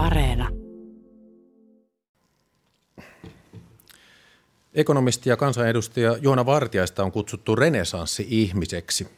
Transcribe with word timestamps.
Areena. 0.00 0.48
Ekonomisti 4.74 5.28
ja 5.28 5.36
kansanedustaja 5.36 6.16
Joona 6.20 6.46
Vartiaista 6.46 7.04
on 7.04 7.12
kutsuttu 7.12 7.56
renesanssi-ihmiseksi. 7.56 9.08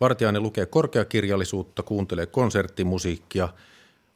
Vartiainen 0.00 0.42
lukee 0.42 0.66
korkeakirjallisuutta, 0.66 1.82
kuuntelee 1.82 2.26
konserttimusiikkia, 2.26 3.48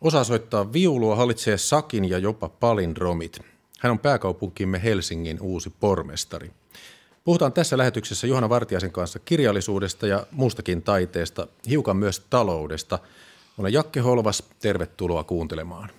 osaa 0.00 0.24
soittaa 0.24 0.72
viulua, 0.72 1.17
hallitsee 1.17 1.58
sakin 1.58 2.04
ja 2.04 2.19
jopa 2.19 2.48
palindromit. 2.48 3.38
Hän 3.78 3.92
on 3.92 3.98
pääkaupunkimme 3.98 4.82
Helsingin 4.82 5.40
uusi 5.40 5.72
pormestari. 5.80 6.51
Puhutaan 7.24 7.53
tässä 7.53 7.78
lähetyksessä 7.78 8.26
Johanna 8.26 8.48
Vartiaisen 8.48 8.92
kanssa 8.92 9.19
kirjallisuudesta 9.19 10.06
ja 10.06 10.26
muustakin 10.30 10.82
taiteesta, 10.82 11.46
hiukan 11.69 11.96
myös 11.96 12.21
taloudesta. 12.30 12.98
Olen 13.61 13.72
Jakke 13.72 14.01
Holvas, 14.01 14.42
tervetuloa 14.58 15.24
kuuntelemaan. 15.24 15.90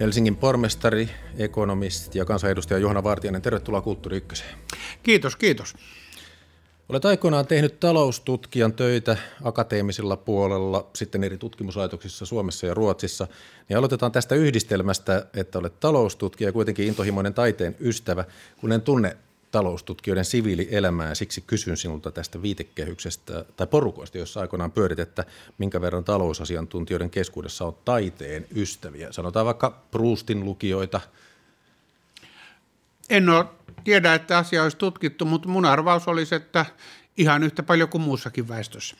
Helsingin 0.00 0.36
pormestari, 0.36 1.08
ekonomisti 1.36 2.18
ja 2.18 2.24
kansanedustaja 2.24 2.78
Johanna 2.78 3.04
Vartiainen, 3.04 3.42
tervetuloa 3.42 3.80
Kulttuuri 3.80 4.16
Ykköseen. 4.16 4.58
Kiitos, 5.02 5.36
kiitos. 5.36 5.74
Olet 6.88 7.04
aikoinaan 7.04 7.46
tehnyt 7.46 7.80
taloustutkijan 7.80 8.72
töitä 8.72 9.16
akateemisella 9.44 10.16
puolella, 10.16 10.90
sitten 10.94 11.24
eri 11.24 11.38
tutkimuslaitoksissa 11.38 12.26
Suomessa 12.26 12.66
ja 12.66 12.74
Ruotsissa. 12.74 13.26
Niin 13.68 13.76
aloitetaan 13.76 14.12
tästä 14.12 14.34
yhdistelmästä, 14.34 15.26
että 15.34 15.58
olet 15.58 15.80
taloustutkija 15.80 16.48
ja 16.48 16.52
kuitenkin 16.52 16.86
intohimoinen 16.86 17.34
taiteen 17.34 17.76
ystävä, 17.80 18.24
kun 18.60 18.72
en 18.72 18.82
tunne 18.82 19.16
taloustutkijoiden 19.50 20.24
siviilielämää 20.24 21.14
siksi 21.14 21.40
kysyn 21.40 21.76
sinulta 21.76 22.10
tästä 22.10 22.42
viitekehyksestä 22.42 23.44
tai 23.56 23.66
porukoista, 23.66 24.18
jossa 24.18 24.40
aikoinaan 24.40 24.72
pyörit, 24.72 24.98
että 24.98 25.24
minkä 25.58 25.80
verran 25.80 26.04
talousasiantuntijoiden 26.04 27.10
keskuudessa 27.10 27.64
on 27.64 27.76
taiteen 27.84 28.46
ystäviä. 28.56 29.12
Sanotaan 29.12 29.46
vaikka 29.46 29.82
Proustin 29.90 30.44
lukijoita. 30.44 31.00
En 33.10 33.28
ole 33.28 33.44
tiedä, 33.84 34.14
että 34.14 34.38
asia 34.38 34.62
olisi 34.62 34.76
tutkittu, 34.76 35.24
mutta 35.24 35.48
mun 35.48 35.64
arvaus 35.64 36.08
olisi, 36.08 36.34
että 36.34 36.66
ihan 37.16 37.42
yhtä 37.42 37.62
paljon 37.62 37.88
kuin 37.88 38.02
muussakin 38.02 38.48
väestössä. 38.48 38.96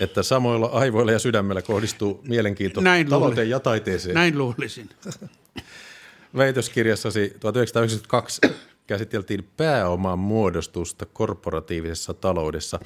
Että 0.00 0.22
samoilla 0.22 0.66
aivoilla 0.66 1.12
ja 1.12 1.18
sydämellä 1.18 1.62
kohdistuu 1.62 2.20
mielenkiinto 2.28 2.80
Näin 2.80 3.08
talouteen 3.08 3.50
ja 3.50 3.60
taiteeseen. 3.60 4.14
Näin 4.14 4.38
luulisin. 4.38 4.88
Väitöskirjassasi 6.36 7.36
1992 7.40 8.40
käsiteltiin 8.86 9.48
pääoman 9.56 10.18
muodostusta 10.18 11.06
korporatiivisessa 11.06 12.14
taloudessa. 12.14 12.78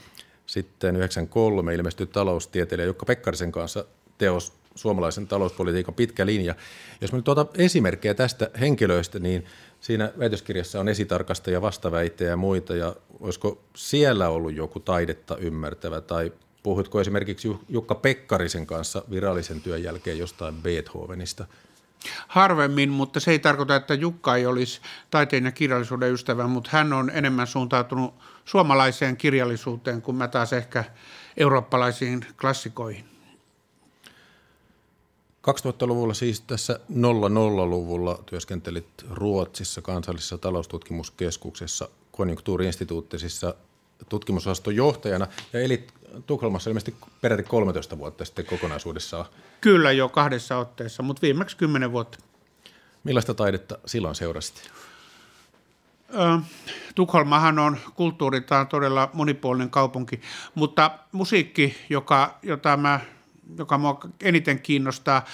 Sitten 0.47 0.95
1993 0.95 1.75
ilmestyi 1.75 2.07
taloustieteilijä 2.07 2.87
Jukka 2.87 3.07
Pekkarisen 3.07 3.53
kanssa 3.53 3.85
teos 4.19 4.59
suomalaisen 4.81 5.27
talouspolitiikan 5.27 5.95
pitkä 5.95 6.27
linja. 6.27 6.55
Jos 7.00 7.12
mä 7.12 7.19
nyt 7.19 7.25
tuota 7.25 7.47
esimerkkejä 7.55 8.14
tästä 8.14 8.50
henkilöistä, 8.61 9.19
niin 9.19 9.45
siinä 9.81 10.12
väitöskirjassa 10.19 10.81
on 10.81 10.89
esitarkastaja, 10.89 11.62
vastaväittejä 11.62 12.31
ja 12.31 12.36
muita, 12.36 12.77
ja 12.77 12.97
olisiko 13.20 13.62
siellä 13.77 14.28
ollut 14.28 14.55
joku 14.55 14.81
taidetta 14.81 15.36
ymmärtävä, 15.36 16.01
tai 16.01 16.33
puhutko 16.62 17.01
esimerkiksi 17.01 17.56
Jukka 17.69 17.95
Pekkarisen 17.95 18.67
kanssa 18.67 19.03
virallisen 19.11 19.61
työn 19.61 19.83
jälkeen 19.83 20.19
jostain 20.19 20.55
Beethovenista– 20.55 21.47
Harvemmin, 22.28 22.91
mutta 22.91 23.20
se 23.20 23.31
ei 23.31 23.39
tarkoita, 23.39 23.77
että 23.77 23.95
Jukka 23.95 24.36
ei 24.36 24.47
olisi 24.47 24.81
taiteen 25.11 25.45
ja 25.45 25.53
kirjallisuuden 25.53 26.12
ystävä, 26.12 26.47
mutta 26.47 26.70
hän 26.73 26.92
on 26.92 27.11
enemmän 27.14 27.47
suuntautunut 27.47 28.14
suomalaiseen 28.45 29.17
kirjallisuuteen 29.17 30.03
kuin 30.03 30.17
mä 30.17 30.28
taas 30.28 30.53
ehkä 30.53 30.84
eurooppalaisiin 31.36 32.27
klassikoihin. 32.41 33.05
2000-luvulla 35.48 36.14
siis 36.14 36.40
tässä 36.40 36.80
00-luvulla 36.92 38.23
työskentelit 38.27 38.86
Ruotsissa 39.11 39.83
kansallisessa 39.83 40.39
taloustutkimuskeskuksessa 40.39 41.89
konjunktuuriinstituuttisissa 42.12 43.55
tutkimusosaston 44.08 44.77
johtajana 44.77 45.27
ja 45.52 45.61
elit 45.61 45.92
Tukholmassa 46.27 46.70
ilmeisesti 46.70 46.95
peräti 47.20 47.42
13 47.42 47.98
vuotta 47.98 48.24
sitten 48.24 48.46
kokonaisuudessaan. 48.46 49.27
Kyllä 49.61 49.92
jo 49.92 50.08
kahdessa 50.08 50.56
otteessa, 50.56 51.02
mutta 51.02 51.23
viimeksi 51.23 51.56
10 51.56 51.92
vuotta. 51.92 52.18
Millaista 53.05 53.34
taidetta 53.34 53.79
silloin 53.86 54.14
seurasit? 54.14 54.70
Tukholmahan 56.95 57.58
on 57.58 57.79
kulttuuriltaan 57.95 58.68
todella 58.68 59.11
monipuolinen 59.12 59.70
kaupunki, 59.70 60.20
mutta 60.55 60.90
musiikki, 61.12 61.77
joka, 61.90 62.39
jota 62.42 62.77
mä, 62.77 63.00
joka 63.58 63.78
mua 63.78 64.00
eniten 64.22 64.61
kiinnostaa, 64.61 65.24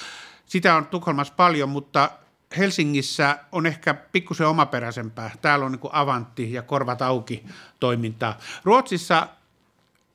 sitä 0.47 0.77
on 0.77 0.87
Tukholmassa 0.87 1.34
paljon, 1.37 1.69
mutta 1.69 2.10
Helsingissä 2.56 3.38
on 3.53 3.66
ehkä 3.66 3.94
pikkusen 3.94 4.47
omaperäisempää. 4.47 5.31
Täällä 5.43 5.66
on 5.66 5.72
niin 5.72 5.93
avantti 5.93 6.53
ja 6.53 6.62
korvat 6.62 7.03
auki 7.03 7.44
toimintaa. 7.81 8.38
Ruotsissa 8.65 9.28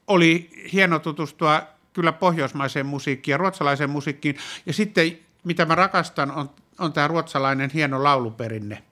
oli 0.08 0.50
hieno 0.74 1.00
tutustua 1.00 1.62
kyllä 1.94 2.12
pohjoismaiseen 2.12 2.86
musiikkiin 2.86 3.34
ja 3.34 3.38
ruotsalaiseen 3.38 3.90
musiikkiin. 3.90 4.38
Ja 4.66 4.74
sitten 4.74 5.18
mitä 5.44 5.66
mä 5.66 5.76
rakastan 5.76 6.32
on, 6.32 6.50
on 6.80 6.94
tämä 6.94 7.08
ruotsalainen 7.08 7.70
hieno 7.74 8.04
lauluperinne, 8.04 8.84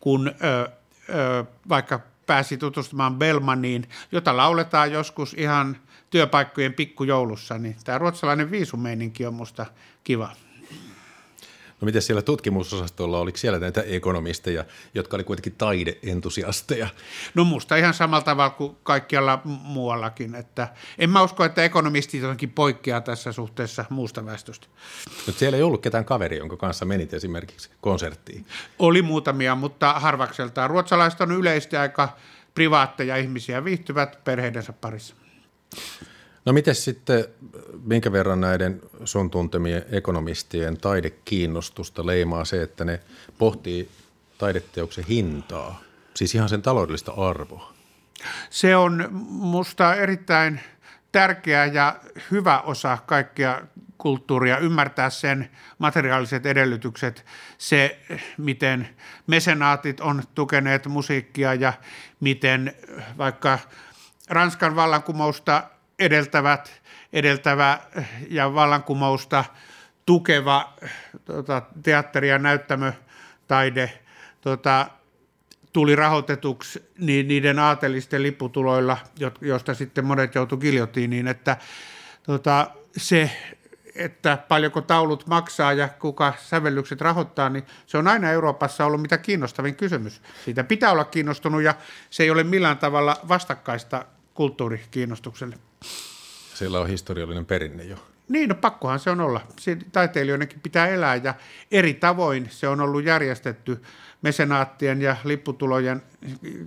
kun 0.00 0.28
ö, 0.28 0.68
ö, 1.08 1.44
vaikka 1.68 2.00
pääsi 2.26 2.56
tutustumaan 2.56 3.16
Belmaniin, 3.16 3.88
jota 4.12 4.36
lauletaan 4.36 4.92
joskus 4.92 5.34
ihan 5.34 5.76
työpaikkojen 6.12 6.74
pikkujoulussa, 6.74 7.58
niin 7.58 7.76
tämä 7.84 7.98
ruotsalainen 7.98 8.50
viisumeininki 8.50 9.26
on 9.26 9.34
musta 9.34 9.66
kiva. 10.04 10.32
No 11.80 11.86
miten 11.86 12.02
siellä 12.02 12.22
tutkimusosastolla, 12.22 13.18
oliko 13.18 13.38
siellä 13.38 13.58
näitä 13.58 13.82
ekonomisteja, 13.82 14.64
jotka 14.94 15.16
oli 15.16 15.24
kuitenkin 15.24 15.54
taideentusiasteja? 15.58 16.88
No 17.34 17.44
musta 17.44 17.76
ihan 17.76 17.94
samalla 17.94 18.24
tavalla 18.24 18.50
kuin 18.50 18.76
kaikkialla 18.82 19.40
muuallakin, 19.44 20.34
että 20.34 20.68
en 20.98 21.10
mä 21.10 21.22
usko, 21.22 21.44
että 21.44 21.64
ekonomistit 21.64 22.22
jotenkin 22.22 22.50
poikkeaa 22.50 23.00
tässä 23.00 23.32
suhteessa 23.32 23.84
muusta 23.90 24.26
väestöstä. 24.26 24.66
Mutta 25.26 25.38
siellä 25.38 25.56
ei 25.56 25.62
ollut 25.62 25.82
ketään 25.82 26.04
kaveri, 26.04 26.38
jonka 26.38 26.56
kanssa 26.56 26.84
menit 26.84 27.14
esimerkiksi 27.14 27.70
konserttiin? 27.80 28.46
Oli 28.78 29.02
muutamia, 29.02 29.54
mutta 29.54 29.92
harvakseltaan. 29.92 30.70
Ruotsalaiset 30.70 31.20
on 31.20 31.32
yleisesti 31.32 31.76
aika 31.76 32.16
privaatteja 32.54 33.16
ihmisiä, 33.16 33.64
viihtyvät 33.64 34.24
perheidensä 34.24 34.72
parissa. 34.72 35.14
No 36.44 36.52
miten 36.52 36.74
sitten, 36.74 37.24
minkä 37.84 38.12
verran 38.12 38.40
näiden 38.40 38.80
sun 39.04 39.30
tuntemien 39.30 39.84
ekonomistien 39.92 40.76
taidekiinnostusta 40.76 42.06
leimaa 42.06 42.44
se, 42.44 42.62
että 42.62 42.84
ne 42.84 43.00
pohtii 43.38 43.88
taideteoksen 44.38 45.04
hintaa, 45.04 45.80
siis 46.14 46.34
ihan 46.34 46.48
sen 46.48 46.62
taloudellista 46.62 47.12
arvoa? 47.12 47.72
Se 48.50 48.76
on 48.76 49.08
musta 49.28 49.94
erittäin 49.94 50.60
tärkeä 51.12 51.64
ja 51.64 51.96
hyvä 52.30 52.60
osa 52.60 52.98
kaikkea 53.06 53.62
kulttuuria, 53.98 54.58
ymmärtää 54.58 55.10
sen 55.10 55.50
materiaaliset 55.78 56.46
edellytykset, 56.46 57.24
se 57.58 57.98
miten 58.38 58.88
mesenaatit 59.26 60.00
on 60.00 60.22
tukeneet 60.34 60.86
musiikkia 60.86 61.54
ja 61.54 61.72
miten 62.20 62.74
vaikka 63.18 63.58
Ranskan 64.32 64.76
vallankumousta 64.76 65.62
edeltävät, 65.98 66.82
edeltävä 67.12 67.78
ja 68.30 68.54
vallankumousta 68.54 69.44
tukeva 70.06 70.72
tota, 71.24 71.62
teatteri- 71.82 72.28
ja 72.28 72.38
näyttämötaide 72.38 73.92
tota, 74.40 74.86
tuli 75.72 75.96
rahoitetuksi 75.96 76.90
niin 76.98 77.28
niiden 77.28 77.58
aatelisten 77.58 78.22
lipputuloilla, 78.22 78.98
josta 79.40 79.74
sitten 79.74 80.04
monet 80.04 80.34
joutu 80.34 80.56
giljotiiniin, 80.56 81.28
että 81.28 81.56
tota, 82.22 82.70
se, 82.96 83.30
että 83.94 84.36
paljonko 84.48 84.80
taulut 84.80 85.26
maksaa 85.26 85.72
ja 85.72 85.88
kuka 85.88 86.34
sävellykset 86.38 87.00
rahoittaa, 87.00 87.48
niin 87.48 87.64
se 87.86 87.98
on 87.98 88.08
aina 88.08 88.30
Euroopassa 88.30 88.86
ollut 88.86 89.02
mitä 89.02 89.18
kiinnostavin 89.18 89.76
kysymys. 89.76 90.22
Siitä 90.44 90.64
pitää 90.64 90.92
olla 90.92 91.04
kiinnostunut 91.04 91.62
ja 91.62 91.74
se 92.10 92.22
ei 92.22 92.30
ole 92.30 92.44
millään 92.44 92.78
tavalla 92.78 93.16
vastakkaista 93.28 94.04
kulttuurikiinnostukselle. 94.34 95.58
Siellä 96.54 96.80
on 96.80 96.88
historiallinen 96.88 97.46
perinne 97.46 97.84
jo. 97.84 97.96
Niin, 98.28 98.48
no 98.48 98.54
pakkohan 98.54 98.98
se 98.98 99.10
on 99.10 99.20
olla. 99.20 99.40
Taiteilijoidenkin 99.92 100.60
pitää 100.60 100.88
elää 100.88 101.16
ja 101.16 101.34
eri 101.70 101.94
tavoin 101.94 102.48
se 102.50 102.68
on 102.68 102.80
ollut 102.80 103.04
järjestetty 103.04 103.82
mesenaattien 104.22 105.02
ja 105.02 105.16
lipputulojen 105.24 106.02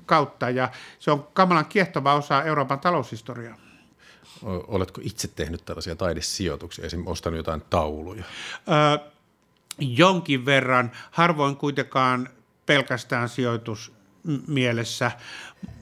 kautta 0.05 0.49
ja 0.49 0.69
se 0.99 1.11
on 1.11 1.27
kamalan 1.33 1.65
kiehtova 1.65 2.13
osa 2.13 2.43
Euroopan 2.43 2.79
taloushistoriaa. 2.79 3.57
Oletko 4.43 5.01
itse 5.03 5.27
tehnyt 5.27 5.65
tällaisia 5.65 5.95
taidesijoituksia, 5.95 6.85
esimerkiksi 6.85 7.11
ostanut 7.11 7.37
jotain 7.37 7.61
tauluja? 7.69 8.23
Öö, 8.67 9.09
jonkin 9.79 10.45
verran, 10.45 10.91
harvoin 11.11 11.55
kuitenkaan 11.55 12.29
pelkästään 12.65 13.29
sijoitus 13.29 13.94
mielessä, 14.47 15.11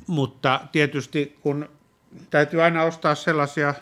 mutta 0.08 0.62
tietysti 0.72 1.38
kun 1.42 1.70
täytyy 2.30 2.62
aina 2.62 2.84
ostaa 2.84 3.16
sellaisia 3.16 3.74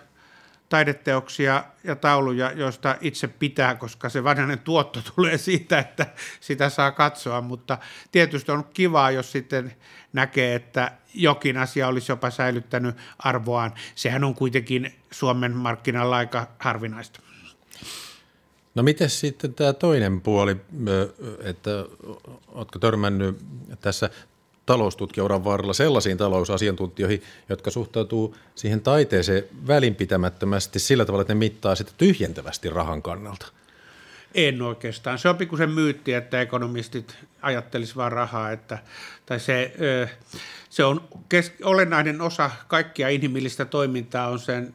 taideteoksia 0.70 1.64
ja 1.84 1.96
tauluja, 1.96 2.52
joista 2.52 2.96
itse 3.02 3.28
pitää, 3.28 3.76
koska 3.76 4.10
se 4.10 4.24
varsinainen 4.24 4.60
tuotto 4.60 5.00
tulee 5.16 5.38
siitä, 5.38 5.80
että 5.80 6.08
sitä 6.40 6.70
saa 6.70 6.92
katsoa, 6.92 7.42
mutta 7.42 7.78
tietysti 8.12 8.52
on 8.52 8.64
kivaa, 8.74 9.12
jos 9.12 9.32
sitten 9.32 9.76
näkee, 10.14 10.56
että 10.56 10.92
jokin 11.14 11.58
asia 11.58 11.88
olisi 11.88 12.12
jopa 12.12 12.30
säilyttänyt 12.30 12.96
arvoaan. 13.20 13.74
Sehän 13.96 14.24
on 14.24 14.36
kuitenkin 14.36 14.94
Suomen 15.12 15.56
markkinalla 15.56 16.18
aika 16.18 16.48
harvinaista. 16.60 17.20
No 18.76 18.84
miten 18.84 19.10
sitten 19.10 19.54
tämä 19.54 19.74
toinen 19.74 20.22
puoli, 20.22 20.58
että 21.44 21.72
oletko 22.48 22.80
törmännyt 22.80 23.38
tässä 23.82 24.10
taloustutkijuran 24.72 25.44
varrella 25.44 25.74
sellaisiin 25.74 26.18
talousasiantuntijoihin, 26.18 27.24
jotka 27.50 27.72
suhtautuu 27.72 28.36
siihen 28.56 28.82
taiteeseen 28.82 29.44
välinpitämättömästi 29.68 30.80
sillä 30.80 31.06
tavalla, 31.06 31.22
että 31.22 31.34
ne 31.34 31.38
mittaa 31.38 31.76
sitä 31.76 31.92
tyhjentävästi 31.98 32.70
rahan 32.70 33.02
kannalta? 33.02 33.48
En 34.36 34.62
oikeastaan. 34.62 35.20
Se 35.20 35.30
on 35.30 35.38
pikkusen 35.38 35.70
myytti, 35.70 36.14
että 36.14 36.42
ekonomistit 36.42 37.18
ajattelisivat 37.42 37.98
vain 37.98 38.12
rahaa. 38.12 38.52
Että, 38.52 38.78
tai 39.26 39.40
se, 39.40 39.74
se 40.70 40.84
on 40.84 41.08
kes, 41.30 41.54
olennainen 41.64 42.22
osa 42.22 42.52
kaikkia 42.68 43.10
inhimillistä 43.10 43.66
toimintaa 43.66 44.28
on 44.28 44.40
sen 44.40 44.74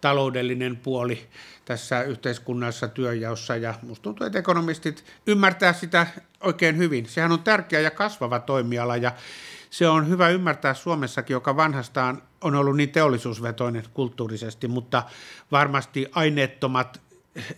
taloudellinen 0.00 0.76
puoli 0.76 1.26
tässä 1.68 2.02
yhteiskunnassa 2.02 2.88
työjaossa 2.88 3.56
ja 3.56 3.74
musta 3.82 4.02
tuntuu, 4.02 4.26
että 4.26 4.38
ekonomistit 4.38 5.04
ymmärtää 5.26 5.72
sitä 5.72 6.06
oikein 6.40 6.78
hyvin. 6.78 7.08
Sehän 7.08 7.32
on 7.32 7.42
tärkeä 7.42 7.80
ja 7.80 7.90
kasvava 7.90 8.38
toimiala 8.38 8.96
ja 8.96 9.12
se 9.70 9.88
on 9.88 10.08
hyvä 10.08 10.28
ymmärtää 10.28 10.74
Suomessakin, 10.74 11.34
joka 11.34 11.56
vanhastaan 11.56 12.22
on 12.40 12.54
ollut 12.54 12.76
niin 12.76 12.90
teollisuusvetoinen 12.90 13.84
kulttuurisesti, 13.94 14.68
mutta 14.68 15.02
varmasti 15.52 16.06
aineettomat 16.12 17.00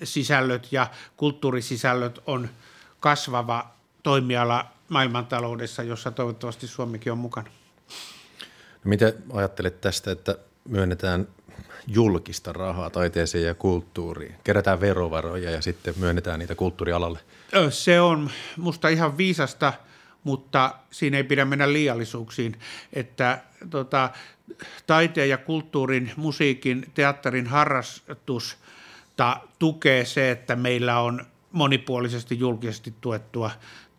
sisällöt 0.03 0.73
ja 0.73 0.87
kulttuurisisällöt 1.17 2.19
on 2.27 2.49
kasvava 3.01 3.71
toimiala 4.03 4.67
maailmantaloudessa, 4.89 5.83
jossa 5.83 6.11
toivottavasti 6.11 6.67
Suomikin 6.67 7.13
on 7.13 7.19
mukana. 7.19 7.51
No 8.85 8.89
mitä 8.89 9.13
ajattelet 9.33 9.81
tästä, 9.81 10.11
että 10.11 10.37
myönnetään 10.69 11.29
julkista 11.87 12.53
rahaa 12.53 12.91
taiteeseen 12.91 13.45
ja 13.45 13.55
kulttuuriin? 13.55 14.35
Kerätään 14.45 14.81
verovaroja 14.81 15.51
ja 15.51 15.63
sitten 15.63 15.95
myönnetään 15.97 16.39
niitä 16.39 16.55
kulttuurialalle. 16.55 17.19
Se 17.71 18.01
on 18.01 18.31
musta 18.57 18.89
ihan 18.89 19.19
viisasta, 19.19 19.73
mutta 20.25 20.75
siinä 20.91 21.17
ei 21.17 21.25
pidä 21.25 21.45
mennä 21.45 21.73
liiallisuuksiin, 21.73 22.57
että 22.93 23.39
tota, 23.71 24.11
taiteen 24.87 25.29
ja 25.29 25.39
kulttuurin, 25.39 26.13
musiikin, 26.17 26.87
teatterin 26.95 27.47
harrastusta 27.47 29.37
tukee 29.59 30.05
se, 30.05 30.31
että 30.31 30.57
meillä 30.57 31.01
on 31.01 31.27
monipuolisesti 31.53 32.39
julkisesti 32.39 32.95
tuettua 33.01 33.51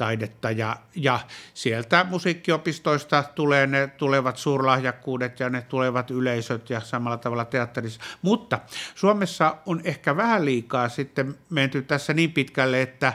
taidetta 0.01 0.51
ja, 0.51 0.75
ja 0.95 1.19
sieltä 1.53 2.03
musiikkiopistoista 2.09 3.23
tulee 3.35 3.67
ne 3.67 3.87
tulevat 3.87 4.37
suurlahjakkuudet 4.37 5.39
ja 5.39 5.49
ne 5.49 5.61
tulevat 5.61 6.11
yleisöt 6.11 6.69
ja 6.69 6.79
samalla 6.79 7.17
tavalla 7.17 7.45
teatterissa. 7.45 8.01
Mutta 8.21 8.59
Suomessa 8.95 9.57
on 9.65 9.81
ehkä 9.83 10.17
vähän 10.17 10.45
liikaa 10.45 10.89
sitten 10.89 11.35
menty 11.49 11.81
tässä 11.81 12.13
niin 12.13 12.31
pitkälle, 12.31 12.81
että 12.81 13.13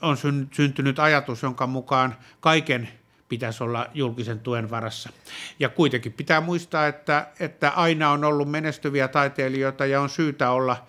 on 0.00 0.16
syntynyt 0.52 0.98
ajatus, 0.98 1.42
jonka 1.42 1.66
mukaan 1.66 2.16
kaiken 2.40 2.88
pitäisi 3.28 3.64
olla 3.64 3.86
julkisen 3.94 4.40
tuen 4.40 4.70
varassa. 4.70 5.10
Ja 5.58 5.68
kuitenkin 5.68 6.12
pitää 6.12 6.40
muistaa, 6.40 6.86
että, 6.86 7.26
että 7.40 7.70
aina 7.70 8.10
on 8.10 8.24
ollut 8.24 8.50
menestyviä 8.50 9.08
taiteilijoita 9.08 9.86
ja 9.86 10.00
on 10.00 10.10
syytä 10.10 10.50
olla– 10.50 10.76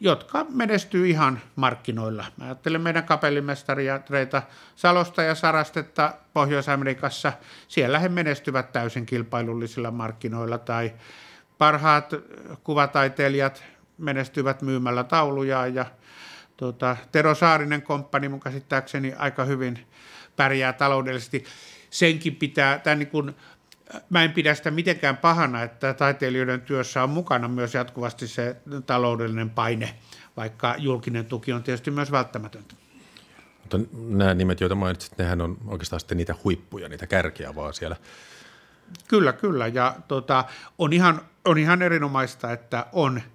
jotka 0.00 0.46
menestyy 0.50 1.08
ihan 1.08 1.40
markkinoilla. 1.56 2.24
Mä 2.36 2.44
ajattelen 2.44 2.80
meidän 2.80 3.04
kapellimestareita 3.04 4.42
Salosta 4.76 5.22
ja 5.22 5.34
Sarastetta 5.34 6.14
Pohjois-Amerikassa. 6.32 7.32
Siellä 7.68 7.98
he 7.98 8.08
menestyvät 8.08 8.72
täysin 8.72 9.06
kilpailullisilla 9.06 9.90
markkinoilla 9.90 10.58
tai 10.58 10.92
parhaat 11.58 12.10
kuvataiteilijat 12.64 13.64
menestyvät 13.98 14.62
myymällä 14.62 15.04
tauluja 15.04 15.66
ja 15.66 15.86
tuota, 16.56 16.96
Tero 17.12 17.34
Saarinen 17.34 17.82
komppani 17.82 18.28
mun 18.28 18.40
käsittääkseni 18.40 19.14
aika 19.18 19.44
hyvin 19.44 19.86
pärjää 20.36 20.72
taloudellisesti. 20.72 21.44
Senkin 21.90 22.36
pitää, 22.36 22.78
tämän 22.78 22.98
niin 22.98 23.08
kuin 23.08 23.34
mä 24.10 24.24
en 24.24 24.32
pidä 24.32 24.54
sitä 24.54 24.70
mitenkään 24.70 25.16
pahana, 25.16 25.62
että 25.62 25.94
taiteilijoiden 25.94 26.60
työssä 26.60 27.02
on 27.02 27.10
mukana 27.10 27.48
myös 27.48 27.74
jatkuvasti 27.74 28.28
se 28.28 28.56
taloudellinen 28.86 29.50
paine, 29.50 29.94
vaikka 30.36 30.74
julkinen 30.78 31.26
tuki 31.26 31.52
on 31.52 31.62
tietysti 31.62 31.90
myös 31.90 32.12
välttämätöntä. 32.12 32.74
Mutta 33.60 33.78
nämä 34.08 34.34
nimet, 34.34 34.60
joita 34.60 34.74
mainitsit, 34.74 35.18
nehän 35.18 35.40
on 35.40 35.58
oikeastaan 35.66 36.00
sitten 36.00 36.18
niitä 36.18 36.34
huippuja, 36.44 36.88
niitä 36.88 37.06
kärkiä 37.06 37.54
vaan 37.54 37.74
siellä. 37.74 37.96
Kyllä, 39.08 39.32
kyllä. 39.32 39.66
Ja 39.66 39.96
tota, 40.08 40.44
on, 40.78 40.92
ihan, 40.92 41.20
on 41.44 41.58
ihan 41.58 41.82
erinomaista, 41.82 42.52
että 42.52 42.86
on– 42.92 43.22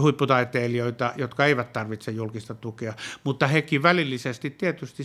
huipputaiteilijoita, 0.00 1.12
jotka 1.16 1.46
eivät 1.46 1.72
tarvitse 1.72 2.10
julkista 2.10 2.54
tukea, 2.54 2.94
mutta 3.24 3.46
hekin 3.46 3.82
välillisesti 3.82 4.50
tietysti 4.50 5.02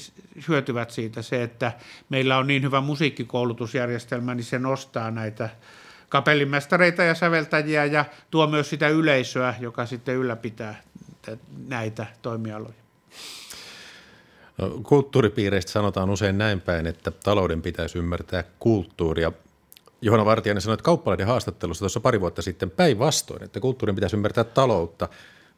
hyötyvät 0.47 0.91
siitä 0.91 1.21
se, 1.21 1.43
että 1.43 1.71
meillä 2.09 2.37
on 2.37 2.47
niin 2.47 2.63
hyvä 2.63 2.81
musiikkikoulutusjärjestelmä, 2.81 4.35
niin 4.35 4.43
se 4.43 4.59
nostaa 4.59 5.11
näitä 5.11 5.49
kapellimestareita 6.09 7.03
ja 7.03 7.15
säveltäjiä 7.15 7.85
ja 7.85 8.05
tuo 8.31 8.47
myös 8.47 8.69
sitä 8.69 8.87
yleisöä, 8.87 9.53
joka 9.59 9.85
sitten 9.85 10.15
ylläpitää 10.15 10.81
näitä 11.67 12.05
toimialoja. 12.21 12.85
No, 14.57 14.69
kulttuuripiireistä 14.83 15.71
sanotaan 15.71 16.09
usein 16.09 16.37
näin 16.37 16.61
päin, 16.61 16.87
että 16.87 17.11
talouden 17.11 17.61
pitäisi 17.61 17.97
ymmärtää 17.97 18.43
kulttuuria. 18.59 19.31
Johanna 20.01 20.25
Vartijainen 20.25 20.61
sanoi, 20.61 20.73
että 20.73 20.83
kauppalainen 20.83 21.27
haastattelussa 21.27 21.79
tuossa 21.79 21.99
pari 21.99 22.21
vuotta 22.21 22.41
sitten 22.41 22.71
päinvastoin, 22.71 23.43
että 23.43 23.59
kulttuurin 23.59 23.95
pitäisi 23.95 24.15
ymmärtää 24.15 24.43
taloutta. 24.43 25.09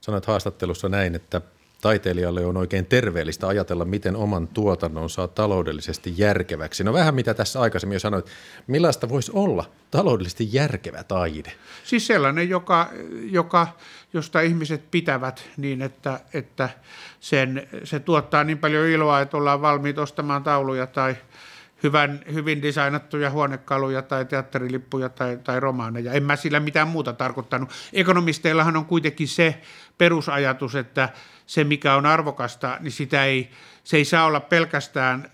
Sanoit 0.01 0.25
haastattelussa 0.25 0.89
näin, 0.89 1.15
että 1.15 1.41
taiteilijalle 1.81 2.45
on 2.45 2.57
oikein 2.57 2.85
terveellistä 2.85 3.47
ajatella, 3.47 3.85
miten 3.85 4.15
oman 4.15 4.47
tuotannon 4.47 5.09
saa 5.09 5.27
taloudellisesti 5.27 6.13
järkeväksi. 6.17 6.83
No 6.83 6.93
vähän 6.93 7.15
mitä 7.15 7.33
tässä 7.33 7.61
aikaisemmin 7.61 7.95
jo 7.95 7.99
sanoit, 7.99 8.25
millaista 8.67 9.09
voisi 9.09 9.31
olla 9.35 9.65
taloudellisesti 9.91 10.49
järkevä 10.51 11.03
taide? 11.03 11.51
Siis 11.83 12.07
sellainen, 12.07 12.49
joka, 12.49 12.89
joka, 13.31 13.67
josta 14.13 14.41
ihmiset 14.41 14.91
pitävät 14.91 15.49
niin, 15.57 15.81
että, 15.81 16.19
että 16.33 16.69
sen, 17.19 17.67
se 17.83 17.99
tuottaa 17.99 18.43
niin 18.43 18.57
paljon 18.57 18.87
iloa, 18.87 19.21
että 19.21 19.37
ollaan 19.37 19.61
valmiit 19.61 19.97
ostamaan 19.97 20.43
tauluja 20.43 20.87
tai– 20.87 21.15
hyvän, 21.83 22.19
hyvin 22.33 22.61
designattuja 22.61 23.31
huonekaluja 23.31 24.01
tai 24.01 24.25
teatterilippuja 24.25 25.09
tai, 25.09 25.37
tai 25.43 25.59
romaaneja. 25.59 26.11
En 26.11 26.23
mä 26.23 26.35
sillä 26.35 26.59
mitään 26.59 26.87
muuta 26.87 27.13
tarkoittanut. 27.13 27.69
Ekonomisteillahan 27.93 28.77
on 28.77 28.85
kuitenkin 28.85 29.27
se 29.27 29.61
perusajatus, 29.97 30.75
että 30.75 31.09
se 31.45 31.63
mikä 31.63 31.95
on 31.95 32.05
arvokasta, 32.05 32.77
niin 32.79 32.91
sitä 32.91 33.25
ei, 33.25 33.49
se 33.83 33.97
ei 33.97 34.05
saa 34.05 34.25
olla 34.25 34.39
pelkästään 34.39 35.31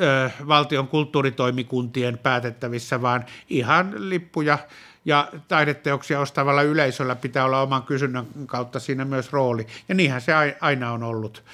ö, 0.00 0.30
valtion 0.48 0.88
kulttuuritoimikuntien 0.88 2.18
päätettävissä, 2.18 3.02
vaan 3.02 3.24
ihan 3.50 3.94
lippuja 3.96 4.58
ja 5.06 5.28
taideteoksia 5.48 6.20
ostavalla 6.20 6.62
yleisöllä 6.62 7.16
pitää 7.16 7.44
olla 7.44 7.62
oman 7.62 7.82
kysynnän 7.82 8.26
kautta 8.46 8.80
siinä 8.80 9.04
myös 9.04 9.32
rooli. 9.32 9.66
Ja 9.88 9.94
niinhän 9.94 10.20
se 10.20 10.32
aina 10.60 10.92
on 10.92 11.02
ollut 11.02 11.44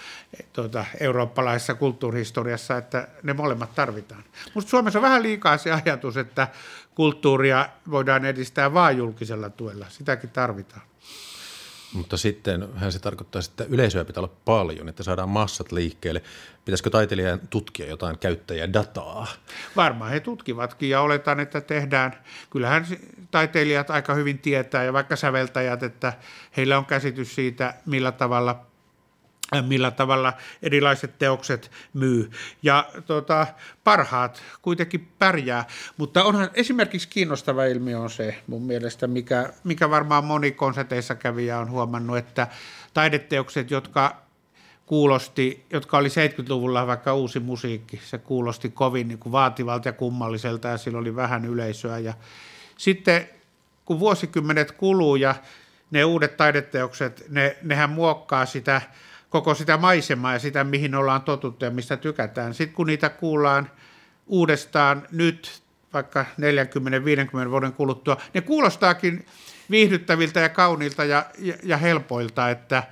tuota, 0.52 0.84
eurooppalaisessa 1.00 1.74
kulttuurihistoriassa, 1.74 2.76
että 2.76 3.08
ne 3.22 3.32
molemmat 3.32 3.74
tarvitaan. 3.74 4.24
Mutta 4.54 4.70
Suomessa 4.70 4.98
on 4.98 5.02
vähän 5.02 5.22
liikaa 5.22 5.58
se 5.58 5.72
ajatus, 5.72 6.16
että 6.16 6.48
kulttuuria 6.94 7.68
voidaan 7.90 8.24
edistää 8.24 8.74
vain 8.74 8.98
julkisella 8.98 9.50
tuella. 9.50 9.86
Sitäkin 9.88 10.30
tarvitaan. 10.30 10.82
Mutta 11.92 12.16
sitten 12.16 12.68
hän 12.74 12.92
se 12.92 12.98
tarkoittaa, 12.98 13.42
että 13.48 13.64
yleisöä 13.64 14.04
pitää 14.04 14.20
olla 14.20 14.34
paljon, 14.44 14.88
että 14.88 15.02
saadaan 15.02 15.28
massat 15.28 15.72
liikkeelle. 15.72 16.22
Pitäisikö 16.64 16.90
taiteilijan 16.90 17.40
tutkia 17.50 17.86
jotain 17.86 18.18
käyttäjädataa? 18.18 19.26
Varmaan 19.76 20.10
he 20.10 20.20
tutkivatkin 20.20 20.90
ja 20.90 21.00
oletan, 21.00 21.40
että 21.40 21.60
tehdään. 21.60 22.12
Kyllähän 22.50 22.86
taiteilijat 23.30 23.90
aika 23.90 24.14
hyvin 24.14 24.38
tietää 24.38 24.84
ja 24.84 24.92
vaikka 24.92 25.16
säveltäjät, 25.16 25.82
että 25.82 26.12
heillä 26.56 26.78
on 26.78 26.86
käsitys 26.86 27.34
siitä, 27.34 27.74
millä 27.86 28.12
tavalla– 28.12 28.66
millä 29.60 29.90
tavalla 29.90 30.32
erilaiset 30.62 31.18
teokset 31.18 31.70
myy. 31.94 32.30
Ja 32.62 32.88
tota, 33.06 33.46
parhaat 33.84 34.42
kuitenkin 34.62 35.08
pärjää, 35.18 35.66
mutta 35.96 36.24
onhan 36.24 36.50
esimerkiksi 36.54 37.08
kiinnostava 37.08 37.64
ilmiö 37.64 38.00
on 38.00 38.10
se 38.10 38.42
mun 38.46 38.62
mielestä, 38.62 39.06
mikä, 39.06 39.52
mikä 39.64 39.90
varmaan 39.90 40.24
moni 40.24 40.50
konserteissa 40.50 41.14
kävijä 41.14 41.58
on 41.58 41.70
huomannut, 41.70 42.16
että 42.16 42.46
taideteokset, 42.94 43.70
jotka 43.70 44.22
kuulosti, 44.86 45.66
jotka 45.70 45.98
oli 45.98 46.08
70-luvulla 46.08 46.86
vaikka 46.86 47.14
uusi 47.14 47.40
musiikki, 47.40 48.00
se 48.04 48.18
kuulosti 48.18 48.70
kovin 48.70 49.08
niin 49.08 49.18
kuin 49.18 49.32
vaativalta 49.32 49.88
ja 49.88 49.92
kummalliselta 49.92 50.68
ja 50.68 50.78
sillä 50.78 50.98
oli 50.98 51.16
vähän 51.16 51.44
yleisöä. 51.44 51.98
Ja 51.98 52.14
sitten 52.78 53.28
kun 53.84 54.00
vuosikymmenet 54.00 54.72
kuluu 54.72 55.16
ja 55.16 55.34
ne 55.90 56.04
uudet 56.04 56.36
taideteokset, 56.36 57.24
ne, 57.28 57.56
nehän 57.62 57.90
muokkaa 57.90 58.46
sitä 58.46 58.82
koko 59.32 59.54
sitä 59.54 59.76
maisemaa 59.76 60.32
ja 60.32 60.38
sitä, 60.38 60.64
mihin 60.64 60.94
ollaan 60.94 61.22
totuttu 61.22 61.64
ja 61.64 61.70
mistä 61.70 61.96
tykätään. 61.96 62.54
Sitten 62.54 62.74
kun 62.74 62.86
niitä 62.86 63.08
kuullaan 63.08 63.70
uudestaan 64.26 65.02
nyt, 65.12 65.62
vaikka 65.92 66.24
40-50 67.46 67.50
vuoden 67.50 67.72
kuluttua, 67.72 68.16
ne 68.34 68.40
kuulostaakin 68.40 69.26
viihdyttäviltä 69.70 70.40
ja 70.40 70.48
kauniilta 70.48 71.04
ja, 71.04 71.26
ja, 71.38 71.54
ja 71.62 71.76
helpoilta, 71.76 72.50
että 72.50 72.82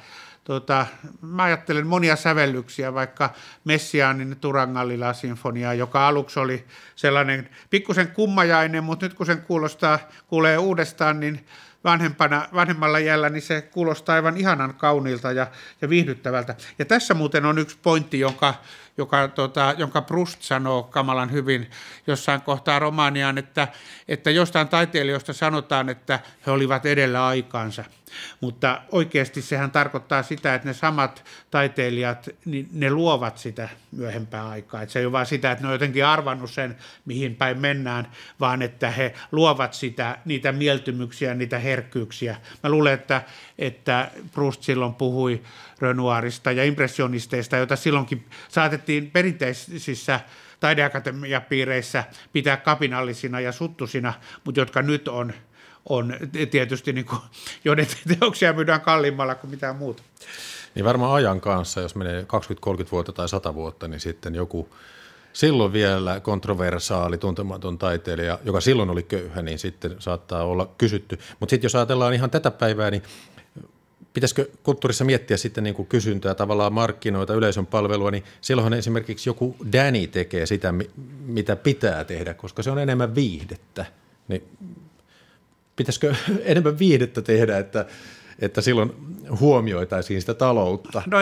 tota, 0.45 0.87
mä 1.23 1.43
ajattelen 1.43 1.87
monia 1.87 2.17
sävellyksiä, 2.17 2.95
vaikka 2.95 3.31
Messiaanin 3.65 4.37
Turangallila 4.41 5.13
sinfonia, 5.13 5.75
joka 5.75 6.09
aluksi 6.09 6.41
oli 6.41 6.65
sellainen 6.97 7.49
pikkusen 7.71 8.09
kummajainen, 8.09 8.85
mutta 8.85 9.07
nyt 9.07 9.15
kun 9.15 9.27
sen 9.27 9.43
kuulostaa, 9.43 9.99
kuulee 10.27 10.59
uudestaan, 10.59 11.21
niin 11.21 11.47
vanhempana, 11.85 12.49
vanhemmalla 12.55 12.99
jällä, 12.99 13.29
niin 13.29 13.43
se 13.43 13.63
kuulostaa 13.63 14.15
aivan 14.15 14.37
ihanan 14.37 14.75
kauniilta 14.75 15.33
ja, 15.33 15.47
ja 15.83 15.89
viihdyttävältä. 15.89 16.55
Ja 16.79 16.85
tässä 16.85 17.15
muuten 17.15 17.45
on 17.45 17.59
yksi 17.59 17.79
pointti, 17.83 18.21
jonka, 18.21 18.55
joka, 18.97 19.29
tota, 19.29 19.75
jonka 19.79 20.03
Proust 20.03 20.43
sanoo 20.43 20.83
kamalan 20.83 21.33
hyvin 21.33 21.71
jossain 22.07 22.41
kohtaa 22.43 22.79
romaaniaan, 22.79 23.39
että, 23.39 23.69
että 24.09 24.31
jostain 24.31 24.69
taiteilijoista 24.69 25.33
sanotaan, 25.33 25.89
että 25.89 26.21
he 26.47 26.51
olivat 26.51 26.87
edellä 26.87 27.27
aikaansa– 27.27 27.85
mutta 28.41 28.83
oikeasti 28.93 29.43
sehän 29.43 29.71
tarkoittaa 29.71 30.23
sitä, 30.23 30.55
että 30.55 30.69
ne 30.69 30.75
samat 30.75 31.25
taiteilijat, 31.51 32.29
niin 32.45 32.69
ne 32.73 32.91
luovat 32.91 33.39
sitä 33.39 33.69
myöhempää 33.93 34.49
aikaa. 34.49 34.83
Että 34.83 34.93
se 34.93 34.99
ei 34.99 35.05
ole 35.05 35.13
vain 35.13 35.27
sitä, 35.27 35.53
että 35.53 35.65
ne 35.65 35.69
on 35.69 35.75
jotenkin 35.75 36.07
arvannut 36.07 36.51
sen, 36.51 36.77
mihin 37.05 37.37
päin 37.37 37.59
mennään, 37.59 38.11
vaan 38.41 38.63
että 38.63 38.91
he 38.91 39.15
luovat 39.33 39.75
sitä, 39.75 40.19
niitä 40.25 40.53
mieltymyksiä, 40.53 41.35
niitä 41.35 41.59
herkkyyksiä. 41.59 42.37
Mä 42.63 42.71
luulen, 42.71 42.95
että, 42.95 43.23
että 43.59 44.11
Proust 44.33 44.63
silloin 44.63 44.95
puhui 44.95 45.43
Renoirista 45.81 46.53
ja 46.53 46.65
impressionisteista, 46.65 47.57
joita 47.57 47.77
silloinkin 47.77 48.27
saatettiin 48.49 49.11
perinteisissä 49.11 50.21
taideakatemiapiireissä 50.61 52.05
pitää 52.33 52.57
kapinallisina 52.57 53.41
ja 53.41 53.53
suttusina, 53.53 54.13
mutta 54.45 54.61
jotka 54.61 54.83
nyt 54.83 55.09
on 55.09 55.33
on 55.91 56.15
tietysti, 56.51 56.93
niin 56.93 57.07
kuin, 57.07 57.21
joiden 57.65 57.87
teoksia 58.19 58.53
myydään 58.53 58.81
kalliimmalla 58.81 59.35
kuin 59.35 59.51
mitään 59.51 59.77
muuta. 59.77 60.03
Niin 60.75 60.85
varmaan 60.85 61.15
ajan 61.15 61.41
kanssa, 61.41 61.81
jos 61.81 61.95
menee 61.95 62.23
20-30 62.23 62.27
vuotta 62.93 63.13
tai 63.13 63.29
100 63.29 63.55
vuotta, 63.55 63.89
niin 63.89 64.01
sitten 64.01 64.35
joku 64.35 64.69
silloin 65.33 65.73
vielä 65.73 66.21
kontroversaali, 66.21 67.19
tuntematon 67.19 67.79
taiteilija, 67.79 68.39
joka 68.45 68.61
silloin 68.61 68.91
oli 68.91 69.03
köyhä, 69.03 69.43
niin 69.43 69.59
sitten 69.59 69.97
saattaa 69.99 70.45
olla 70.45 70.71
kysytty. 70.79 71.19
Mutta 71.41 71.51
sitten 71.51 71.67
jos 71.67 71.75
ajatellaan 71.75 72.15
ihan 72.15 72.31
tätä 72.31 72.51
päivää, 72.51 72.91
niin 72.91 73.03
pitäisikö 74.13 74.47
kulttuurissa 74.63 75.05
miettiä 75.05 75.37
sitten 75.37 75.65
niin 75.65 75.75
kuin 75.75 75.89
kysyntää, 75.89 76.35
tavallaan 76.35 76.73
markkinoita, 76.73 77.35
yleisön 77.35 77.67
palvelua, 77.67 78.11
niin 78.11 78.25
silloinhan 78.41 78.75
esimerkiksi 78.75 79.29
joku 79.29 79.57
Danny 79.73 80.07
tekee 80.07 80.47
sitä, 80.47 80.75
mitä 81.25 81.57
pitää 81.57 82.05
tehdä, 82.05 82.35
koska 82.35 82.63
se 82.63 82.71
on 82.71 82.79
enemmän 82.79 83.15
viihdettä. 83.15 83.87
Niin 84.29 84.43
pitäisikö 85.77 86.15
enemmän 86.45 86.79
viihdettä 86.79 87.23
tehdä, 87.23 87.59
että, 87.59 87.87
että 88.39 88.61
silloin 88.61 88.93
huomioitaisiin 89.41 90.21
sitä 90.21 90.35
taloutta? 90.35 91.03
No 91.07 91.19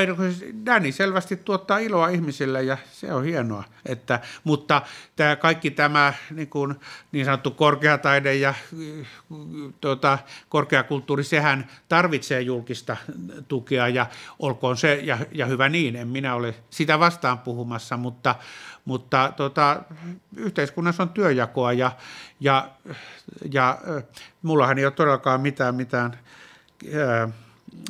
Danny 0.66 0.92
selvästi 0.92 1.36
tuottaa 1.36 1.78
iloa 1.78 2.08
ihmisille 2.08 2.62
ja 2.62 2.78
se 2.92 3.12
on 3.12 3.24
hienoa. 3.24 3.64
Että, 3.86 4.20
mutta 4.44 4.82
tämä, 5.16 5.36
kaikki 5.36 5.70
tämä 5.70 6.14
niin, 6.30 6.48
kuin, 6.48 6.74
niin 7.12 7.24
sanottu 7.24 7.50
korkeataide 7.50 8.34
ja 8.34 8.54
tuota, 9.80 10.18
korkeakulttuuri, 10.48 11.24
sehän 11.24 11.68
tarvitsee 11.88 12.40
julkista 12.40 12.96
tukea 13.48 13.88
ja 13.88 14.06
olkoon 14.38 14.76
se 14.76 14.94
ja, 14.94 15.18
ja 15.32 15.46
hyvä 15.46 15.68
niin, 15.68 15.96
en 15.96 16.08
minä 16.08 16.34
ole 16.34 16.54
sitä 16.70 16.98
vastaan 16.98 17.38
puhumassa, 17.38 17.96
mutta, 17.96 18.34
mutta 18.88 19.32
tota, 19.36 19.82
yhteiskunnassa 20.36 21.02
on 21.02 21.08
työjakoa 21.08 21.72
ja, 21.72 21.92
ja, 22.40 22.70
ja 23.52 23.78
mullahan 24.42 24.78
ei 24.78 24.84
ole 24.84 24.92
todellakaan 24.92 25.40
mitään, 25.40 25.74
mitään 25.74 26.18
ää, 26.94 27.28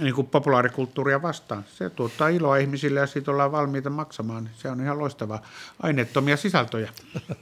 niin 0.00 0.14
kuin 0.14 0.26
populaarikulttuuria 0.26 1.22
vastaan. 1.22 1.64
Se 1.68 1.90
tuottaa 1.90 2.28
iloa 2.28 2.56
ihmisille 2.56 3.00
ja 3.00 3.06
siitä 3.06 3.30
ollaan 3.30 3.52
valmiita 3.52 3.90
maksamaan. 3.90 4.50
Se 4.56 4.70
on 4.70 4.80
ihan 4.80 4.98
loistava 4.98 5.40
aineettomia 5.82 6.36
sisältöjä. 6.36 6.90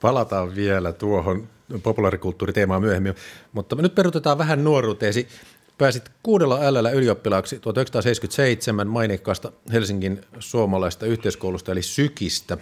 Palataan 0.00 0.54
vielä 0.54 0.92
tuohon 0.92 1.48
populaarikulttuuriteemaan 1.82 2.82
myöhemmin, 2.82 3.14
mutta 3.52 3.76
nyt 3.76 3.94
perutetaan 3.94 4.38
vähän 4.38 4.64
nuoruuteesi. 4.64 5.28
Pääsit 5.80 6.10
kuudella 6.22 6.58
älällä 6.62 6.90
ylioppilaaksi 6.90 7.58
1977 7.58 8.86
maineikkaasta 8.86 9.52
Helsingin 9.72 10.20
suomalaista 10.38 11.06
yhteiskoulusta 11.06 11.72
eli 11.72 11.82
Sykistä. 11.82 12.56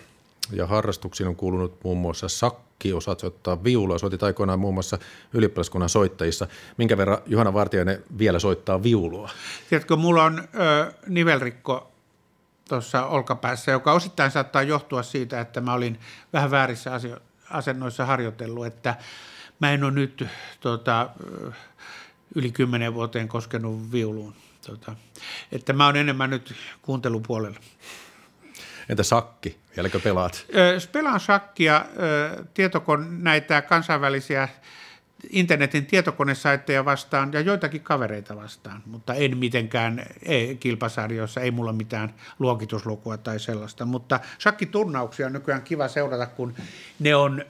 Ja 0.53 0.67
harrastuksiin 0.67 1.29
on 1.29 1.37
kuulunut 1.37 1.85
muun 1.85 1.99
muassa 1.99 2.29
sakki, 2.29 2.93
osaat 2.93 3.21
soittaa 3.21 3.65
viulua, 3.65 3.99
soitit 3.99 4.23
aikoinaan 4.23 4.59
muun 4.59 4.75
muassa 4.75 4.99
ylioppilaskunnan 5.33 5.89
soittajissa. 5.89 6.47
Minkä 6.77 6.97
verran 6.97 7.19
Juhana 7.27 7.55
Vartiainen 7.55 8.05
vielä 8.19 8.39
soittaa 8.39 8.83
viulua? 8.83 9.31
Tiedätkö, 9.69 9.97
mulla 9.97 10.25
on 10.25 10.39
ö, 10.39 10.93
nivelrikko 11.07 11.93
tuossa 12.69 13.07
olkapäässä, 13.07 13.73
joka 13.73 13.93
osittain 13.93 14.31
saattaa 14.31 14.63
johtua 14.63 15.03
siitä, 15.03 15.41
että 15.41 15.61
mä 15.61 15.73
olin 15.73 16.01
vähän 16.33 16.51
väärissä 16.51 16.93
asio- 16.93 17.21
asennoissa 17.51 18.07
harjoitellut, 18.07 18.67
että 18.67 18.95
mä 19.61 19.73
en 19.73 19.85
ole 19.85 19.93
nyt 19.93 20.27
tota, 20.61 21.11
yli 22.35 22.51
kymmenen 22.51 22.95
vuoteen 22.95 23.29
koskenut 23.29 23.93
viuluun. 23.93 24.35
Tota, 24.67 24.97
että 25.53 25.73
mä 25.73 25.87
oon 25.87 25.97
enemmän 25.97 26.31
nyt 26.31 26.55
kuuntelupuolella. 26.83 27.61
Entä 28.89 29.03
sakki? 29.03 29.59
Vieläkö 29.77 30.01
pelaat? 30.01 30.47
Pelaan 30.93 31.21
sakkia, 31.21 31.85
tietokon, 32.55 33.25
näitä 33.25 33.63
kansainvälisiä 33.63 34.49
internetin 35.31 35.87
tietokonesaitteja 35.87 36.85
vastaan 36.85 37.33
ja 37.33 37.41
joitakin 37.41 37.81
kavereita 37.81 38.37
vastaan, 38.37 38.83
mutta 38.87 39.15
en 39.15 39.39
mitenkään 39.39 40.07
ei, 40.23 40.57
kilpasarjoissa, 40.57 41.41
ei 41.41 41.51
mulla 41.51 41.73
mitään 41.73 42.15
luokituslukua 42.39 43.17
tai 43.17 43.41
sellaista, 43.41 43.85
mutta 43.85 44.21
shakkiturnauksia 44.41 45.27
on 45.27 45.33
nykyään 45.33 45.63
kiva 45.63 45.89
seurata, 45.89 46.27
kun 46.27 46.55
ne 46.99 47.15
on, 47.15 47.45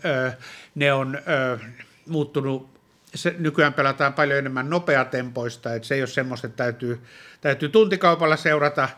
ne 0.74 0.92
on 0.92 1.18
muuttunut 2.08 2.77
se, 3.14 3.34
nykyään 3.38 3.74
pelataan 3.74 4.14
paljon 4.14 4.38
enemmän 4.38 4.70
nopeatempoista, 4.70 5.74
että 5.74 5.88
se 5.88 5.94
ei 5.94 6.00
ole 6.00 6.06
semmoista, 6.06 6.46
että 6.46 6.64
täytyy, 6.64 7.00
täytyy 7.40 7.68
tuntikaupalla 7.68 8.36
seurata 8.36 8.88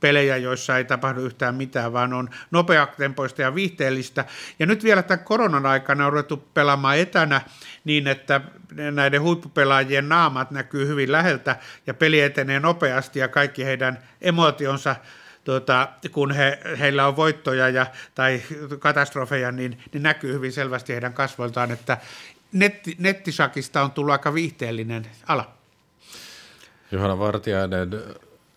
pelejä, 0.00 0.36
joissa 0.36 0.76
ei 0.76 0.84
tapahdu 0.84 1.20
yhtään 1.20 1.54
mitään, 1.54 1.92
vaan 1.92 2.12
on 2.12 2.30
nopeatempoista 2.50 3.42
ja 3.42 3.54
viihteellistä. 3.54 4.24
Ja 4.58 4.66
nyt 4.66 4.84
vielä 4.84 5.02
tämän 5.02 5.24
koronan 5.24 5.66
aikana 5.66 6.06
on 6.06 6.12
ruvettu 6.12 6.36
pelaamaan 6.54 6.98
etänä 6.98 7.40
niin, 7.84 8.06
että 8.06 8.40
näiden 8.92 9.22
huippupelaajien 9.22 10.08
naamat 10.08 10.50
näkyy 10.50 10.86
hyvin 10.86 11.12
läheltä 11.12 11.56
ja 11.86 11.94
peli 11.94 12.20
etenee 12.20 12.60
nopeasti 12.60 13.18
ja 13.18 13.28
kaikki 13.28 13.64
heidän 13.64 13.98
emotionsa 14.20 14.96
tuota, 15.44 15.88
kun 16.12 16.32
he, 16.32 16.58
heillä 16.78 17.06
on 17.06 17.16
voittoja 17.16 17.68
ja, 17.68 17.86
tai 18.14 18.42
katastrofeja, 18.78 19.52
niin, 19.52 19.78
niin 19.92 20.02
näkyy 20.02 20.32
hyvin 20.32 20.52
selvästi 20.52 20.92
heidän 20.92 21.12
kasvoiltaan, 21.12 21.70
että 21.70 21.98
netti, 22.52 22.96
nettisakista 22.98 23.82
on 23.82 23.90
tullut 23.90 24.12
aika 24.12 24.34
viihteellinen 24.34 25.06
ala. 25.26 25.50
Johanna 26.92 27.18
Vartiainen, 27.18 27.90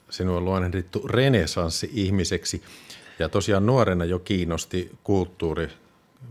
sinua 0.10 0.38
on 0.38 0.46
luonnehdittu 0.46 1.08
renesanssi-ihmiseksi 1.08 2.64
ja 3.20 3.30
tosiaan 3.30 3.66
nuorena 3.66 4.06
jo 4.06 4.20
kiinnosti 4.20 4.92
kulttuuri, 5.04 5.70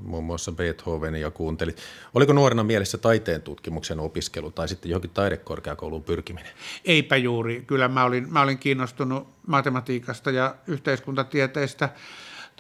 muun 0.03 0.25
muassa 0.25 0.53
Beethovenia 0.53 1.31
kuuntelit. 1.31 1.77
Oliko 2.15 2.33
nuorena 2.33 2.65
mielessä 2.65 2.99
taiteen 2.99 3.43
tutkimuksen 3.43 4.01
opiskelu 4.01 4.51
tai 4.51 4.69
sitten 4.69 4.91
johonkin 4.91 5.11
taidekorkeakouluun 5.11 6.03
pyrkiminen? 6.03 6.53
Eipä 6.85 7.17
juuri. 7.17 7.65
Kyllä 7.67 7.89
mä 7.89 8.05
olin, 8.05 8.33
mä 8.33 8.43
olin 8.43 8.59
kiinnostunut 8.59 9.29
matematiikasta 9.47 10.31
ja 10.31 10.55
yhteiskuntatieteistä– 10.67 11.89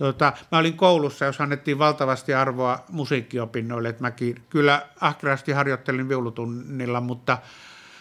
Tota, 0.00 0.32
mä 0.52 0.58
olin 0.58 0.76
koulussa, 0.76 1.24
jos 1.24 1.40
annettiin 1.40 1.78
valtavasti 1.78 2.34
arvoa 2.34 2.84
musiikkiopinnoille, 2.88 3.88
että 3.88 4.02
mäkin 4.02 4.42
kyllä 4.50 4.86
ahkerasti 5.00 5.52
harjoittelin 5.52 6.08
viulutunnilla, 6.08 7.00
mutta 7.00 7.38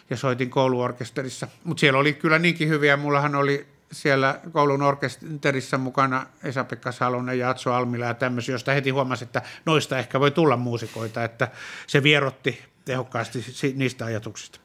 ja 0.09 0.17
soitin 0.17 0.49
kouluorkesterissa. 0.49 1.47
Mutta 1.63 1.81
siellä 1.81 1.99
oli 1.99 2.13
kyllä 2.13 2.39
niinkin 2.39 2.69
hyviä. 2.69 2.97
Mullahan 2.97 3.35
oli 3.35 3.67
siellä 3.91 4.39
koulun 4.51 4.81
orkesterissa 4.81 5.77
mukana 5.77 6.25
Esa-Pekka 6.43 6.91
Salonen 6.91 7.39
ja 7.39 7.49
Atso 7.49 7.73
Almila 7.73 8.05
ja 8.05 8.13
tämmöisiä, 8.13 8.55
josta 8.55 8.73
heti 8.73 8.89
huomasi, 8.89 9.23
että 9.23 9.41
noista 9.65 9.99
ehkä 9.99 10.19
voi 10.19 10.31
tulla 10.31 10.57
muusikoita, 10.57 11.23
että 11.23 11.47
se 11.87 12.03
vierotti 12.03 12.63
tehokkaasti 12.85 13.45
niistä 13.75 14.05
ajatuksista. 14.05 14.59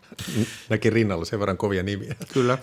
Näki 0.69 0.91
rinnalla 0.91 1.25
sen 1.25 1.41
verran 1.41 1.57
kovia 1.57 1.83
nimiä. 1.83 2.15
Kyllä. 2.33 2.59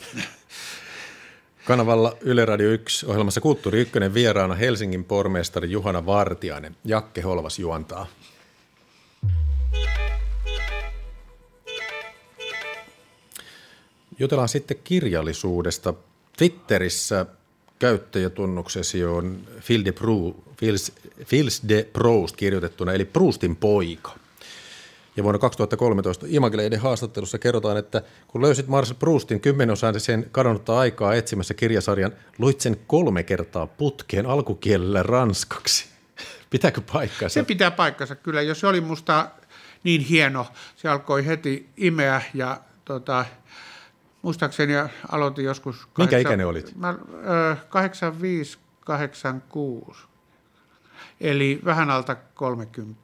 Kanavalla 1.66 2.18
Yle 2.22 2.46
Radio 2.46 2.70
1 2.70 3.06
ohjelmassa 3.06 3.42
Kulttuuri 3.42 3.82
1 3.82 3.94
vieraana 4.14 4.56
Helsingin 4.56 5.04
pormestari 5.04 5.72
Juhana 5.72 6.06
Vartiainen. 6.06 6.76
Jakke 6.86 7.22
Holvas 7.22 7.60
juontaa. 7.60 8.08
Jutellaan 14.20 14.50
sitten 14.50 14.78
kirjallisuudesta. 14.84 15.94
Twitterissä 16.38 17.26
käyttäjätunnuksesi 17.80 19.06
on 19.06 19.48
Phil 19.68 19.86
de, 19.86 19.92
Pro, 19.92 20.36
Phils, 20.60 20.92
Phils 21.30 21.62
de 21.70 21.88
Proust 21.94 22.36
kirjoitettuna, 22.36 22.94
eli 22.94 23.06
Proustin 23.06 23.56
poika. 23.56 24.16
Ja 25.16 25.24
vuonna 25.24 25.40
2013 25.40 26.26
Imagileiden 26.30 26.80
haastattelussa 26.80 27.40
kerrotaan, 27.40 27.78
että 27.78 28.02
kun 28.28 28.42
löysit 28.42 28.68
Marcel 28.68 28.96
Proustin 28.96 29.42
sen 29.98 30.26
kadonnutta 30.32 30.80
aikaa 30.80 31.14
etsimässä 31.14 31.54
kirjasarjan, 31.54 32.12
luit 32.38 32.62
sen 32.62 32.78
kolme 32.88 33.24
kertaa 33.24 33.68
putkeen 33.68 34.26
alkukielellä 34.26 35.04
ranskaksi. 35.04 35.86
Pitääkö 36.50 36.82
paikkansa? 36.94 37.34
Se 37.34 37.44
pitää 37.44 37.72
paikkansa 37.72 38.16
kyllä. 38.16 38.42
Jos 38.42 38.60
se 38.60 38.68
oli 38.68 38.82
musta 38.82 39.30
niin 39.84 40.02
hieno, 40.02 40.48
se 40.76 40.90
alkoi 40.90 41.26
heti 41.26 41.70
imeä 41.78 42.22
ja 42.34 42.62
tota, 42.86 43.26
muistaakseni 44.22 44.74
aloitin 45.12 45.46
joskus... 45.46 45.76
Minkä 45.76 45.92
kahdeksan, 45.96 46.22
ikäinen 46.22 46.48
olit? 46.48 46.76
Mä, 46.76 46.90
ö, 47.50 47.56
85, 47.70 48.58
86. 48.80 50.02
Eli 51.22 51.60
vähän 51.66 51.90
alta 51.90 52.16
30. 52.16 53.01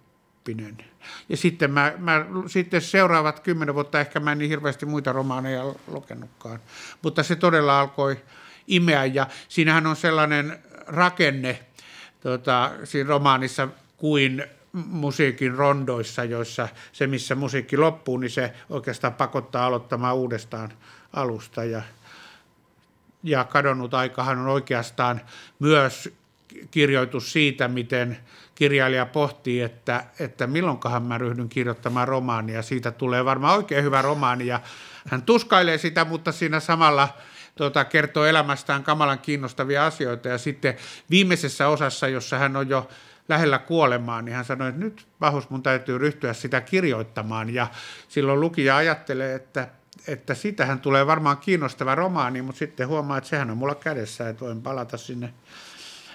Ja 1.29 1.37
sitten, 1.37 1.71
mä, 1.71 1.93
mä, 1.97 2.25
sitten 2.47 2.81
seuraavat 2.81 3.39
kymmenen 3.39 3.75
vuotta 3.75 3.99
ehkä 3.99 4.19
mä 4.19 4.31
en 4.31 4.37
niin 4.37 4.49
hirveästi 4.49 4.85
muita 4.85 5.11
romaaneja 5.11 5.63
lukenutkaan. 5.87 6.59
Mutta 7.01 7.23
se 7.23 7.35
todella 7.35 7.79
alkoi 7.79 8.17
imeä 8.67 9.05
ja 9.05 9.27
siinähän 9.49 9.87
on 9.87 9.95
sellainen 9.95 10.59
rakenne 10.87 11.59
tota, 12.21 12.71
siinä 12.83 13.09
romaanissa 13.09 13.67
kuin 13.97 14.43
musiikin 14.73 15.53
rondoissa, 15.53 16.23
joissa 16.23 16.67
se, 16.91 17.07
missä 17.07 17.35
musiikki 17.35 17.77
loppuu, 17.77 18.17
niin 18.17 18.29
se 18.29 18.53
oikeastaan 18.69 19.13
pakottaa 19.13 19.65
aloittamaan 19.65 20.15
uudestaan 20.15 20.73
alusta. 21.13 21.63
Ja, 21.63 21.81
ja 23.23 23.43
kadonnut 23.43 23.93
aikahan 23.93 24.37
on 24.37 24.47
oikeastaan 24.47 25.21
myös 25.59 26.13
kirjoitus 26.71 27.31
siitä, 27.31 27.67
miten 27.67 28.17
kirjailija 28.57 29.05
pohtii, 29.05 29.61
että, 29.61 30.03
että 30.19 30.47
milloinkahan 30.47 31.03
mä 31.03 31.17
ryhdyn 31.17 31.49
kirjoittamaan 31.49 32.07
romaania. 32.07 32.61
Siitä 32.61 32.91
tulee 32.91 33.25
varmaan 33.25 33.55
oikein 33.55 33.83
hyvä 33.83 34.01
romaani 34.01 34.47
ja 34.47 34.59
hän 35.07 35.21
tuskailee 35.21 35.77
sitä, 35.77 36.05
mutta 36.05 36.31
siinä 36.31 36.59
samalla 36.59 37.09
tuota, 37.55 37.85
kertoo 37.85 38.25
elämästään 38.25 38.83
kamalan 38.83 39.19
kiinnostavia 39.19 39.85
asioita. 39.85 40.27
Ja 40.27 40.37
sitten 40.37 40.75
viimeisessä 41.09 41.67
osassa, 41.67 42.07
jossa 42.07 42.37
hän 42.37 42.55
on 42.55 42.69
jo 42.69 42.89
lähellä 43.29 43.59
kuolemaan, 43.59 44.25
niin 44.25 44.35
hän 44.35 44.45
sanoi, 44.45 44.69
että 44.69 44.81
nyt 44.81 45.07
pahus 45.19 45.49
mun 45.49 45.63
täytyy 45.63 45.97
ryhtyä 45.97 46.33
sitä 46.33 46.61
kirjoittamaan. 46.61 47.53
Ja 47.53 47.67
silloin 48.07 48.39
lukija 48.39 48.77
ajattelee, 48.77 49.35
että, 49.35 49.67
että 50.07 50.33
siitähän 50.33 50.79
tulee 50.79 51.07
varmaan 51.07 51.37
kiinnostava 51.37 51.95
romaani, 51.95 52.41
mutta 52.41 52.59
sitten 52.59 52.87
huomaa, 52.87 53.17
että 53.17 53.29
sehän 53.29 53.51
on 53.51 53.57
mulla 53.57 53.75
kädessä, 53.75 54.29
että 54.29 54.45
voin 54.45 54.61
palata 54.61 54.97
sinne 54.97 55.33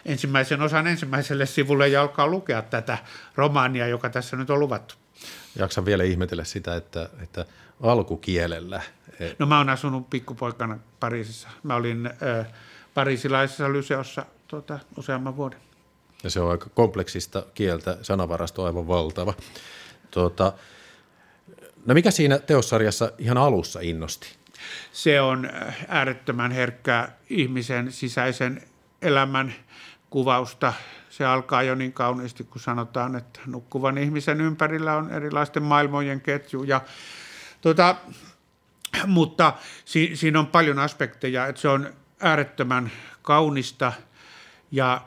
ensimmäisen 0.06 0.62
osan 0.62 0.86
ensimmäiselle 0.86 1.46
sivulle 1.46 1.88
ja 1.88 2.00
alkaa 2.00 2.26
lukea 2.26 2.62
tätä 2.62 2.98
romaania, 3.34 3.86
joka 3.86 4.10
tässä 4.10 4.36
nyt 4.36 4.50
on 4.50 4.60
luvattu. 4.60 4.94
Jaksan 5.56 5.84
vielä 5.84 6.04
ihmetellä 6.04 6.44
sitä, 6.44 6.76
että, 6.76 7.08
että 7.22 7.44
alkukielellä. 7.82 8.82
E- 9.20 9.30
no 9.38 9.46
mä 9.46 9.58
oon 9.58 9.68
asunut 9.68 10.10
pikkupoikana 10.10 10.78
Pariisissa. 11.00 11.48
Mä 11.62 11.74
olin 11.74 12.06
äh, 12.06 12.46
pariisilaisessa 12.94 13.72
lyseossa 13.72 14.26
tuota, 14.48 14.78
useamman 14.96 15.36
vuoden. 15.36 15.58
Ja 16.24 16.30
se 16.30 16.40
on 16.40 16.50
aika 16.50 16.70
kompleksista 16.74 17.42
kieltä, 17.54 17.98
sanavarasto 18.02 18.62
on 18.62 18.66
aivan 18.66 18.88
valtava. 18.88 19.34
Tuota, 20.10 20.52
no 21.86 21.94
mikä 21.94 22.10
siinä 22.10 22.38
teossarjassa 22.38 23.12
ihan 23.18 23.38
alussa 23.38 23.80
innosti? 23.80 24.28
Se 24.92 25.20
on 25.20 25.50
äärettömän 25.88 26.50
herkkää 26.50 27.16
ihmisen 27.30 27.92
sisäisen 27.92 28.62
elämän 29.02 29.54
kuvausta. 30.12 30.72
Se 31.10 31.24
alkaa 31.24 31.62
jo 31.62 31.74
niin 31.74 31.92
kauniisti, 31.92 32.44
kun 32.44 32.60
sanotaan, 32.60 33.16
että 33.16 33.40
nukkuvan 33.46 33.98
ihmisen 33.98 34.40
ympärillä 34.40 34.96
on 34.96 35.10
erilaisten 35.10 35.62
maailmojen 35.62 36.20
ketju. 36.20 36.62
Ja, 36.62 36.80
tuota, 37.60 37.96
mutta 39.06 39.52
si, 39.84 40.10
siinä 40.14 40.38
on 40.38 40.46
paljon 40.46 40.78
aspekteja, 40.78 41.46
että 41.46 41.60
se 41.60 41.68
on 41.68 41.92
äärettömän 42.20 42.90
kaunista, 43.22 43.92
ja, 44.70 45.00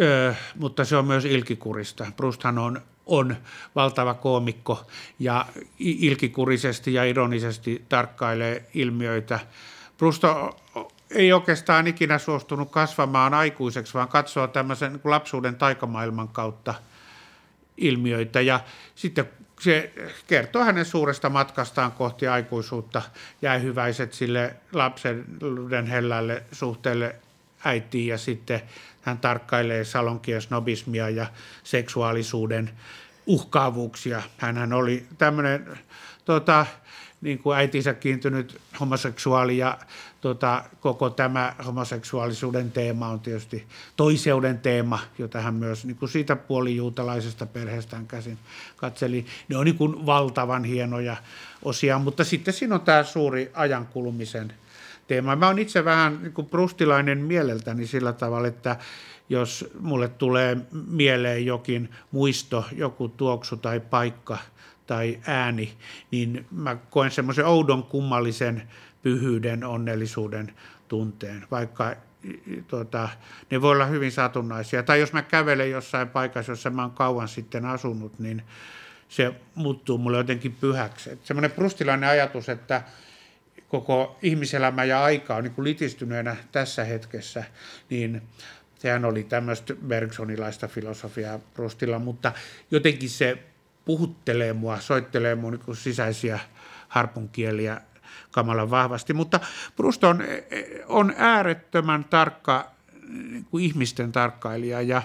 ö, 0.00 0.34
mutta 0.54 0.84
se 0.84 0.96
on 0.96 1.06
myös 1.06 1.24
ilkikurista. 1.24 2.06
Brusthan 2.16 2.58
on, 2.58 2.82
on 3.06 3.36
valtava 3.74 4.14
koomikko 4.14 4.86
ja 5.18 5.46
ilkikurisesti 5.78 6.94
ja 6.94 7.04
ironisesti 7.04 7.84
tarkkailee 7.88 8.70
ilmiöitä. 8.74 9.40
Brusto 9.98 10.56
ei 11.10 11.32
oikeastaan 11.32 11.86
ikinä 11.86 12.18
suostunut 12.18 12.70
kasvamaan 12.70 13.34
aikuiseksi, 13.34 13.94
vaan 13.94 14.08
katsoa 14.08 14.48
tämmöisen 14.48 14.92
niin 14.92 15.00
lapsuuden 15.04 15.56
taikamaailman 15.56 16.28
kautta 16.28 16.74
ilmiöitä. 17.76 18.40
Ja 18.40 18.60
sitten 18.94 19.28
se 19.60 19.92
kertoo 20.26 20.64
hänen 20.64 20.84
suuresta 20.84 21.28
matkastaan 21.28 21.92
kohti 21.92 22.28
aikuisuutta, 22.28 23.02
jäi 23.42 23.62
hyväiset 23.62 24.12
sille 24.12 24.56
lapsen 24.72 25.24
hellälle 25.90 26.42
suhteelle 26.52 27.16
äitiin 27.64 28.06
ja 28.06 28.18
sitten 28.18 28.62
hän 29.02 29.18
tarkkailee 29.18 29.84
salonkia 29.84 30.40
snobismia 30.40 31.08
ja 31.08 31.26
seksuaalisuuden 31.64 32.70
uhkaavuuksia. 33.26 34.22
Hän 34.38 34.72
oli 34.72 35.06
tämmöinen 35.18 35.78
tota, 36.24 36.66
niin 37.20 37.38
kuin 37.38 37.58
äitinsä 37.58 37.94
kiintynyt 37.94 38.60
homoseksuaali 38.80 39.58
ja 39.58 39.78
tota, 40.20 40.64
koko 40.80 41.10
tämä 41.10 41.54
homoseksuaalisuuden 41.66 42.72
teema 42.72 43.08
on 43.08 43.20
tietysti 43.20 43.66
toiseuden 43.96 44.58
teema, 44.58 44.98
jota 45.18 45.40
hän 45.40 45.54
myös 45.54 45.84
niin 45.84 45.96
kuin 45.96 46.08
siitä 46.08 46.36
puolijuutalaisesta 46.36 47.46
perheestään 47.46 48.06
käsin 48.06 48.38
katseli. 48.76 49.26
Ne 49.48 49.56
on 49.56 49.64
niin 49.64 49.76
kuin 49.78 50.06
valtavan 50.06 50.64
hienoja 50.64 51.16
osia, 51.62 51.98
mutta 51.98 52.24
sitten 52.24 52.54
siinä 52.54 52.74
on 52.74 52.80
tämä 52.80 53.02
suuri 53.02 53.50
ajankulumisen 53.54 54.52
teema. 55.06 55.36
Mä 55.36 55.46
oon 55.46 55.58
itse 55.58 55.84
vähän 55.84 56.18
niin 56.22 56.32
kuin 56.32 56.46
prustilainen 56.46 57.18
mieleltäni 57.18 57.86
sillä 57.86 58.12
tavalla, 58.12 58.48
että 58.48 58.76
jos 59.28 59.68
mulle 59.80 60.08
tulee 60.08 60.56
mieleen 60.90 61.46
jokin 61.46 61.90
muisto, 62.10 62.64
joku 62.72 63.08
tuoksu 63.08 63.56
tai 63.56 63.80
paikka– 63.80 64.38
tai 64.86 65.18
ääni, 65.26 65.72
niin 66.10 66.46
mä 66.50 66.76
koen 66.90 67.10
semmoisen 67.10 67.46
oudon 67.46 67.84
kummallisen 67.84 68.62
pyhyyden, 69.02 69.64
onnellisuuden 69.64 70.52
tunteen, 70.88 71.46
vaikka 71.50 71.96
tota, 72.68 73.08
ne 73.50 73.60
voi 73.62 73.72
olla 73.72 73.86
hyvin 73.86 74.12
satunnaisia. 74.12 74.82
Tai 74.82 75.00
jos 75.00 75.12
mä 75.12 75.22
kävelen 75.22 75.70
jossain 75.70 76.08
paikassa, 76.08 76.52
jossa 76.52 76.70
mä 76.70 76.82
oon 76.82 76.90
kauan 76.90 77.28
sitten 77.28 77.64
asunut, 77.64 78.18
niin 78.18 78.42
se 79.08 79.34
muuttuu 79.54 79.98
mulle 79.98 80.16
jotenkin 80.16 80.52
pyhäksi. 80.52 81.18
Semmoinen 81.24 81.50
prustilainen 81.50 82.08
ajatus, 82.08 82.48
että 82.48 82.82
koko 83.68 84.18
ihmiselämä 84.22 84.84
ja 84.84 85.04
aika 85.04 85.36
on 85.36 85.44
niin 85.44 85.54
litistyneenä 85.58 86.36
tässä 86.52 86.84
hetkessä, 86.84 87.44
niin 87.90 88.22
sehän 88.78 89.04
oli 89.04 89.24
tämmöistä 89.24 89.74
Bergsonilaista 89.86 90.68
filosofiaa 90.68 91.38
Prustilla, 91.38 91.98
mutta 91.98 92.32
jotenkin 92.70 93.10
se 93.10 93.38
puhuttelee 93.86 94.52
mua, 94.52 94.80
soittelee 94.80 95.34
mun 95.34 95.52
niin 95.52 95.76
sisäisiä 95.76 96.38
harpunkieliä 96.88 97.80
kamalan 98.30 98.70
vahvasti. 98.70 99.12
Mutta 99.12 99.40
Proust 99.76 100.04
on, 100.04 100.22
on 100.86 101.14
äärettömän 101.16 102.04
tarkka 102.04 102.70
niin 103.08 103.44
kuin 103.50 103.64
ihmisten 103.64 104.12
tarkkailija 104.12 104.82
ja, 104.82 105.02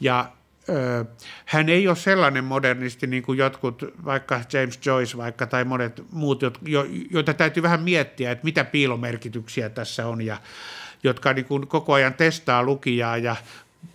ja 0.00 0.28
ö, 0.68 1.04
hän 1.44 1.68
ei 1.68 1.88
ole 1.88 1.96
sellainen 1.96 2.44
modernisti 2.44 3.06
niin 3.06 3.22
kuin 3.22 3.38
jotkut, 3.38 3.82
vaikka 4.04 4.40
James 4.52 4.86
Joyce 4.86 5.16
vaikka 5.16 5.46
tai 5.46 5.64
monet 5.64 6.02
muut, 6.12 6.42
jo, 6.62 6.86
joita 7.10 7.34
täytyy 7.34 7.62
vähän 7.62 7.82
miettiä, 7.82 8.30
että 8.30 8.44
mitä 8.44 8.64
piilomerkityksiä 8.64 9.68
tässä 9.68 10.06
on 10.06 10.22
ja 10.22 10.36
jotka 11.02 11.32
niin 11.32 11.44
kuin 11.44 11.66
koko 11.66 11.92
ajan 11.92 12.14
testaa 12.14 12.62
lukijaa 12.62 13.16
ja 13.16 13.36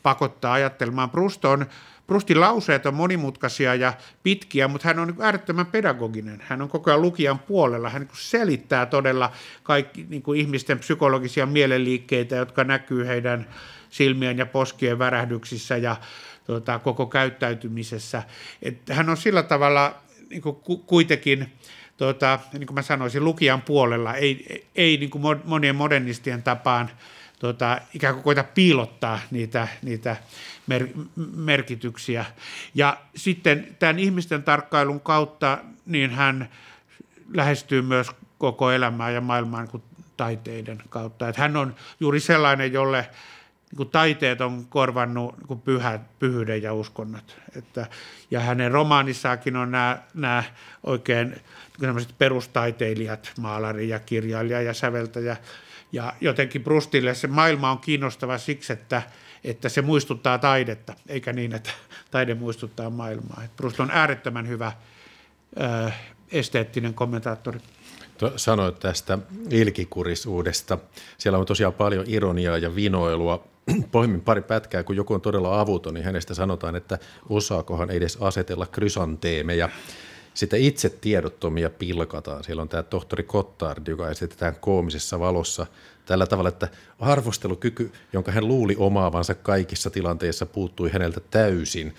pakottaa 0.03 0.53
ajattelemaan. 0.53 1.09
Proust 1.09 1.45
on 1.45 1.65
Prustin 2.09 2.39
lauseet 2.39 2.85
on 2.85 2.93
monimutkaisia 2.93 3.75
ja 3.75 3.93
pitkiä, 4.23 4.67
mutta 4.67 4.87
hän 4.87 4.99
on 4.99 5.07
niin 5.07 5.21
äärettömän 5.21 5.65
pedagoginen. 5.65 6.43
Hän 6.47 6.61
on 6.61 6.69
koko 6.69 6.91
ajan 6.91 7.01
lukijan 7.01 7.39
puolella. 7.39 7.89
Hän 7.89 8.01
niin 8.01 8.09
selittää 8.13 8.85
todella 8.85 9.31
kaikki 9.63 10.05
niin 10.09 10.21
kuin 10.21 10.39
ihmisten 10.39 10.79
psykologisia 10.79 11.45
mielenliikkeitä, 11.45 12.35
jotka 12.35 12.63
näkyy 12.63 13.07
heidän 13.07 13.47
silmien 13.89 14.37
ja 14.37 14.45
poskien 14.45 14.99
värähdyksissä 14.99 15.77
ja 15.77 15.95
tuota, 16.45 16.79
koko 16.79 17.05
käyttäytymisessä. 17.05 18.23
Et 18.61 18.77
hän 18.89 19.09
on 19.09 19.17
sillä 19.17 19.43
tavalla 19.43 19.95
niin 20.29 20.41
kuin 20.41 20.55
kuitenkin 20.85 21.53
tota, 21.97 22.39
niin 22.53 22.67
kuin 22.67 22.75
mä 22.75 22.81
sanoisin, 22.81 23.23
lukijan 23.23 23.61
puolella, 23.61 24.15
ei, 24.15 24.67
ei 24.75 24.97
niin 24.97 25.09
kuin 25.09 25.23
monien 25.43 25.75
modernistien 25.75 26.43
tapaan 26.43 26.89
tota, 27.39 27.81
ikään 27.93 28.13
kuin 28.13 28.23
koita 28.23 28.43
piilottaa 28.43 29.19
niitä, 29.31 29.67
niitä 29.81 30.15
mer, 30.67 30.87
merkityksiä. 31.35 32.25
Ja 32.75 32.97
sitten 33.15 33.75
tämän 33.79 33.99
ihmisten 33.99 34.43
tarkkailun 34.43 35.01
kautta 35.01 35.57
niin 35.85 36.11
hän 36.11 36.49
lähestyy 37.33 37.81
myös 37.81 38.11
koko 38.37 38.71
elämää 38.71 39.09
ja 39.09 39.21
maailmaa 39.21 39.63
niin 39.63 39.83
taiteiden 40.17 40.77
kautta. 40.89 41.29
Että 41.29 41.41
hän 41.41 41.57
on 41.57 41.75
juuri 41.99 42.19
sellainen, 42.19 42.73
jolle 42.73 43.09
niin 43.71 43.77
kuin 43.77 43.89
taiteet 43.89 44.41
on 44.41 44.65
korvannut 44.65 45.37
niin 45.37 45.47
kuin 45.47 45.61
pyhä, 45.61 45.99
pyhyyden 46.19 46.61
ja 46.61 46.73
uskonnot. 46.73 47.37
Että, 47.55 47.87
ja 48.31 48.39
hänen 48.39 48.71
romaanissaakin 48.71 49.55
on 49.55 49.71
nämä, 49.71 49.97
nämä 50.13 50.43
oikein 50.83 51.35
niin 51.81 52.05
perustaiteilijat, 52.17 53.31
maalari 53.39 53.89
ja 53.89 53.99
kirjailija 53.99 54.61
ja 54.61 54.73
säveltäjä. 54.73 55.37
Ja 55.91 56.13
jotenkin 56.21 56.63
Brustille 56.63 57.15
se 57.15 57.27
maailma 57.27 57.71
on 57.71 57.79
kiinnostava 57.79 58.37
siksi, 58.37 58.73
että, 58.73 59.01
että 59.43 59.69
se 59.69 59.81
muistuttaa 59.81 60.37
taidetta, 60.37 60.93
eikä 61.07 61.33
niin, 61.33 61.55
että 61.55 61.69
taide 62.11 62.33
muistuttaa 62.33 62.89
maailmaa. 62.89 63.43
Brust 63.57 63.79
on 63.79 63.91
äärettömän 63.91 64.47
hyvä 64.47 64.71
ö, 65.61 65.91
esteettinen 66.31 66.93
kommentaattori. 66.93 67.59
Sanoit 68.35 68.79
tästä 68.79 69.17
ilkikurisuudesta. 69.49 70.77
Siellä 71.17 71.39
on 71.39 71.45
tosiaan 71.45 71.73
paljon 71.73 72.05
ironiaa 72.07 72.57
ja 72.57 72.75
vinoilua. 72.75 73.47
Pohjimmin 73.91 74.21
pari 74.21 74.41
pätkää, 74.41 74.83
kun 74.83 74.95
joku 74.95 75.13
on 75.13 75.21
todella 75.21 75.61
avuton, 75.61 75.93
niin 75.93 76.05
hänestä 76.05 76.33
sanotaan, 76.33 76.75
että 76.75 76.99
osaakohan 77.29 77.89
edes 77.89 78.17
asetella 78.21 78.65
krysanteemeja. 78.65 79.69
Sitten 80.39 80.61
itse 80.61 80.89
tiedottomia 80.89 81.69
pilkataan. 81.69 82.43
Siellä 82.43 82.61
on 82.61 82.69
tämä 82.69 82.83
tohtori 82.83 83.23
Kottard, 83.23 83.87
joka 83.87 84.09
esitetään 84.09 84.55
koomisessa 84.59 85.19
valossa 85.19 85.65
tällä 86.05 86.25
tavalla, 86.25 86.49
että 86.49 86.67
arvostelukyky, 86.99 87.91
jonka 88.13 88.31
hän 88.31 88.47
luuli 88.47 88.75
omaavansa 88.77 89.35
kaikissa 89.35 89.89
tilanteissa, 89.89 90.45
puuttui 90.45 90.89
häneltä 90.89 91.21
täysin. 91.31 91.95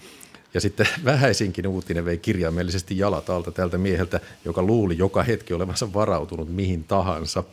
Ja 0.54 0.60
sitten 0.60 0.88
vähäisinkin 1.04 1.66
uutinen 1.66 2.04
vei 2.04 2.18
kirjaimellisesti 2.18 2.98
jalat 2.98 3.30
alta 3.30 3.50
tältä 3.50 3.78
mieheltä, 3.78 4.20
joka 4.44 4.62
luuli 4.62 4.98
joka 4.98 5.22
hetki 5.22 5.54
olevansa 5.54 5.92
varautunut 5.92 6.54
mihin 6.54 6.84
tahansa. 6.84 7.44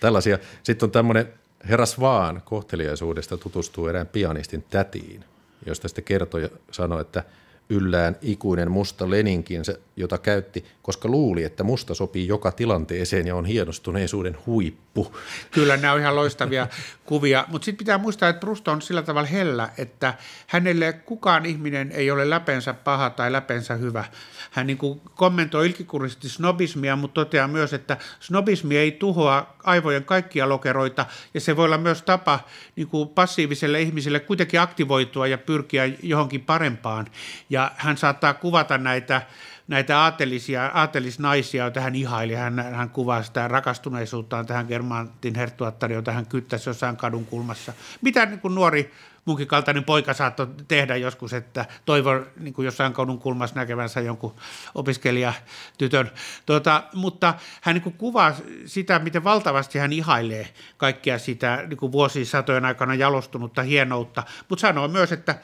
Tällaisia. 0.00 0.38
Sitten 0.62 0.86
on 0.86 0.90
tämmöinen 0.90 1.28
herras 1.68 2.00
vaan 2.00 2.42
kohteliaisuudesta 2.44 3.36
tutustuu 3.36 3.86
erään 3.86 4.06
pianistin 4.06 4.64
tätiin, 4.70 5.24
josta 5.66 5.88
sitten 5.88 6.04
kertoi 6.04 6.42
ja 6.42 6.48
sanoi, 6.70 7.00
että– 7.00 7.24
yllään 7.68 8.16
ikuinen 8.22 8.70
musta 8.70 9.10
leninkinsä, 9.10 9.78
jota 9.96 10.18
käytti, 10.18 10.64
koska 10.82 11.08
luuli, 11.08 11.44
että 11.44 11.64
musta 11.64 11.94
sopii 11.94 12.28
joka 12.28 12.52
tilanteeseen 12.52 13.26
ja 13.26 13.36
on 13.36 13.44
hienostuneisuuden 13.44 14.36
huippu. 14.46 15.16
Kyllä 15.50 15.76
nämä 15.76 15.92
on 15.92 16.00
ihan 16.00 16.16
loistavia 16.16 16.68
kuvia, 17.04 17.44
mutta 17.48 17.64
sitten 17.64 17.78
pitää 17.78 17.98
muistaa, 17.98 18.28
että 18.28 18.40
Proust 18.40 18.68
on 18.68 18.82
sillä 18.82 19.02
tavalla 19.02 19.28
hellä, 19.28 19.68
että 19.78 20.14
hänelle 20.46 20.92
kukaan 20.92 21.46
ihminen 21.46 21.92
ei 21.92 22.10
ole 22.10 22.30
läpensä 22.30 22.74
paha 22.74 23.10
tai 23.10 23.32
läpensä 23.32 23.74
hyvä. 23.74 24.04
Hän 24.50 24.66
niin 24.66 24.78
kuin 24.78 25.00
kommentoi 25.14 25.66
ilkikurisesti 25.66 26.28
snobismia, 26.28 26.96
mutta 26.96 27.14
toteaa 27.14 27.48
myös, 27.48 27.72
että 27.72 27.96
snobismi 28.20 28.76
ei 28.76 28.92
tuhoa 28.92 29.54
aivojen 29.64 30.04
kaikkia 30.04 30.48
lokeroita 30.48 31.06
ja 31.34 31.40
se 31.40 31.56
voi 31.56 31.64
olla 31.64 31.78
myös 31.78 32.02
tapa 32.02 32.40
niin 32.76 32.88
kuin 32.88 33.08
passiiviselle 33.08 33.80
ihmiselle 33.80 34.20
kuitenkin 34.20 34.60
aktivoitua 34.60 35.26
ja 35.26 35.38
pyrkiä 35.38 35.84
johonkin 36.02 36.40
parempaan. 36.40 37.06
Ja 37.50 37.70
hän 37.76 37.96
saattaa 37.96 38.34
kuvata 38.34 38.78
näitä 38.78 39.22
näitä 39.68 40.00
aatelisia, 40.00 40.70
aatelisnaisia, 40.74 41.64
joita 41.64 41.80
hän 41.80 41.94
ihaili. 41.94 42.34
Hän, 42.34 42.58
hän 42.74 42.90
kuvaa 42.90 43.22
sitä 43.22 43.48
rakastuneisuuttaan 43.48 44.46
tähän 44.46 44.66
Germantin 44.66 45.34
herttuattari, 45.34 45.94
jota 45.94 46.12
hän 46.12 46.26
kyttäisi 46.26 46.70
jossain 46.70 46.96
kadun 46.96 47.26
kulmassa. 47.26 47.72
Mitä 48.00 48.26
niin 48.26 48.40
kuin 48.40 48.54
nuori 48.54 48.92
munkin 49.24 49.46
kaltainen 49.46 49.84
poika 49.84 50.14
saattoi 50.14 50.46
tehdä 50.68 50.96
joskus, 50.96 51.32
että 51.32 51.64
toivo 51.84 52.10
niin 52.40 52.54
kuin 52.54 52.64
jossain 52.64 52.92
kadun 52.92 53.18
kulmassa 53.18 53.56
näkevänsä 53.56 54.00
jonkun 54.00 54.34
opiskelijatytön. 54.74 56.10
Tota, 56.46 56.82
mutta 56.94 57.34
hän 57.60 57.74
niin 57.74 57.82
kuin 57.82 57.94
kuvaa 57.98 58.34
sitä, 58.66 58.98
miten 58.98 59.24
valtavasti 59.24 59.78
hän 59.78 59.92
ihailee 59.92 60.48
kaikkia 60.76 61.18
sitä 61.18 61.64
niin 61.66 61.78
kuin 61.78 61.92
vuosisatojen 61.92 62.64
aikana 62.64 62.94
jalostunutta 62.94 63.62
hienoutta, 63.62 64.22
mutta 64.48 64.60
sanoo 64.60 64.88
myös, 64.88 65.12
että 65.12 65.34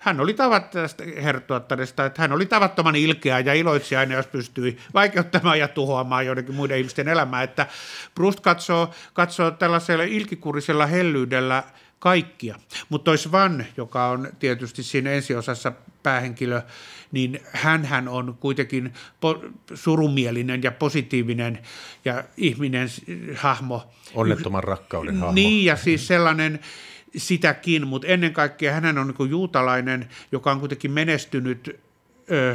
hän 0.00 0.20
oli 0.20 0.34
tavat 0.34 0.70
tästä 0.70 1.04
herttuattaresta, 1.22 2.04
että 2.04 2.22
hän 2.22 2.32
oli 2.32 2.46
tavattoman 2.46 2.96
ilkeä 2.96 3.38
ja 3.38 3.54
iloitsija 3.54 4.02
jos 4.02 4.26
pystyi 4.26 4.78
vaikeuttamaan 4.94 5.58
ja 5.58 5.68
tuhoamaan 5.68 6.26
joidenkin 6.26 6.54
muiden 6.54 6.78
ihmisten 6.78 7.08
elämää. 7.08 7.42
Että 7.42 7.66
Proust 8.14 8.40
katsoo, 8.40 8.90
katsoo 9.12 9.50
tällaisella 9.50 10.04
ilkikurisella 10.04 10.86
hellyydellä 10.86 11.62
kaikkia. 11.98 12.56
Mutta 12.88 13.04
toi 13.04 13.18
Svan, 13.18 13.66
joka 13.76 14.06
on 14.06 14.28
tietysti 14.38 14.82
siinä 14.82 15.10
ensiosassa 15.10 15.72
päähenkilö, 16.02 16.62
niin 17.12 17.40
hän 17.52 18.08
on 18.08 18.36
kuitenkin 18.40 18.92
po- 18.94 19.52
surumielinen 19.74 20.62
ja 20.62 20.72
positiivinen 20.72 21.58
ja 22.04 22.24
ihminen 22.36 22.88
hahmo. 23.36 23.90
Onnettoman 24.14 24.64
rakkauden 24.64 25.16
hahmo. 25.16 25.32
Niin, 25.32 25.64
ja 25.64 25.76
siis 25.76 26.06
sellainen 26.06 26.60
sitäkin, 27.16 27.86
mutta 27.86 28.08
ennen 28.08 28.32
kaikkea 28.32 28.72
hän 28.72 28.98
on 28.98 29.14
niin 29.18 29.30
juutalainen, 29.30 30.08
joka 30.32 30.52
on 30.52 30.60
kuitenkin 30.60 30.90
menestynyt 30.90 31.80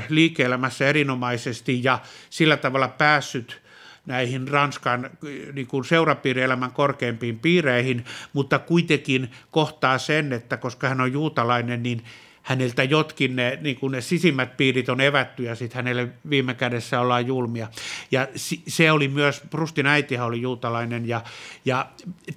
liike-elämässä 0.09 0.87
erinomaisesti 0.87 1.83
ja 1.83 1.99
sillä 2.29 2.57
tavalla 2.57 2.87
päässyt 2.87 3.61
näihin 4.05 4.47
Ranskan 4.47 5.09
niin 5.53 5.67
kuin 5.67 5.85
seurapiirielämän 5.85 6.71
korkeimpiin 6.71 7.39
piireihin, 7.39 8.05
mutta 8.33 8.59
kuitenkin 8.59 9.31
kohtaa 9.51 9.97
sen, 9.97 10.33
että 10.33 10.57
koska 10.57 10.89
hän 10.89 11.01
on 11.01 11.13
juutalainen, 11.13 11.83
niin 11.83 12.03
häneltä 12.45 12.83
jotkin 12.83 13.35
ne, 13.35 13.59
niin 13.61 13.75
kuin 13.75 13.91
ne 13.91 14.01
sisimmät 14.01 14.57
piirit 14.57 14.89
on 14.89 15.01
evätty 15.01 15.43
ja 15.43 15.55
sitten 15.55 15.75
hänelle 15.75 16.07
viime 16.29 16.53
kädessä 16.53 17.01
ollaan 17.01 17.27
julmia. 17.27 17.67
Ja 18.11 18.27
se 18.67 18.91
oli 18.91 19.07
myös, 19.07 19.41
Prustin 19.49 19.87
äitihän 19.87 20.27
oli 20.27 20.41
juutalainen 20.41 21.07
ja, 21.07 21.21
ja 21.65 21.87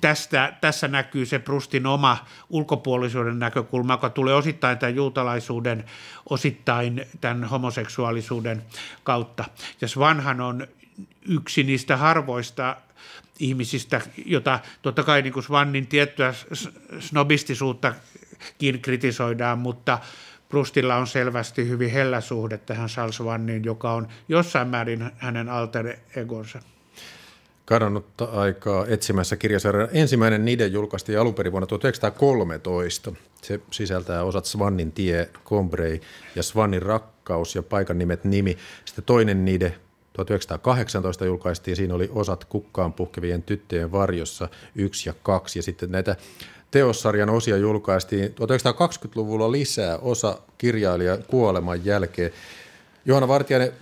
tästä, 0.01 0.53
tässä 0.61 0.89
näkyy 0.89 1.27
se 1.27 1.39
Prustin 1.39 1.87
oma 1.87 2.27
ulkopuolisuuden 2.51 3.39
näkökulma, 3.39 3.93
joka 3.93 4.11
tulee 4.11 4.35
osittain 4.35 4.79
tämän 4.79 4.97
juutalaisuuden, 4.97 5.85
osittain 6.31 7.07
tämän 7.21 7.45
homoseksuaalisuuden 7.45 8.63
kautta. 9.03 9.45
Ja 9.81 9.89
Svanhan 9.89 10.41
on 10.41 10.67
yksi 11.29 11.63
niistä 11.63 11.97
harvoista 11.97 12.77
ihmisistä, 13.39 14.01
jota 14.27 14.61
totta 14.83 15.03
kai 15.03 15.23
niin 15.23 15.33
kuin 15.33 15.45
Svannin 15.45 15.87
tiettyä 15.87 16.35
snobistisuuttakin 17.01 18.01
kritisoidaan, 18.83 19.59
mutta 19.59 19.99
Prustilla 20.49 20.97
on 20.97 21.07
selvästi 21.07 21.69
hyvin 21.69 21.91
hellä 21.91 22.21
suhde 22.21 22.59
tähän 22.59 22.89
Charles 22.89 23.25
Vanniin, 23.25 23.65
joka 23.65 23.93
on 23.93 24.09
jossain 24.29 24.69
määrin 24.69 25.11
hänen 25.17 25.49
alter 25.49 25.97
egonsa. 26.17 26.59
Kadonnutta 27.65 28.25
aikaa 28.25 28.87
etsimässä 28.87 29.37
kirjasarjan 29.37 29.89
ensimmäinen 29.93 30.45
niiden 30.45 30.73
julkaistiin 30.73 31.19
alun 31.19 31.35
perin 31.35 31.53
vuonna 31.53 31.67
1913. 31.67 33.13
Se 33.43 33.61
sisältää 33.71 34.23
osat 34.25 34.45
Svannin 34.45 34.93
tie, 34.93 35.29
Combrey 35.45 36.01
ja 36.37 36.43
Svannin 36.43 36.83
rakkaus 36.83 37.55
ja 37.55 37.63
paikan 37.63 37.99
nimet 37.99 38.25
nimi. 38.25 38.59
Sitten 38.85 39.05
toinen 39.05 39.45
niide 39.45 39.75
1918 40.13 41.25
julkaistiin, 41.25 41.77
siinä 41.77 41.95
oli 41.95 42.11
osat 42.13 42.45
kukkaan 42.45 42.93
puhkevien 42.93 43.43
tyttöjen 43.43 43.93
varjossa, 43.93 44.49
yksi 44.75 45.09
ja 45.09 45.15
kaksi, 45.23 45.59
ja 45.59 45.63
sitten 45.63 45.91
näitä 45.91 46.17
teossarjan 46.71 47.31
osia 47.31 47.57
julkaistiin 47.57 48.29
1920-luvulla 48.29 49.53
lisää 49.53 49.99
osa 49.99 50.39
kirjailijan 50.59 51.25
kuoleman 51.27 51.85
jälkeen. 51.85 52.33
Johanna 53.05 53.29
Vartijainen, 53.29 53.73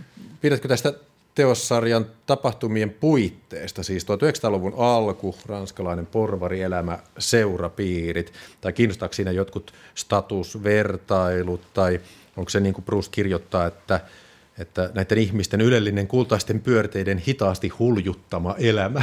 pidätkö 0.41 0.69
tästä 0.69 0.93
teossarjan 1.35 2.07
tapahtumien 2.27 2.91
puitteista, 2.91 3.83
siis 3.83 4.07
1900-luvun 4.07 4.75
alku, 4.77 5.37
ranskalainen 5.47 6.07
porvarielämä, 6.07 6.99
seurapiirit, 7.19 8.33
tai 8.61 8.73
kiinnostaako 8.73 9.13
siinä 9.13 9.31
jotkut 9.31 9.75
statusvertailut, 9.95 11.61
tai 11.75 12.01
onko 12.37 12.51
se 12.51 12.61
niin 12.61 12.75
kuin 12.75 12.85
Bruce 12.85 13.09
kirjoittaa, 13.11 13.67
että– 13.67 14.01
että 14.59 14.91
näiden 14.95 15.19
ihmisten 15.19 15.61
ylellinen 15.61 16.07
kultaisten 16.07 16.61
pyörteiden 16.61 17.19
hitaasti 17.19 17.69
huljuttama 17.69 18.55
elämä. 18.59 19.03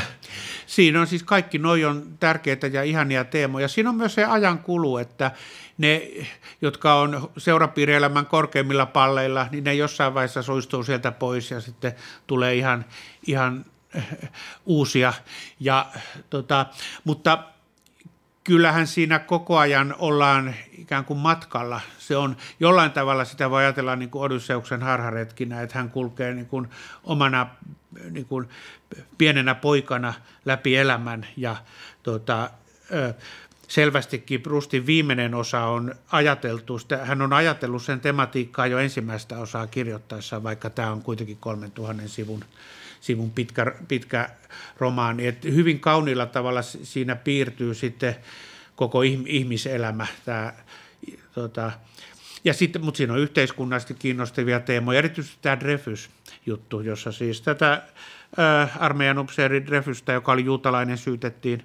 Siinä 0.66 1.02
on 1.02 1.08
siis 1.08 1.24
kaikki 1.24 1.58
noi 1.58 1.86
on 1.86 2.06
tärkeitä 2.20 2.68
ja 2.68 2.84
ihania 2.84 3.24
teemoja. 3.24 3.68
Siinä 3.68 3.90
on 3.90 3.96
myös 3.96 4.14
se 4.14 4.26
ajan 4.26 4.60
kulu, 4.60 4.98
että 4.98 5.32
ne, 5.78 6.08
jotka 6.62 6.96
on 6.96 7.32
seurapiirielämän 7.38 8.26
korkeimmilla 8.26 8.86
palleilla, 8.86 9.48
niin 9.52 9.64
ne 9.64 9.74
jossain 9.74 10.14
vaiheessa 10.14 10.42
suistuu 10.42 10.84
sieltä 10.84 11.12
pois 11.12 11.52
ja 11.52 11.62
sitten 11.62 11.94
tulee 12.28 12.56
ihan, 12.56 12.86
ihan 13.28 13.66
uusia. 14.66 15.14
Ja, 15.60 15.86
tota, 16.30 16.66
mutta 17.04 17.53
kyllähän 18.44 18.88
siinä 18.88 19.20
koko 19.20 19.58
ajan 19.58 19.96
ollaan 20.00 20.56
ikään 20.78 21.06
kuin 21.06 21.20
matkalla. 21.20 21.82
Se 21.98 22.18
on 22.18 22.38
jollain 22.60 22.92
tavalla, 22.92 23.26
sitä 23.26 23.50
voi 23.50 23.62
ajatella 23.62 23.96
niin 23.96 24.10
kuin 24.10 24.24
Odysseuksen 24.24 24.82
harharetkinä, 24.82 25.62
että 25.62 25.78
hän 25.78 25.90
kulkee 25.90 26.34
niin 26.34 26.46
kuin 26.46 26.70
omana 27.04 27.48
niin 28.12 28.26
kuin 28.26 28.50
pienenä 29.18 29.56
poikana 29.56 30.14
läpi 30.46 30.76
elämän 30.76 31.28
ja 31.38 31.56
tota, 32.04 32.50
selvästikin 33.68 34.42
Prustin 34.42 34.86
viimeinen 34.86 35.36
osa 35.36 35.64
on 35.66 35.96
ajateltu, 36.12 36.80
hän 37.04 37.22
on 37.22 37.34
ajatellut 37.34 37.84
sen 37.84 38.00
tematiikkaa 38.00 38.68
jo 38.68 38.80
ensimmäistä 38.80 39.38
osaa 39.38 39.68
kirjoittaessa, 39.68 40.44
vaikka 40.44 40.70
tämä 40.70 40.92
on 40.92 41.02
kuitenkin 41.02 41.38
3000 41.40 42.04
sivun, 42.08 42.46
sivun 43.04 43.32
pitkä, 43.32 43.66
pitkä 43.88 44.30
romaani. 44.78 45.28
Et 45.28 45.44
hyvin 45.44 45.80
kauniilla 45.80 46.26
tavalla 46.26 46.62
siinä 46.62 47.16
piirtyy 47.16 47.74
sitten 47.74 48.16
koko 48.76 49.02
ihmiselämä. 49.28 50.08
Tämä, 50.26 50.54
tota, 51.34 51.72
ja 52.44 52.54
sitten, 52.54 52.86
mutta 52.86 52.98
siinä 52.98 53.14
on 53.14 53.20
yhteiskunnallisesti 53.20 53.94
kiinnostavia 53.94 54.60
teemoja, 54.60 55.00
erityisesti 55.00 55.38
tämä 55.42 55.60
Dreyfus-juttu, 55.60 56.82
jossa 56.82 57.12
siis 57.12 57.42
tätä 57.42 57.82
ää, 58.38 58.68
armeijan 58.80 59.20
upseeri 59.20 59.66
Dreyfusta, 59.66 60.12
joka 60.12 60.32
oli 60.32 60.46
juutalainen, 60.46 60.98
syytettiin 60.98 61.64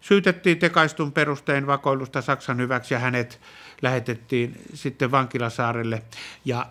syytettiin 0.00 0.58
tekaistun 0.58 1.12
perustein 1.12 1.66
vakoilusta 1.66 2.22
Saksan 2.22 2.58
hyväksi 2.58 2.94
ja 2.94 3.00
hänet 3.00 3.40
lähetettiin 3.82 4.60
sitten 4.74 5.10
vankilasaarelle 5.10 6.02
ja 6.44 6.66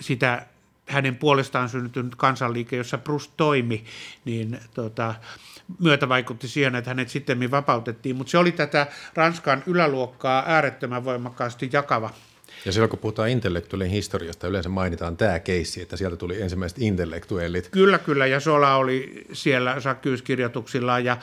sitä 0.00 0.46
hänen 0.86 1.16
puolestaan 1.16 1.68
syntynyt 1.68 2.14
kansanliike, 2.16 2.76
jossa 2.76 2.98
Proust 2.98 3.32
toimi, 3.36 3.84
niin 4.24 4.60
tota, 4.74 5.14
myötä 5.78 6.08
vaikutti 6.08 6.48
siihen, 6.48 6.74
että 6.74 6.90
hänet 6.90 7.08
sitten 7.08 7.50
vapautettiin. 7.50 8.16
Mutta 8.16 8.30
se 8.30 8.38
oli 8.38 8.52
tätä 8.52 8.86
Ranskan 9.14 9.62
yläluokkaa 9.66 10.44
äärettömän 10.46 11.04
voimakkaasti 11.04 11.70
jakava 11.72 12.10
ja 12.64 12.72
silloin 12.72 12.90
kun 12.90 12.98
puhutaan 12.98 13.28
intellektuaalien 13.28 13.90
historiasta, 13.90 14.48
yleensä 14.48 14.68
mainitaan 14.68 15.16
tämä 15.16 15.38
keissi, 15.38 15.82
että 15.82 15.96
sieltä 15.96 16.16
tuli 16.16 16.42
ensimmäiset 16.42 16.78
intellektuellit. 16.78 17.68
Kyllä, 17.68 17.98
kyllä, 17.98 18.26
ja 18.26 18.40
Sola 18.40 18.76
oli 18.76 19.24
siellä 19.32 19.80
sakkyyskirjoituksillaan, 19.80 21.04
ja 21.04 21.16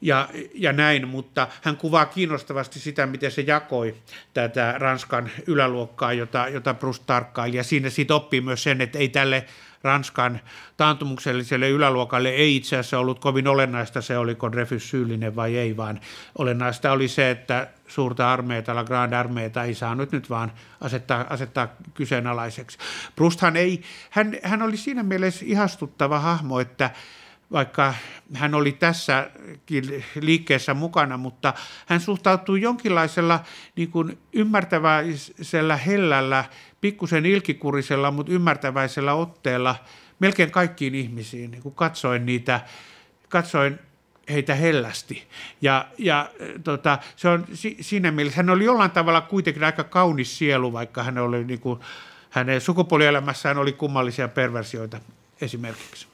ja, 0.00 0.28
ja 0.54 0.72
näin, 0.72 1.08
mutta 1.08 1.48
hän 1.62 1.76
kuvaa 1.76 2.06
kiinnostavasti 2.06 2.78
sitä, 2.78 3.06
miten 3.06 3.30
se 3.30 3.42
jakoi 3.42 3.94
tätä 4.34 4.74
Ranskan 4.78 5.30
yläluokkaa, 5.46 6.12
jota, 6.12 6.48
jota 6.48 6.74
Proust 6.74 7.02
tarkkaili, 7.06 7.56
ja 7.56 7.64
siinä 7.64 7.90
siitä 7.90 8.14
oppii 8.14 8.40
myös 8.40 8.62
sen, 8.62 8.80
että 8.80 8.98
ei 8.98 9.08
tälle 9.08 9.44
Ranskan 9.82 10.40
taantumukselliselle 10.76 11.68
yläluokalle 11.68 12.28
ei 12.28 12.56
itse 12.56 12.76
asiassa 12.76 12.98
ollut 12.98 13.18
kovin 13.18 13.48
olennaista 13.48 14.00
se, 14.00 14.18
oliko 14.18 14.52
Dreyfus 14.52 14.90
syyllinen 14.90 15.36
vai 15.36 15.56
ei, 15.56 15.76
vaan 15.76 16.00
olennaista 16.38 16.92
oli 16.92 17.08
se, 17.08 17.30
että 17.30 17.68
suurta 17.88 18.32
armeita, 18.32 18.74
La 18.74 18.84
Grande 18.84 19.16
Armeita 19.16 19.64
ei 19.64 19.74
saanut 19.74 20.12
nyt 20.12 20.30
vaan 20.30 20.52
asettaa, 20.80 21.26
asettaa 21.30 21.68
kyseenalaiseksi. 21.94 22.78
Prousthan 23.16 23.56
ei, 23.56 23.82
hän, 24.10 24.36
hän 24.42 24.62
oli 24.62 24.76
siinä 24.76 25.02
mielessä 25.02 25.44
ihastuttava 25.48 26.20
hahmo, 26.20 26.60
että 26.60 26.90
vaikka 27.52 27.94
hän 28.34 28.54
oli 28.54 28.72
tässä 28.72 29.30
liikkeessä 30.20 30.74
mukana, 30.74 31.16
mutta 31.16 31.54
hän 31.86 32.00
suhtautui 32.00 32.60
jonkinlaisella 32.60 33.40
niin 33.76 33.90
kuin 33.90 34.18
ymmärtäväisellä 34.32 35.76
hellällä, 35.76 36.44
pikkusen 36.80 37.26
ilkikurisella, 37.26 38.10
mutta 38.10 38.32
ymmärtäväisellä 38.32 39.14
otteella 39.14 39.76
melkein 40.18 40.50
kaikkiin 40.50 40.94
ihmisiin, 40.94 41.50
niin 41.50 41.62
kuin 41.62 41.74
katsoin 41.74 42.26
niitä, 42.26 42.60
katsoin 43.28 43.78
heitä 44.30 44.54
hellästi. 44.54 45.24
Ja, 45.60 45.88
ja 45.98 46.30
tota, 46.64 46.98
se 47.16 47.28
on 47.28 47.44
siinä 47.80 48.10
mielessä, 48.10 48.36
hän 48.36 48.50
oli 48.50 48.64
jollain 48.64 48.90
tavalla 48.90 49.20
kuitenkin 49.20 49.64
aika 49.64 49.84
kaunis 49.84 50.38
sielu, 50.38 50.72
vaikka 50.72 51.02
hän 51.02 51.18
oli 51.18 51.44
niin 51.44 51.60
kuin, 51.60 51.80
hänen 52.30 52.60
sukupuolielämässään 52.60 53.58
oli 53.58 53.72
kummallisia 53.72 54.28
perversioita 54.28 55.00
esimerkiksi 55.40 56.06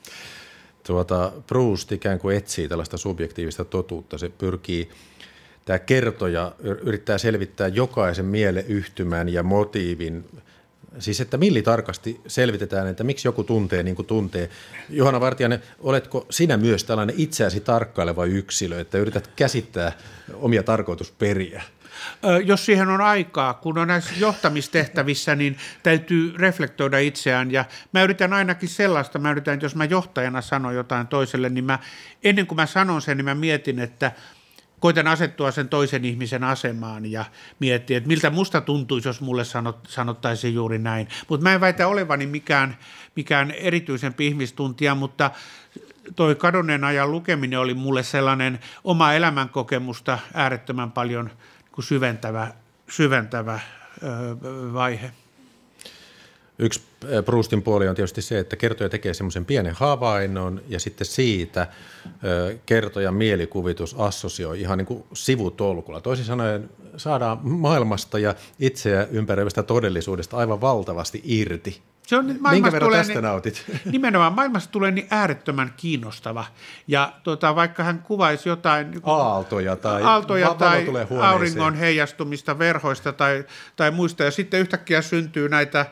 tuota, 0.86 1.32
Proust 1.46 1.92
ikään 1.92 2.18
kuin 2.18 2.36
etsii 2.36 2.68
tällaista 2.68 2.96
subjektiivista 2.96 3.64
totuutta. 3.64 4.18
Se 4.18 4.28
pyrkii, 4.28 4.88
tämä 5.64 5.78
kertoja 5.78 6.52
yrittää 6.60 7.18
selvittää 7.18 7.68
jokaisen 7.68 8.24
mieleyhtymän 8.24 9.28
ja 9.28 9.42
motiivin, 9.42 10.24
siis 10.98 11.20
että 11.20 11.36
milli 11.36 11.62
tarkasti 11.62 12.20
selvitetään, 12.26 12.86
että 12.86 13.04
miksi 13.04 13.28
joku 13.28 13.44
tuntee 13.44 13.82
niin 13.82 13.96
kuin 13.96 14.06
tuntee. 14.06 14.50
Johanna 14.90 15.20
Vartijainen, 15.20 15.62
oletko 15.80 16.26
sinä 16.30 16.56
myös 16.56 16.84
tällainen 16.84 17.14
itseäsi 17.18 17.60
tarkkaileva 17.60 18.24
yksilö, 18.24 18.80
että 18.80 18.98
yrität 18.98 19.30
käsittää 19.36 19.92
omia 20.34 20.62
tarkoitusperiä? 20.62 21.62
Jos 22.44 22.66
siihen 22.66 22.88
on 22.88 23.00
aikaa, 23.00 23.54
kun 23.54 23.78
on 23.78 23.88
näissä 23.88 24.14
johtamistehtävissä, 24.18 25.36
niin 25.36 25.56
täytyy 25.82 26.34
reflektoida 26.36 26.98
itseään. 26.98 27.50
Ja 27.50 27.64
mä 27.92 28.02
yritän 28.02 28.32
ainakin 28.32 28.68
sellaista, 28.68 29.18
mä 29.18 29.30
yritän, 29.30 29.54
että 29.54 29.66
jos 29.66 29.74
mä 29.74 29.84
johtajana 29.84 30.40
sanon 30.40 30.74
jotain 30.74 31.06
toiselle, 31.06 31.48
niin 31.48 31.64
mä, 31.64 31.78
ennen 32.24 32.46
kuin 32.46 32.56
mä 32.56 32.66
sanon 32.66 33.02
sen, 33.02 33.16
niin 33.16 33.24
mä 33.24 33.34
mietin, 33.34 33.78
että 33.78 34.12
koitan 34.80 35.06
asettua 35.06 35.50
sen 35.50 35.68
toisen 35.68 36.04
ihmisen 36.04 36.44
asemaan 36.44 37.06
ja 37.06 37.24
miettiä, 37.60 37.96
että 37.96 38.08
miltä 38.08 38.30
musta 38.30 38.60
tuntuisi, 38.60 39.08
jos 39.08 39.20
mulle 39.20 39.44
sanot, 39.44 39.78
sanottaisiin 39.88 40.54
juuri 40.54 40.78
näin. 40.78 41.08
Mutta 41.28 41.44
mä 41.44 41.54
en 41.54 41.60
väitä 41.60 41.88
olevani 41.88 42.26
mikään, 42.26 42.76
mikään 43.16 43.50
erityisempi 43.50 44.26
ihmistuntija, 44.26 44.94
mutta 44.94 45.30
toi 46.16 46.34
kadonneen 46.34 46.84
ajan 46.84 47.12
lukeminen 47.12 47.58
oli 47.58 47.74
mulle 47.74 48.02
sellainen 48.02 48.58
oma 48.84 49.12
elämänkokemusta 49.12 50.18
äärettömän 50.34 50.92
paljon– 50.92 51.30
kuin 51.74 51.84
syventävä, 51.84 52.52
syventävä 52.90 53.60
vaihe. 54.72 55.10
Yksi 56.58 56.82
Proustin 57.24 57.62
puoli 57.62 57.88
on 57.88 57.94
tietysti 57.94 58.22
se, 58.22 58.38
että 58.38 58.56
kertoja 58.56 58.88
tekee 58.88 59.14
semmoisen 59.14 59.44
pienen 59.44 59.74
havainnon 59.74 60.62
ja 60.68 60.80
sitten 60.80 61.06
siitä 61.06 61.66
kertoja 62.66 63.12
mielikuvitus 63.12 63.94
assosioi 63.98 64.60
ihan 64.60 64.78
niin 64.78 64.86
kuin 64.86 65.04
sivutolkulla. 65.12 66.00
Toisin 66.00 66.24
sanoen 66.24 66.70
saadaan 66.96 67.38
maailmasta 67.42 68.18
ja 68.18 68.34
itseä 68.58 69.06
ympäröivästä 69.10 69.62
todellisuudesta 69.62 70.36
aivan 70.36 70.60
valtavasti 70.60 71.22
irti. 71.24 71.82
Se 72.06 72.16
on, 72.16 72.26
Minkä 72.26 72.72
verran 72.72 72.88
tulee, 72.88 72.98
tästä 72.98 73.12
niin, 73.12 73.22
nautit? 73.22 73.64
Nimenomaan 73.84 74.32
maailmasta 74.32 74.72
tulee 74.72 74.90
niin 74.90 75.06
äärettömän 75.10 75.74
kiinnostava. 75.76 76.44
Ja 76.86 77.12
tota, 77.22 77.54
vaikka 77.54 77.84
hän 77.84 77.98
kuvaisi 77.98 78.48
jotain 78.48 79.00
aaltoja 79.02 79.76
tai, 79.76 80.02
aaltoja 80.02 80.54
tai 80.54 80.86
auringon 81.20 81.74
heijastumista 81.74 82.58
verhoista 82.58 83.12
tai, 83.12 83.44
tai 83.76 83.90
muista, 83.90 84.24
ja 84.24 84.30
sitten 84.30 84.60
yhtäkkiä 84.60 85.02
syntyy 85.02 85.48
näitä 85.48 85.86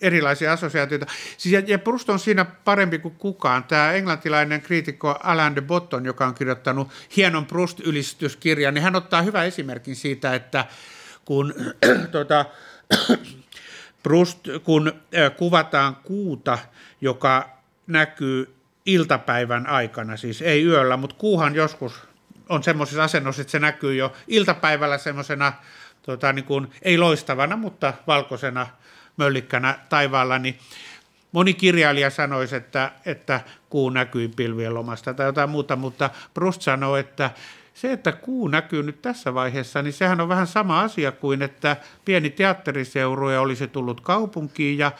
erilaisia 0.00 0.52
assosiaatioita. 0.52 1.06
Siis 1.38 1.52
ja, 1.52 1.62
ja 1.66 1.78
Proust 1.78 2.10
on 2.10 2.18
siinä 2.18 2.44
parempi 2.44 2.98
kuin 2.98 3.14
kukaan. 3.14 3.64
Tämä 3.64 3.92
englantilainen 3.92 4.62
kriitikko 4.62 5.18
Alain 5.22 5.56
de 5.56 5.60
Botton, 5.60 6.04
joka 6.04 6.26
on 6.26 6.34
kirjoittanut 6.34 6.88
hienon 7.16 7.46
Proust-ylistyskirjan, 7.46 8.74
niin 8.74 8.82
hän 8.82 8.96
ottaa 8.96 9.22
hyvä 9.22 9.44
esimerkin 9.44 9.96
siitä, 9.96 10.34
että 10.34 10.64
kun 11.24 11.54
tuota, 12.12 12.44
Proust, 14.02 14.38
kun 14.64 14.92
kuvataan 15.36 15.96
kuuta, 15.96 16.58
joka 17.00 17.48
näkyy 17.86 18.54
iltapäivän 18.86 19.66
aikana, 19.66 20.16
siis 20.16 20.42
ei 20.42 20.64
yöllä, 20.64 20.96
mutta 20.96 21.16
kuuhan 21.18 21.54
joskus 21.54 22.08
on 22.48 22.62
semmoisessa 22.62 23.04
asennossa, 23.04 23.42
että 23.42 23.52
se 23.52 23.58
näkyy 23.58 23.94
jo 23.94 24.12
iltapäivällä 24.28 24.98
semmoisena, 24.98 25.52
tota, 26.02 26.32
niin 26.32 26.72
ei 26.82 26.98
loistavana, 26.98 27.56
mutta 27.56 27.92
valkoisena 28.06 28.66
möllikkänä 29.16 29.78
taivaalla, 29.88 30.38
niin 30.38 30.58
moni 31.32 31.54
kirjailija 31.54 32.10
sanoisi, 32.10 32.56
että, 32.56 32.92
että 33.06 33.40
kuu 33.70 33.90
näkyy 33.90 34.28
pilvien 34.28 34.74
lomasta 34.74 35.14
tai 35.14 35.26
jotain 35.26 35.50
muuta, 35.50 35.76
mutta 35.76 36.10
Proust 36.34 36.62
sanoo, 36.62 36.96
että 36.96 37.30
se, 37.76 37.92
että 37.92 38.12
kuu 38.12 38.48
näkyy 38.48 38.82
nyt 38.82 39.02
tässä 39.02 39.34
vaiheessa, 39.34 39.82
niin 39.82 39.92
sehän 39.92 40.20
on 40.20 40.28
vähän 40.28 40.46
sama 40.46 40.80
asia 40.80 41.12
kuin, 41.12 41.42
että 41.42 41.76
pieni 42.04 42.30
teatteriseurue 42.30 43.38
olisi 43.38 43.68
tullut 43.68 44.00
kaupunkiin 44.00 44.78
ja 44.78 44.92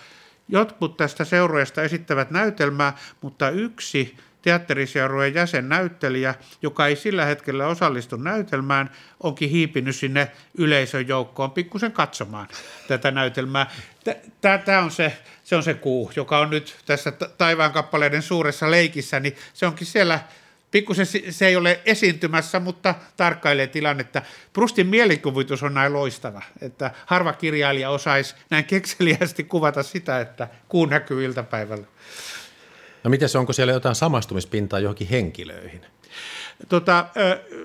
jotkut 0.49 0.97
tästä 0.97 1.25
seurueesta 1.25 1.83
esittävät 1.83 2.31
näytelmää, 2.31 2.97
mutta 3.21 3.51
yksi 3.51 4.17
teatteriseurueen 4.43 5.35
jäsennäyttelijä, 5.35 6.35
joka 6.63 6.87
ei 6.87 6.97
sillä 6.97 7.25
hetkellä 7.25 7.67
osallistu 7.67 8.17
näytelmään, 8.17 8.91
onkin 9.23 9.51
hiipinyt 9.51 9.97
sinne 9.97 10.31
yleisön 10.59 11.09
joukkoon 11.09 11.51
pikkusen 11.51 11.93
katsomaan 11.93 12.49
tätä 12.89 13.11
näytelmää. 13.11 13.71
Tämä 14.65 14.83
on 14.83 14.91
se, 14.91 15.19
se 15.45 15.57
on 15.57 15.63
se 15.63 15.75
kuu, 15.75 16.13
joka 16.17 16.39
on 16.39 16.51
nyt 16.51 16.77
tässä 16.87 17.13
taivaan 17.39 17.73
kappaleiden 17.73 18.23
suuressa 18.23 18.71
leikissä, 18.71 19.21
niin 19.21 19.37
se 19.55 19.67
onkin 19.67 19.87
siellä 19.87 20.21
pikkusen 20.77 21.07
se 21.31 21.47
ei 21.47 21.57
ole 21.57 21.81
esiintymässä, 21.85 22.61
mutta 22.61 22.95
tarkkailee 23.17 23.67
tilannetta. 23.67 24.23
Prustin 24.53 24.87
mielikuvitus 24.87 25.63
on 25.63 25.75
näin 25.75 25.93
loistava, 25.93 26.43
että 26.61 26.91
harva 27.07 27.33
kirjailija 27.33 27.91
osaisi 27.91 28.35
näin 28.51 28.65
kekseliästi 28.65 29.45
kuvata 29.45 29.83
sitä, 29.83 30.21
että 30.21 30.49
kuu 30.69 30.87
näkyy 30.87 31.25
iltapäivällä. 31.25 31.87
No 33.05 33.11
miten 33.11 33.29
se, 33.29 33.39
onko 33.39 33.53
siellä 33.53 33.73
jotain 33.73 33.95
samastumispintaa 33.95 34.79
johonkin 34.79 35.09
henkilöihin? 35.09 35.81
Tota, 36.69 37.07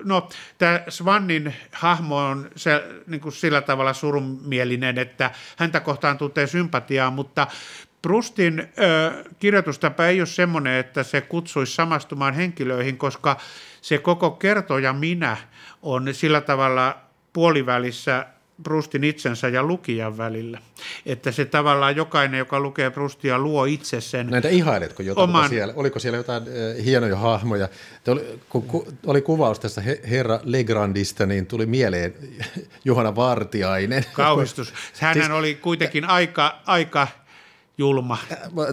no, 0.04 0.28
tämä 0.58 0.80
Svannin 0.88 1.54
hahmo 1.72 2.16
on 2.16 2.50
se, 2.56 2.82
niin 3.06 3.20
kuin 3.20 3.32
sillä 3.32 3.60
tavalla 3.60 3.92
surumielinen, 3.92 4.98
että 4.98 5.30
häntä 5.56 5.80
kohtaan 5.80 6.18
tuntee 6.18 6.46
sympatiaa, 6.46 7.10
mutta 7.10 7.46
Prustin 8.02 8.60
ö, 8.60 9.24
kirjoitustapa 9.38 10.06
ei 10.06 10.20
ole 10.20 10.26
semmoinen, 10.26 10.74
että 10.74 11.02
se 11.02 11.20
kutsuisi 11.20 11.74
samastumaan 11.74 12.34
henkilöihin, 12.34 12.98
koska 12.98 13.36
se 13.80 13.98
koko 13.98 14.30
kertoja 14.30 14.92
minä 14.92 15.36
on 15.82 16.08
sillä 16.14 16.40
tavalla 16.40 16.98
puolivälissä 17.32 18.26
Prustin 18.62 19.04
itsensä 19.04 19.48
ja 19.48 19.62
lukijan 19.62 20.18
välillä. 20.18 20.58
Että 21.06 21.32
se 21.32 21.44
tavallaan 21.44 21.96
jokainen, 21.96 22.38
joka 22.38 22.60
lukee 22.60 22.90
Prustia, 22.90 23.38
luo 23.38 23.64
itse 23.64 24.00
sen 24.00 24.26
Näitä 24.26 24.48
ihailetko 24.48 25.02
jotain 25.02 25.30
oman... 25.30 25.48
siellä? 25.48 25.74
Oliko 25.76 25.98
siellä 25.98 26.16
jotain 26.16 26.42
äh, 26.42 26.84
hienoja 26.84 27.16
hahmoja? 27.16 27.68
Oli, 28.08 28.40
kun 28.48 28.62
ku, 28.62 28.88
oli 29.06 29.22
kuvaus 29.22 29.60
tässä 29.60 29.82
herra 30.10 30.40
Legrandista, 30.42 31.26
niin 31.26 31.46
tuli 31.46 31.66
mieleen 31.66 32.14
Johanna 32.84 33.16
Vartiainen. 33.16 34.04
Kauhistus. 34.12 34.74
Hän 35.00 35.14
siis, 35.14 35.30
oli 35.30 35.54
kuitenkin 35.54 36.04
aika, 36.04 36.60
aika 36.66 37.08
julma 37.78 38.18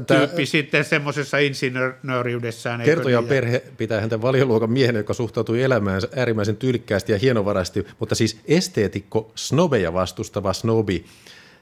Tää, 0.08 0.18
tyyppi 0.18 0.46
sitten 0.46 0.86
semmoisessa 0.86 1.38
insinööriydessään. 1.38 2.82
Kertojan 2.82 3.26
perhe 3.26 3.64
pitää 3.78 4.02
häntä 4.02 4.22
valioluokan 4.22 4.72
miehen, 4.72 4.96
joka 4.96 5.14
suhtautui 5.14 5.62
elämään 5.62 6.02
äärimmäisen 6.16 6.58
tyylikkäästi 6.58 7.12
ja 7.12 7.18
hienovaraisesti, 7.18 7.88
mutta 8.00 8.16
siis 8.16 8.40
esteetikko 8.46 9.32
snobeja 9.36 9.94
vastustava 9.94 10.54
snobi, 10.54 11.06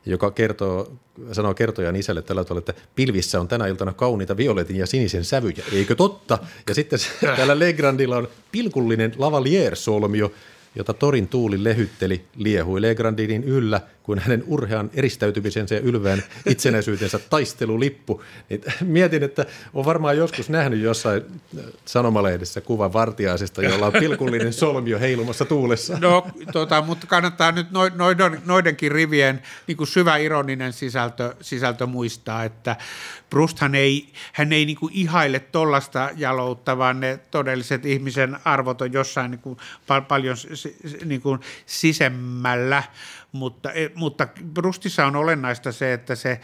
joka 0.06 0.32
kertoo, 0.32 0.92
sanoo 1.32 1.54
kertojan 1.54 1.96
isälle 1.96 2.22
tällä 2.22 2.44
tavalla, 2.44 2.60
että 2.60 2.82
pilvissä 2.96 3.40
on 3.40 3.48
tänä 3.48 3.68
iltana 3.68 3.94
kauniita 3.94 4.38
violetin 4.38 4.76
ja 4.76 4.88
sinisen 4.88 5.26
sävyjä, 5.26 5.64
eikö 5.74 5.96
totta? 5.96 6.40
Ja 6.68 6.76
sitten 6.76 7.00
täällä 7.22 7.60
Legrandilla 7.60 8.18
on 8.18 8.28
pilkullinen 8.52 9.14
lavalier-solmio, 9.18 10.32
jota 10.76 10.94
torin 10.94 11.28
tuuli 11.28 11.64
lehytteli, 11.64 12.22
liehui 12.36 12.82
Legrandinin 12.82 13.44
yllä 13.44 13.82
kuin 14.08 14.20
hänen 14.20 14.44
urhean 14.48 14.90
eristäytymisensä 14.94 15.76
ja 15.76 15.82
ylvään 15.82 16.24
itsenäisyytensä 16.46 17.20
taistelulippu. 17.20 18.24
Niin 18.50 18.62
mietin, 18.82 19.24
että 19.24 19.46
on 19.74 19.86
varmaan 19.86 20.18
joskus 20.18 20.50
nähnyt 20.50 20.80
jossain 20.80 21.22
äh, 21.58 21.64
sanomalehdessä 21.86 22.62
kuvan 22.62 22.94
vartiaisesta, 22.94 23.62
jolla 23.62 23.86
on 23.86 23.94
pilkullinen 23.94 24.54
solmio 24.54 25.00
heilumassa 25.00 25.46
tuulessa. 25.46 26.00
No, 26.00 26.28
tota, 26.52 26.82
mutta 26.82 27.08
kannattaa 27.08 27.52
nyt 27.52 27.68
noiden, 27.96 28.42
noidenkin 28.46 28.92
rivien 28.92 29.42
niin 29.68 29.78
kuin 29.78 29.88
syvä 29.88 30.18
ironinen 30.18 30.74
sisältö, 30.74 31.36
sisältö 31.42 31.86
muistaa, 31.86 32.44
että 32.44 32.76
Brusthan 33.30 33.76
ei, 33.76 34.14
hän 34.34 34.54
ei 34.54 34.66
niin 34.66 34.78
kuin 34.78 34.94
ihaile 34.94 35.40
tollasta 35.40 36.10
jaloutta, 36.16 36.78
vaan 36.78 37.00
ne 37.00 37.20
todelliset 37.32 37.86
ihmisen 37.86 38.38
arvot 38.46 38.82
on 38.82 38.94
jossain 38.94 39.32
niin 39.32 39.42
kuin 39.42 39.58
paljon 40.08 40.38
niin 41.06 41.22
kuin 41.22 41.40
sisemmällä, 41.66 42.84
mutta, 43.38 43.72
e, 43.72 43.90
mutta 43.96 44.28
Brustissa 44.54 45.06
on 45.06 45.16
olennaista 45.16 45.72
se, 45.72 45.94
että 45.94 46.16
se 46.16 46.40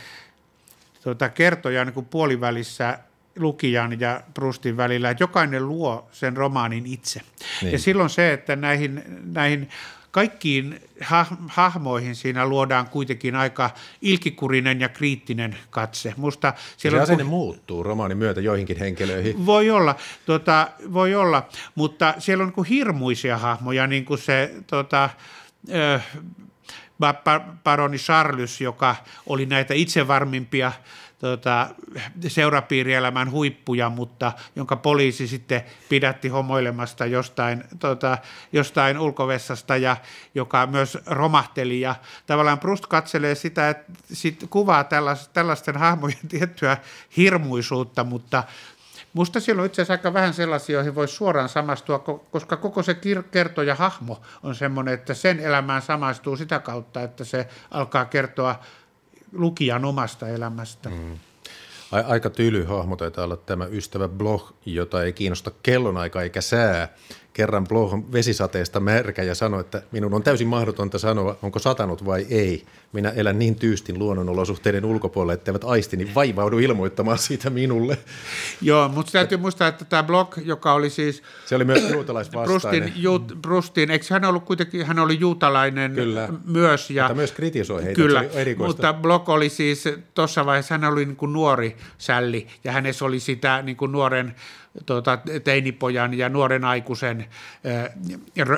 tuota, 1.03 1.29
kertoja 1.29 1.86
niin 1.86 1.93
kuin 1.93 2.06
puolivälissä 2.06 2.99
lukijan 3.36 3.99
ja 3.99 4.21
Brustin 4.34 4.77
välillä, 4.77 5.10
että 5.10 5.23
jokainen 5.23 5.67
luo 5.67 6.08
sen 6.12 6.38
romaanin 6.38 6.86
itse. 6.86 7.21
Niin. 7.62 7.71
Ja 7.71 7.79
silloin 7.79 8.10
se, 8.10 8.34
että 8.34 8.56
näihin, 8.56 9.03
näihin 9.34 9.69
kaikkiin 10.13 10.82
hahmoihin 11.47 12.15
siinä 12.15 12.45
luodaan 12.45 12.89
kuitenkin 12.89 13.36
aika 13.36 13.69
ilkikurinen 14.01 14.79
ja 14.79 14.89
kriittinen 14.89 15.58
katse. 15.69 16.13
Musta 16.17 16.53
siellä 16.77 16.97
se 16.97 17.03
asenne 17.03 17.23
muuttuu 17.23 17.84
romaanin 17.84 18.17
myötä 18.17 18.41
joihinkin 18.41 18.79
henkilöihin. 18.79 19.45
Voi 19.45 19.69
olla, 19.69 19.95
tota, 20.25 20.67
voi 20.93 21.15
olla 21.15 21.47
mutta 21.75 22.13
siellä 22.17 22.43
on 22.43 22.53
niin 22.56 22.65
hirmuisia 22.65 23.38
hahmoja, 23.38 23.88
niin 23.88 24.06
kuin 24.06 24.17
se 24.17 24.53
tota, 24.67 25.10
äh, 25.93 26.08
baroni 27.63 27.97
Charles, 27.97 28.62
joka 28.62 28.95
oli 29.27 29.45
näitä 29.45 29.73
itsevarmimpia 29.73 30.71
tota, 31.23 31.69
seurapiirielämän 32.27 33.32
huippuja, 33.32 33.89
mutta 33.89 34.32
jonka 34.56 34.75
poliisi 34.75 35.27
sitten 35.27 35.62
pidätti 35.89 36.27
homoilemasta 36.27 37.06
jostain, 37.06 37.63
tota, 37.79 38.17
jostain 38.51 38.99
ulkovessasta 38.99 39.77
ja 39.77 39.97
joka 40.36 40.67
myös 40.67 40.97
romahteli. 41.06 41.82
Ja 41.82 41.95
tavallaan 42.25 42.60
Proust 42.60 42.86
katselee 42.86 43.36
sitä, 43.36 43.69
että 43.69 43.91
sit 44.13 44.45
kuvaa 44.49 44.84
tällaisten 45.34 45.77
hahmojen 45.77 46.27
tiettyä 46.29 46.77
hirmuisuutta, 47.17 48.03
mutta 48.03 48.43
Musta 49.13 49.39
siellä 49.39 49.60
on 49.60 49.65
itse 49.65 49.82
asiassa 49.82 49.93
aika 49.93 50.13
vähän 50.13 50.34
sellaisia, 50.34 50.73
joihin 50.73 50.95
voi 50.95 51.08
suoraan 51.08 51.49
samastua, 51.49 51.99
koska 52.32 52.58
koko 52.58 52.84
se 52.84 52.97
kertoja 53.32 53.76
hahmo 53.76 54.21
on 54.43 54.56
semmoinen, 54.56 54.93
että 54.93 55.13
sen 55.13 55.39
elämään 55.39 55.82
samastuu 55.82 56.38
sitä 56.38 56.60
kautta, 56.60 57.02
että 57.02 57.23
se 57.23 57.47
alkaa 57.71 58.06
kertoa 58.06 58.60
lukijan 59.32 59.86
omasta 59.86 60.28
elämästä. 60.28 60.89
Mm. 60.89 61.17
Aika 61.91 62.30
tyly 62.30 62.63
hahmo 62.63 62.95
taitaa 62.95 63.26
olla 63.26 63.38
tämä 63.38 63.65
ystävä 63.65 64.08
Bloch, 64.08 64.54
jota 64.65 65.04
ei 65.04 65.13
kiinnosta 65.13 65.52
kellonaika 65.63 66.21
eikä 66.21 66.41
sää 66.41 66.88
kerran 67.33 67.67
Blohon 67.67 68.11
vesisateesta 68.11 68.79
märkä 68.79 69.23
ja 69.23 69.35
sanoi, 69.35 69.59
että 69.59 69.81
minun 69.91 70.13
on 70.13 70.23
täysin 70.23 70.47
mahdotonta 70.47 70.99
sanoa, 70.99 71.37
onko 71.41 71.59
satanut 71.59 72.05
vai 72.05 72.25
ei. 72.29 72.65
Minä 72.93 73.09
elän 73.09 73.39
niin 73.39 73.55
tyystin 73.55 73.99
luonnonolosuhteiden 73.99 74.85
ulkopuolella, 74.85 75.33
etteivät 75.33 75.63
aistini 75.63 76.11
vaivaudu 76.15 76.59
ilmoittamaan 76.59 77.17
siitä 77.17 77.49
minulle. 77.49 77.97
Joo, 78.61 78.87
mutta 78.87 79.11
täytyy 79.11 79.37
muistaa, 79.37 79.67
että 79.67 79.85
tämä 79.85 80.03
blog, 80.03 80.35
joka 80.45 80.73
oli 80.73 80.89
siis... 80.89 81.23
Se 81.45 81.55
oli 81.55 81.65
myös 81.65 81.89
juutalaisvastainen. 81.89 82.83
Brustin, 82.83 83.03
ju, 83.03 83.19
Brustin 83.19 83.91
eikö 83.91 84.05
hän 84.09 84.25
ollut 84.25 84.45
kuitenkin, 84.45 84.85
hän 84.85 84.99
oli 84.99 85.19
juutalainen 85.19 85.91
kyllä. 85.91 86.29
myös. 86.45 86.89
Ja, 86.89 87.03
mutta 87.03 87.15
myös 87.15 87.31
kritisoi 87.31 87.83
heitä, 87.83 88.01
kyllä, 88.01 88.23
mutta 88.57 88.93
blog 88.93 89.29
oli 89.29 89.49
siis, 89.49 89.83
tuossa 90.13 90.45
vaiheessa 90.45 90.73
hän 90.73 90.93
oli 90.93 91.05
niin 91.05 91.15
kuin 91.15 91.33
nuori 91.33 91.77
sälli, 91.97 92.47
ja 92.63 92.71
hänessä 92.71 93.05
oli 93.05 93.19
sitä 93.19 93.61
niin 93.61 93.77
kuin 93.77 93.91
nuoren 93.91 94.35
tuota, 94.86 95.19
teinipojan 95.43 96.13
ja 96.13 96.29
nuoren 96.29 96.65
aikuisen 96.65 97.25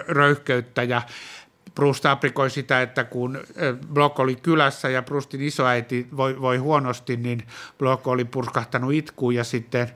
röyhkeyttä. 0.08 0.84
Ja 0.84 1.02
Proust 1.76 2.06
aprikoi 2.06 2.50
sitä, 2.50 2.82
että 2.82 3.04
kun 3.04 3.40
Block 3.94 4.20
oli 4.20 4.36
kylässä 4.36 4.90
ja 4.90 5.02
Proustin 5.02 5.42
isoäiti 5.42 6.08
voi, 6.18 6.42
voi 6.42 6.58
huonosti, 6.58 7.18
niin 7.18 7.48
Block 7.78 8.08
oli 8.08 8.26
purskahtanut 8.26 8.94
itkuun 8.94 9.36
ja 9.36 9.44
sitten 9.44 9.90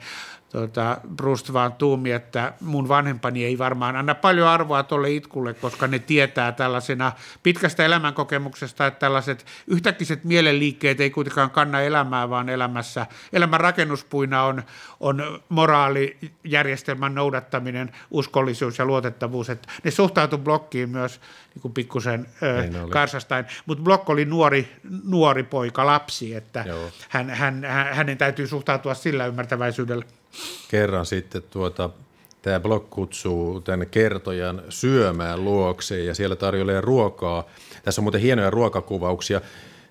tota, 0.50 0.98
Brust 1.16 1.54
vaan 1.54 1.74
tuumi, 1.74 2.12
että 2.12 2.54
mun 2.62 2.88
vanhempani 2.88 3.46
ei 3.46 3.58
varmaan 3.58 3.96
anna 3.96 4.16
paljon 4.16 4.48
arvoa 4.48 4.84
tuolle 4.84 5.12
itkulle, 5.12 5.54
koska 5.54 5.88
ne 5.88 6.00
tietää 6.00 6.52
tällaisena 6.52 7.12
pitkästä 7.44 7.86
elämänkokemuksesta, 7.86 8.88
että 8.88 9.00
tällaiset 9.00 9.46
yhtäkkiset 9.68 10.24
mielenliikkeet 10.24 11.02
ei 11.02 11.10
kuitenkaan 11.10 11.50
kanna 11.50 11.82
elämää, 11.82 12.30
vaan 12.30 12.50
elämässä, 12.50 13.06
elämän 13.34 13.60
rakennuspuina 13.60 14.44
on, 14.44 14.64
on 15.00 15.42
moraalijärjestelmän 15.50 17.16
noudattaminen, 17.16 17.92
uskollisuus 18.12 18.80
ja 18.80 18.86
luotettavuus. 18.86 19.50
Että 19.50 19.68
ne 19.84 19.92
suhtautu 19.92 20.38
blokkiin 20.38 20.90
myös 20.90 21.22
niin 21.56 21.62
kuin 21.62 21.74
pikkusen 21.74 22.26
ö, 22.44 22.90
karsastain, 22.90 23.46
mutta 23.66 23.84
Blok 23.84 24.10
oli 24.10 24.26
nuori, 24.26 24.76
nuori 25.04 25.44
poika, 25.44 25.86
lapsi, 25.86 26.36
että 26.36 26.66
hän, 27.10 27.30
hän, 27.30 27.64
hänen 27.92 28.18
täytyy 28.18 28.48
suhtautua 28.48 28.94
sillä 28.94 29.26
ymmärtäväisyydellä 29.26 30.06
kerran 30.68 31.06
sitten 31.06 31.44
tuota, 31.44 31.90
tämä 32.42 32.60
blog 32.60 32.90
kutsuu 32.90 33.62
tämän 33.62 33.88
kertojan 33.88 34.62
syömään 34.70 35.44
luokseen 35.44 36.06
ja 36.06 36.16
siellä 36.16 36.36
tarjoilee 36.36 36.82
ruokaa. 36.82 37.44
Tässä 37.84 38.02
on 38.02 38.04
muuten 38.04 38.22
hienoja 38.22 38.50
ruokakuvauksia. 38.50 39.42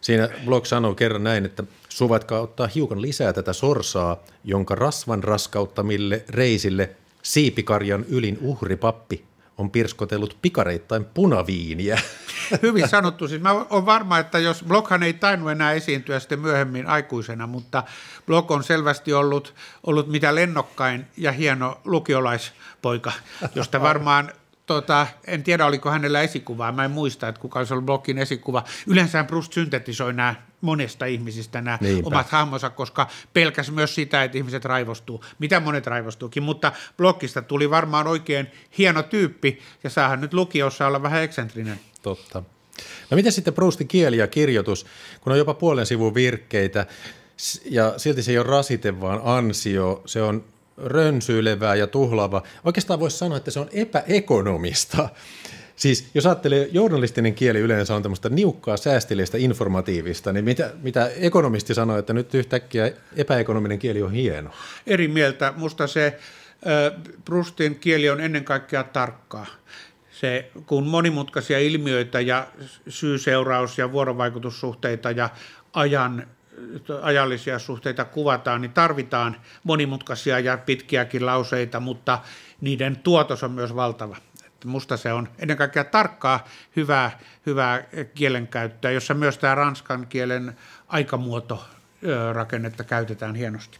Siinä 0.00 0.28
blog 0.44 0.64
sanoo 0.64 0.94
kerran 0.94 1.24
näin, 1.24 1.44
että 1.44 1.64
suvatkaa 1.88 2.40
ottaa 2.40 2.68
hiukan 2.74 3.02
lisää 3.02 3.32
tätä 3.32 3.52
sorsaa, 3.52 4.22
jonka 4.44 4.74
rasvan 4.74 5.24
raskauttamille 5.24 6.24
reisille 6.28 6.90
siipikarjan 7.22 8.04
ylin 8.08 8.38
uhripappi 8.40 9.27
on 9.58 9.70
pirskotellut 9.70 10.38
pikareittain 10.42 11.04
punaviiniä. 11.04 12.00
Hyvin 12.62 12.88
sanottu. 12.88 13.28
Siis 13.28 13.42
mä 13.42 13.52
olen 13.52 13.86
varma, 13.86 14.18
että 14.18 14.38
jos 14.38 14.64
Blockhan 14.68 15.02
ei 15.02 15.12
tainnut 15.12 15.50
enää 15.50 15.72
esiintyä 15.72 16.20
sitten 16.20 16.40
myöhemmin 16.40 16.86
aikuisena, 16.86 17.46
mutta 17.46 17.82
Block 18.26 18.50
on 18.50 18.64
selvästi 18.64 19.12
ollut, 19.12 19.54
ollut 19.86 20.08
mitä 20.08 20.34
lennokkain 20.34 21.06
ja 21.16 21.32
hieno 21.32 21.80
lukiolaispoika, 21.84 23.12
josta 23.54 23.80
varmaan 23.80 24.32
tota, 24.66 25.06
en 25.26 25.42
tiedä 25.42 25.66
oliko 25.66 25.90
hänellä 25.90 26.20
esikuvaa, 26.20 26.72
mä 26.72 26.84
en 26.84 26.90
muista, 26.90 27.28
että 27.28 27.40
kuka 27.40 27.58
olisi 27.58 27.74
ollut 27.74 27.86
Blockin 27.86 28.18
esikuva. 28.18 28.64
Yleensä 28.86 29.24
Proust 29.24 29.52
syntetisoi 29.52 30.12
nämä 30.12 30.34
monesta 30.60 31.06
ihmisistä 31.06 31.60
nämä 31.60 31.78
Niinpä. 31.80 32.06
omat 32.06 32.28
hahmonsa, 32.28 32.70
koska 32.70 33.08
pelkäs 33.32 33.70
myös 33.70 33.94
sitä, 33.94 34.24
että 34.24 34.38
ihmiset 34.38 34.64
raivostuu. 34.64 35.24
Mitä 35.38 35.60
monet 35.60 35.86
raivostuukin, 35.86 36.42
mutta 36.42 36.72
Blockista 36.96 37.42
tuli 37.42 37.70
varmaan 37.70 38.06
oikein 38.06 38.46
hieno 38.78 39.02
tyyppi 39.02 39.58
ja 39.84 39.90
saahan 39.90 40.20
nyt 40.20 40.34
lukiossa 40.34 40.86
olla 40.86 41.02
vähän 41.02 41.22
eksentrinen. 41.22 41.80
Totta. 42.02 42.42
No 43.10 43.14
miten 43.14 43.32
sitten 43.32 43.54
Proustin 43.54 43.88
kieli 43.88 44.16
ja 44.16 44.26
kirjoitus, 44.26 44.86
kun 45.20 45.32
on 45.32 45.38
jopa 45.38 45.54
puolen 45.54 45.86
sivun 45.86 46.14
virkkeitä 46.14 46.86
ja 47.64 47.94
silti 47.96 48.22
se 48.22 48.32
ei 48.32 48.38
ole 48.38 48.46
rasite, 48.46 49.00
vaan 49.00 49.20
ansio, 49.24 50.02
se 50.06 50.22
on 50.22 50.44
rönsyilevää 50.76 51.74
ja 51.74 51.86
tuhlaavaa. 51.86 52.42
Oikeastaan 52.64 53.00
voisi 53.00 53.18
sanoa, 53.18 53.36
että 53.36 53.50
se 53.50 53.60
on 53.60 53.68
epäekonomista. 53.72 55.08
Siis 55.78 56.10
jos 56.14 56.26
ajattelee, 56.26 56.68
journalistinen 56.72 57.34
kieli 57.34 57.58
yleensä 57.58 57.94
on 57.94 58.02
tämmöistä 58.02 58.28
niukkaa, 58.28 58.76
säästillistä, 58.76 59.38
informatiivista, 59.38 60.32
niin 60.32 60.44
mitä, 60.44 60.72
mitä 60.82 61.10
ekonomisti 61.16 61.74
sanoo, 61.74 61.98
että 61.98 62.12
nyt 62.12 62.34
yhtäkkiä 62.34 62.92
epäekonominen 63.16 63.78
kieli 63.78 64.02
on 64.02 64.12
hieno? 64.12 64.50
Eri 64.86 65.08
mieltä. 65.08 65.52
Musta 65.56 65.86
se 65.86 66.18
Prustin 67.24 67.78
kieli 67.78 68.10
on 68.10 68.20
ennen 68.20 68.44
kaikkea 68.44 68.84
tarkkaa. 68.84 69.46
Se, 70.10 70.50
kun 70.66 70.86
monimutkaisia 70.86 71.58
ilmiöitä 71.58 72.20
ja 72.20 72.46
syy-seuraus- 72.88 73.78
ja 73.78 73.92
vuorovaikutussuhteita 73.92 75.10
ja 75.10 75.30
ajan 75.72 76.26
ajallisia 77.02 77.58
suhteita 77.58 78.04
kuvataan, 78.04 78.60
niin 78.60 78.72
tarvitaan 78.72 79.36
monimutkaisia 79.64 80.40
ja 80.40 80.58
pitkiäkin 80.58 81.26
lauseita, 81.26 81.80
mutta 81.80 82.18
niiden 82.60 82.96
tuotos 82.96 83.42
on 83.42 83.50
myös 83.50 83.74
valtava. 83.74 84.16
Musta 84.64 84.96
se 84.96 85.12
on 85.12 85.28
ennen 85.38 85.56
kaikkea 85.56 85.84
tarkkaa, 85.84 86.48
hyvää, 86.76 87.18
hyvää 87.46 87.84
kielenkäyttöä, 88.14 88.90
jossa 88.90 89.14
myös 89.14 89.38
tämä 89.38 89.54
ranskan 89.54 90.06
kielen 90.06 90.56
aikamuoto 90.88 91.64
rakennetta 92.32 92.84
käytetään 92.84 93.34
hienosti. 93.34 93.78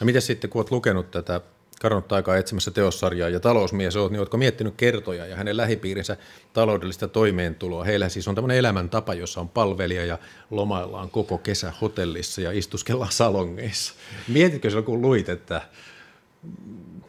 No 0.00 0.04
miten 0.04 0.22
sitten, 0.22 0.50
kun 0.50 0.60
olet 0.60 0.70
lukenut 0.70 1.10
tätä 1.10 1.40
kadonnut 1.80 2.12
aikaa 2.12 2.36
etsimässä 2.36 2.70
teossarjaa 2.70 3.28
ja 3.28 3.40
talousmies 3.40 3.96
oot, 3.96 4.12
niin 4.12 4.20
oletko 4.20 4.36
miettinyt 4.36 4.74
kertoja 4.76 5.26
ja 5.26 5.36
hänen 5.36 5.56
lähipiirinsä 5.56 6.16
taloudellista 6.52 7.08
toimeentuloa? 7.08 7.84
Heillä 7.84 8.08
siis 8.08 8.28
on 8.28 8.34
tämmöinen 8.34 8.58
elämäntapa, 8.58 9.14
jossa 9.14 9.40
on 9.40 9.48
palvelija 9.48 10.04
ja 10.04 10.18
lomaillaan 10.50 11.10
koko 11.10 11.38
kesä 11.38 11.72
hotellissa 11.80 12.40
ja 12.40 12.52
istuskellaan 12.52 13.12
salongeissa. 13.12 13.94
Mietitkö 14.28 14.70
silloin, 14.70 14.84
kun 14.84 15.02
luit, 15.02 15.28
että 15.28 15.62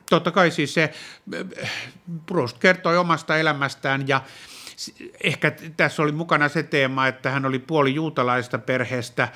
Totta 0.10 0.32
kai 0.32 0.52
siis 0.52 0.74
se 0.74 0.94
Proust 2.26 2.58
kertoi 2.58 2.98
omasta 2.98 3.38
elämästään 3.38 4.08
ja 4.08 4.22
ehkä 5.24 5.52
tässä 5.78 6.02
oli 6.02 6.12
mukana 6.12 6.50
se 6.50 6.64
teema, 6.64 7.08
että 7.08 7.32
hän 7.32 7.46
oli 7.46 7.60
puoli 7.60 7.96
juutalaista 7.96 8.58
perheestä 8.58 9.28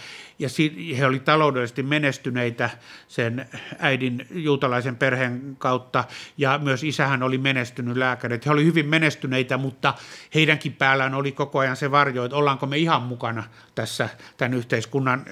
ja 0.43 0.49
he 0.97 1.05
oli 1.05 1.19
taloudellisesti 1.19 1.83
menestyneitä 1.83 2.69
sen 3.07 3.45
äidin 3.79 4.27
juutalaisen 4.31 4.95
perheen 4.95 5.55
kautta 5.57 6.03
ja 6.37 6.59
myös 6.63 6.83
isähän 6.83 7.23
oli 7.23 7.37
menestynyt 7.37 7.97
lääkäri. 7.97 8.39
He 8.45 8.51
oli 8.51 8.65
hyvin 8.65 8.87
menestyneitä, 8.87 9.57
mutta 9.57 9.93
heidänkin 10.35 10.73
päällään 10.73 11.13
oli 11.13 11.31
koko 11.31 11.59
ajan 11.59 11.75
se 11.75 11.91
varjo, 11.91 12.25
että 12.25 12.37
ollaanko 12.37 12.65
me 12.65 12.77
ihan 12.77 13.01
mukana 13.01 13.43
tässä 13.75 14.09
tämän 14.37 14.53
yhteiskunnan 14.53 15.25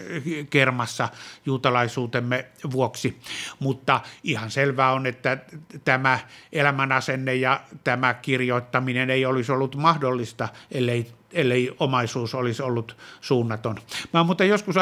kermassa 0.50 1.10
juutalaisuutemme 1.46 2.46
vuoksi. 2.72 3.20
Mutta 3.60 4.02
ihan 4.24 4.52
selvää 4.52 4.92
on, 4.92 5.06
että 5.06 5.38
tämä 5.86 6.20
elämänasenne 6.54 7.36
ja 7.36 7.62
tämä 7.84 8.14
kirjoittaminen 8.14 9.10
ei 9.10 9.26
olisi 9.26 9.52
ollut 9.52 9.76
mahdollista, 9.76 10.50
ellei 10.72 11.21
ellei 11.34 11.76
omaisuus 11.80 12.36
olisi 12.36 12.64
ollut 12.64 12.98
suunnaton. 13.22 13.76
Mä 14.14 14.20
oon 14.20 14.26
muuten 14.26 14.50
joskus 14.50 14.76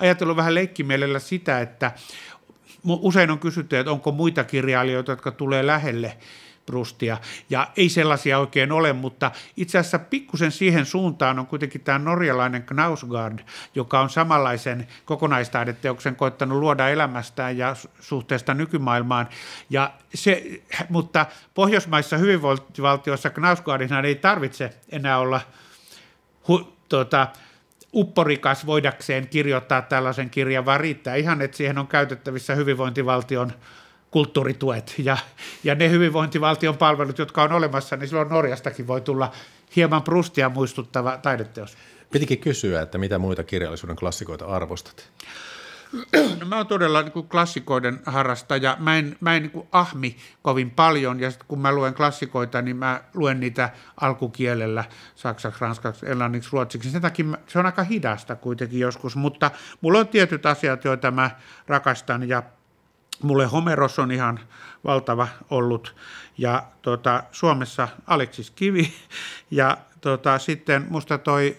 ajatellut 0.00 0.36
vähän 0.36 0.54
leikkimielellä 0.54 1.18
sitä, 1.18 1.60
että 1.60 1.92
usein 2.84 3.30
on 3.30 3.38
kysytty, 3.38 3.78
että 3.78 3.92
onko 3.92 4.12
muita 4.12 4.44
kirjailijoita, 4.44 5.12
jotka 5.12 5.30
tulee 5.30 5.66
lähelle 5.66 6.16
Prustia. 6.66 7.18
Ja 7.50 7.68
ei 7.76 7.88
sellaisia 7.88 8.38
oikein 8.38 8.72
ole, 8.72 8.92
mutta 8.92 9.30
itse 9.56 9.78
asiassa 9.78 9.98
pikkusen 9.98 10.52
siihen 10.52 10.86
suuntaan 10.86 11.38
on 11.38 11.46
kuitenkin 11.46 11.80
tämä 11.80 11.98
norjalainen 11.98 12.62
Knausgard, 12.62 13.38
joka 13.74 14.00
on 14.00 14.10
samanlaisen 14.10 14.86
kokonaistaideteoksen 15.04 16.16
koittanut 16.16 16.58
luoda 16.58 16.88
elämästään 16.88 17.58
ja 17.58 17.76
suhteesta 18.00 18.54
nykymaailmaan. 18.54 19.28
Ja 19.70 19.92
se, 20.14 20.60
mutta 20.88 21.26
pohjoismaissa 21.54 22.16
hyvinvointivaltioissa 22.16 23.30
Knausgardinhan 23.30 24.04
ei 24.04 24.14
tarvitse 24.14 24.74
enää 24.92 25.18
olla– 25.18 25.40
hu, 26.48 26.72
tuota, 26.88 27.28
upporikas 27.94 28.66
voidakseen 28.66 29.28
kirjoittaa 29.28 29.82
tällaisen 29.82 30.30
kirjan, 30.30 30.64
vaan 30.64 30.80
riittää 30.80 31.14
ihan, 31.14 31.42
että 31.42 31.56
siihen 31.56 31.78
on 31.78 31.86
käytettävissä 31.86 32.54
hyvinvointivaltion 32.54 33.52
kulttuurituet 34.10 34.94
ja, 34.98 35.16
ja 35.64 35.74
ne 35.74 35.90
hyvinvointivaltion 35.90 36.76
palvelut, 36.76 37.18
jotka 37.18 37.42
on 37.42 37.52
olemassa, 37.52 37.96
niin 37.96 38.08
silloin 38.08 38.28
Norjastakin 38.28 38.86
voi 38.86 39.00
tulla 39.00 39.32
hieman 39.76 40.02
Prustia 40.02 40.48
muistuttava 40.48 41.18
taideteos. 41.18 41.76
Pitikin 42.10 42.38
kysyä, 42.38 42.82
että 42.82 42.98
mitä 42.98 43.18
muita 43.18 43.44
kirjallisuuden 43.44 43.96
klassikoita 43.96 44.46
arvostat? 44.46 45.10
No 46.40 46.46
mä 46.46 46.56
oon 46.56 46.66
todella 46.66 47.02
niin 47.02 47.12
kuin 47.12 47.28
klassikoiden 47.28 48.00
harrastaja. 48.06 48.76
Mä 48.80 48.96
en, 48.96 49.16
mä 49.20 49.36
en 49.36 49.42
niin 49.42 49.50
kuin 49.50 49.68
ahmi 49.72 50.16
kovin 50.42 50.70
paljon. 50.70 51.20
Ja 51.20 51.30
kun 51.48 51.58
mä 51.58 51.72
luen 51.72 51.94
klassikoita, 51.94 52.62
niin 52.62 52.76
mä 52.76 53.00
luen 53.14 53.40
niitä 53.40 53.70
alkukielellä 54.00 54.84
saksaksi, 55.14 55.60
ranskaksi, 55.60 56.06
englanniksi, 56.06 56.50
ruotsiksi. 56.52 56.90
Sen 56.90 57.02
takia 57.02 57.26
se 57.46 57.58
on 57.58 57.66
aika 57.66 57.82
hidasta 57.82 58.36
kuitenkin 58.36 58.80
joskus, 58.80 59.16
mutta 59.16 59.50
mulla 59.80 59.98
on 59.98 60.08
tietyt 60.08 60.46
asiat, 60.46 60.84
joita 60.84 61.10
mä 61.10 61.30
rakastan. 61.66 62.28
Ja 62.28 62.42
mulle 63.22 63.46
Homeros 63.46 63.98
on 63.98 64.12
ihan 64.12 64.40
valtava 64.84 65.28
ollut. 65.50 65.94
Ja 66.38 66.62
tota, 66.82 67.22
Suomessa 67.32 67.88
Aleksis 68.06 68.50
Kivi. 68.50 68.92
Ja 69.50 69.78
tota, 70.00 70.38
sitten 70.38 70.86
musta 70.88 71.18
toi 71.18 71.56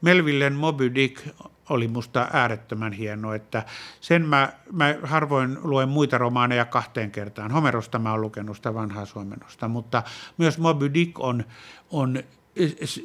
Melvillen 0.00 0.54
Moby 0.54 0.94
Dick 0.94 1.28
oli 1.70 1.88
musta 1.88 2.28
äärettömän 2.32 2.92
hieno, 2.92 3.34
että 3.34 3.64
sen 4.00 4.26
mä, 4.26 4.52
mä 4.72 4.94
harvoin 5.02 5.58
luen 5.62 5.88
muita 5.88 6.18
romaaneja 6.18 6.64
kahteen 6.64 7.10
kertaan. 7.10 7.50
Homerosta 7.50 7.98
mä 7.98 8.10
oon 8.10 8.20
lukenut 8.20 8.56
sitä 8.56 8.74
vanhaa 8.74 9.04
suomennosta, 9.04 9.68
mutta 9.68 10.02
myös 10.38 10.58
Moby 10.58 10.94
Dick 10.94 11.20
on, 11.20 11.44
on 11.90 12.22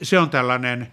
se 0.01 0.19
on 0.19 0.29
tällainen 0.29 0.87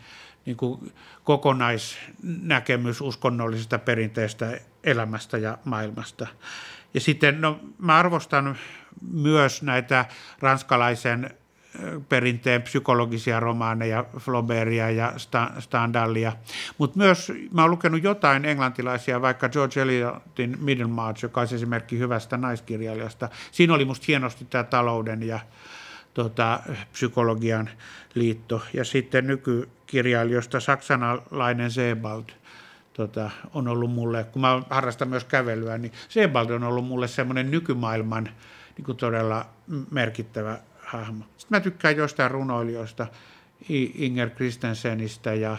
niin 0.47 0.57
kuin 0.57 0.93
kokonaisnäkemys 1.25 3.01
uskonnollisesta 3.01 3.79
perinteestä 3.79 4.61
elämästä 4.85 5.39
ja 5.39 5.59
maailmasta. 5.64 6.27
Ja 6.95 7.01
sitten 7.01 7.41
no, 7.41 7.61
mä 7.79 7.99
arvostan 7.99 8.59
myös 9.12 9.62
näitä 9.62 10.05
ranskalaisen 10.39 11.31
perinteen 12.09 12.62
psykologisia 12.62 13.41
romaaneja, 13.41 14.05
Flaubertia 14.18 14.91
ja 14.91 15.12
Stendhalia. 15.59 16.33
Mutta 16.79 16.99
myös 16.99 17.33
mä 17.53 17.62
oon 17.62 17.71
lukenut 17.71 18.03
jotain 18.03 18.45
englantilaisia, 18.45 19.23
vaikka 19.23 19.49
George 19.49 19.81
Eliotin 19.81 20.57
Middlemarch, 20.61 21.23
joka 21.23 21.41
olisi 21.41 21.55
esimerkki 21.55 21.99
hyvästä 21.99 22.37
naiskirjailijasta. 22.37 23.29
Siinä 23.53 23.75
oli 23.75 23.85
musta 23.85 24.05
hienosti 24.09 24.45
tämä 24.45 24.64
talouden 24.64 25.23
ja 25.23 25.41
tota, 26.14 26.61
psykologian 26.93 27.71
liitto. 28.14 28.62
Ja 28.75 28.85
sitten 28.85 29.27
nykykirjailijoista 29.27 30.61
saksalainen 30.61 31.71
Sebald 31.71 32.25
tota, 32.93 33.31
on 33.55 33.68
ollut 33.68 33.91
mulle, 33.91 34.25
kun 34.25 34.43
mä 34.43 34.62
harrastan 34.71 35.09
myös 35.09 35.25
kävelyä, 35.25 35.79
niin 35.79 35.93
Sebald 36.09 36.51
on 36.51 36.64
ollut 36.64 36.85
mulle 36.85 37.09
semmoinen 37.09 37.51
nykymaailman 37.51 38.29
niin 38.77 38.85
kuin 38.85 38.97
todella 38.97 39.47
merkittävä 39.91 40.59
hahmo. 40.93 41.24
Sitten 41.36 41.57
mä 41.57 41.61
tykkään 41.61 41.97
jostain 41.97 42.30
runoilijoista, 42.30 43.07
Inger 43.95 44.30
Kristensenistä 44.30 45.34
ja 45.34 45.57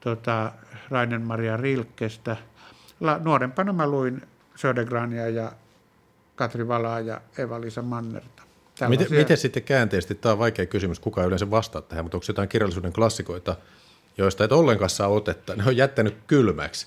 tota, 0.00 0.52
Rainen 0.90 1.22
Maria 1.22 1.56
Rilkestä. 1.56 2.36
La, 3.00 3.18
nuorempana 3.24 3.72
mä 3.72 3.86
luin 3.86 4.22
Södergrania 4.56 5.28
ja 5.28 5.52
Katri 6.36 6.68
Valaa 6.68 7.00
ja 7.00 7.20
Eva-Liisa 7.38 7.82
Mannerta. 7.82 8.42
Miten, 8.88 9.06
miten 9.10 9.36
sitten 9.36 9.62
käänteisesti, 9.62 10.14
tämä 10.14 10.32
on 10.32 10.38
vaikea 10.38 10.66
kysymys, 10.66 11.00
kuka 11.00 11.24
yleensä 11.24 11.50
vastaa 11.50 11.82
tähän, 11.82 12.04
mutta 12.04 12.16
onko 12.16 12.24
jotain 12.28 12.48
kirjallisuuden 12.48 12.92
klassikoita, 12.92 13.56
joista 14.18 14.44
et 14.44 14.52
ollenkaan 14.52 14.90
saa 14.90 15.08
otetta, 15.08 15.56
ne 15.56 15.64
on 15.66 15.76
jättänyt 15.76 16.16
kylmäksi. 16.26 16.86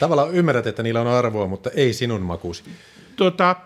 Tavallaan 0.00 0.34
ymmärrät, 0.34 0.66
että 0.66 0.82
niillä 0.82 1.00
on 1.00 1.06
arvoa, 1.06 1.46
mutta 1.46 1.70
ei 1.70 1.92
sinun 1.92 2.22
makuusi. 2.22 2.64
Tota, 3.16 3.56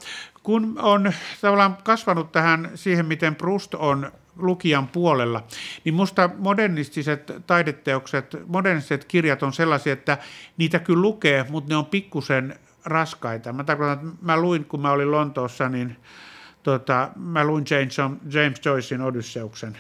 kun 0.47 0.79
on 0.83 1.13
tavallaan 1.41 1.77
kasvanut 1.85 2.33
tähän 2.33 2.71
siihen, 2.75 3.07
miten 3.07 3.35
Proust 3.35 3.75
on 3.75 4.13
lukijan 4.37 4.89
puolella, 4.89 5.43
niin 5.85 5.95
minusta 5.95 6.31
modernistiset 6.39 7.33
taideteokset, 7.47 8.37
modernistiset 8.47 9.05
kirjat 9.05 9.43
on 9.43 9.53
sellaisia, 9.53 9.93
että 9.93 10.19
niitä 10.57 10.79
kyllä 10.79 11.03
lukee, 11.03 11.47
mutta 11.49 11.69
ne 11.69 11.77
on 11.77 11.87
pikkusen 11.87 12.59
raskaita. 12.85 13.53
Mä 13.53 13.65
tarkoitan, 13.65 14.09
että 14.09 14.19
mä 14.23 14.37
luin, 14.37 14.65
kun 14.65 14.81
mä 14.81 14.91
olin 14.91 15.11
Lontoossa, 15.11 15.69
niin 15.69 15.97
tota, 16.63 17.11
mä 17.17 17.45
luin 17.45 17.65
James, 17.71 17.97
James 18.35 18.61
Joycein 18.65 19.03
Odysseuksen. 19.03 19.79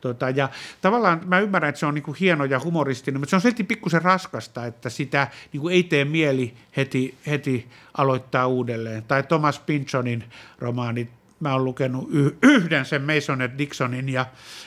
Tota, 0.00 0.30
ja 0.30 0.48
tavallaan 0.80 1.20
mä 1.26 1.38
ymmärrän, 1.38 1.68
että 1.68 1.78
se 1.78 1.86
on 1.86 1.94
niin 1.94 2.02
kuin 2.02 2.16
hieno 2.20 2.44
ja 2.44 2.60
humoristinen, 2.60 3.20
mutta 3.20 3.30
se 3.30 3.36
on 3.36 3.42
silti 3.42 3.64
pikkusen 3.64 4.02
raskasta, 4.02 4.66
että 4.66 4.90
sitä 4.90 5.28
niin 5.52 5.60
kuin 5.60 5.74
ei 5.74 5.82
tee 5.82 6.04
mieli 6.04 6.54
heti, 6.76 7.14
heti 7.26 7.68
aloittaa 7.96 8.46
uudelleen. 8.46 9.02
Tai 9.02 9.22
Thomas 9.22 9.58
Pynchonin 9.58 10.24
romaanit, 10.58 11.10
mä 11.40 11.52
oon 11.52 11.64
lukenut 11.64 12.08
yhden 12.42 12.84
sen 12.84 13.02
Masonet 13.02 13.58
Dixonin 13.58 14.08
ja 14.08 14.26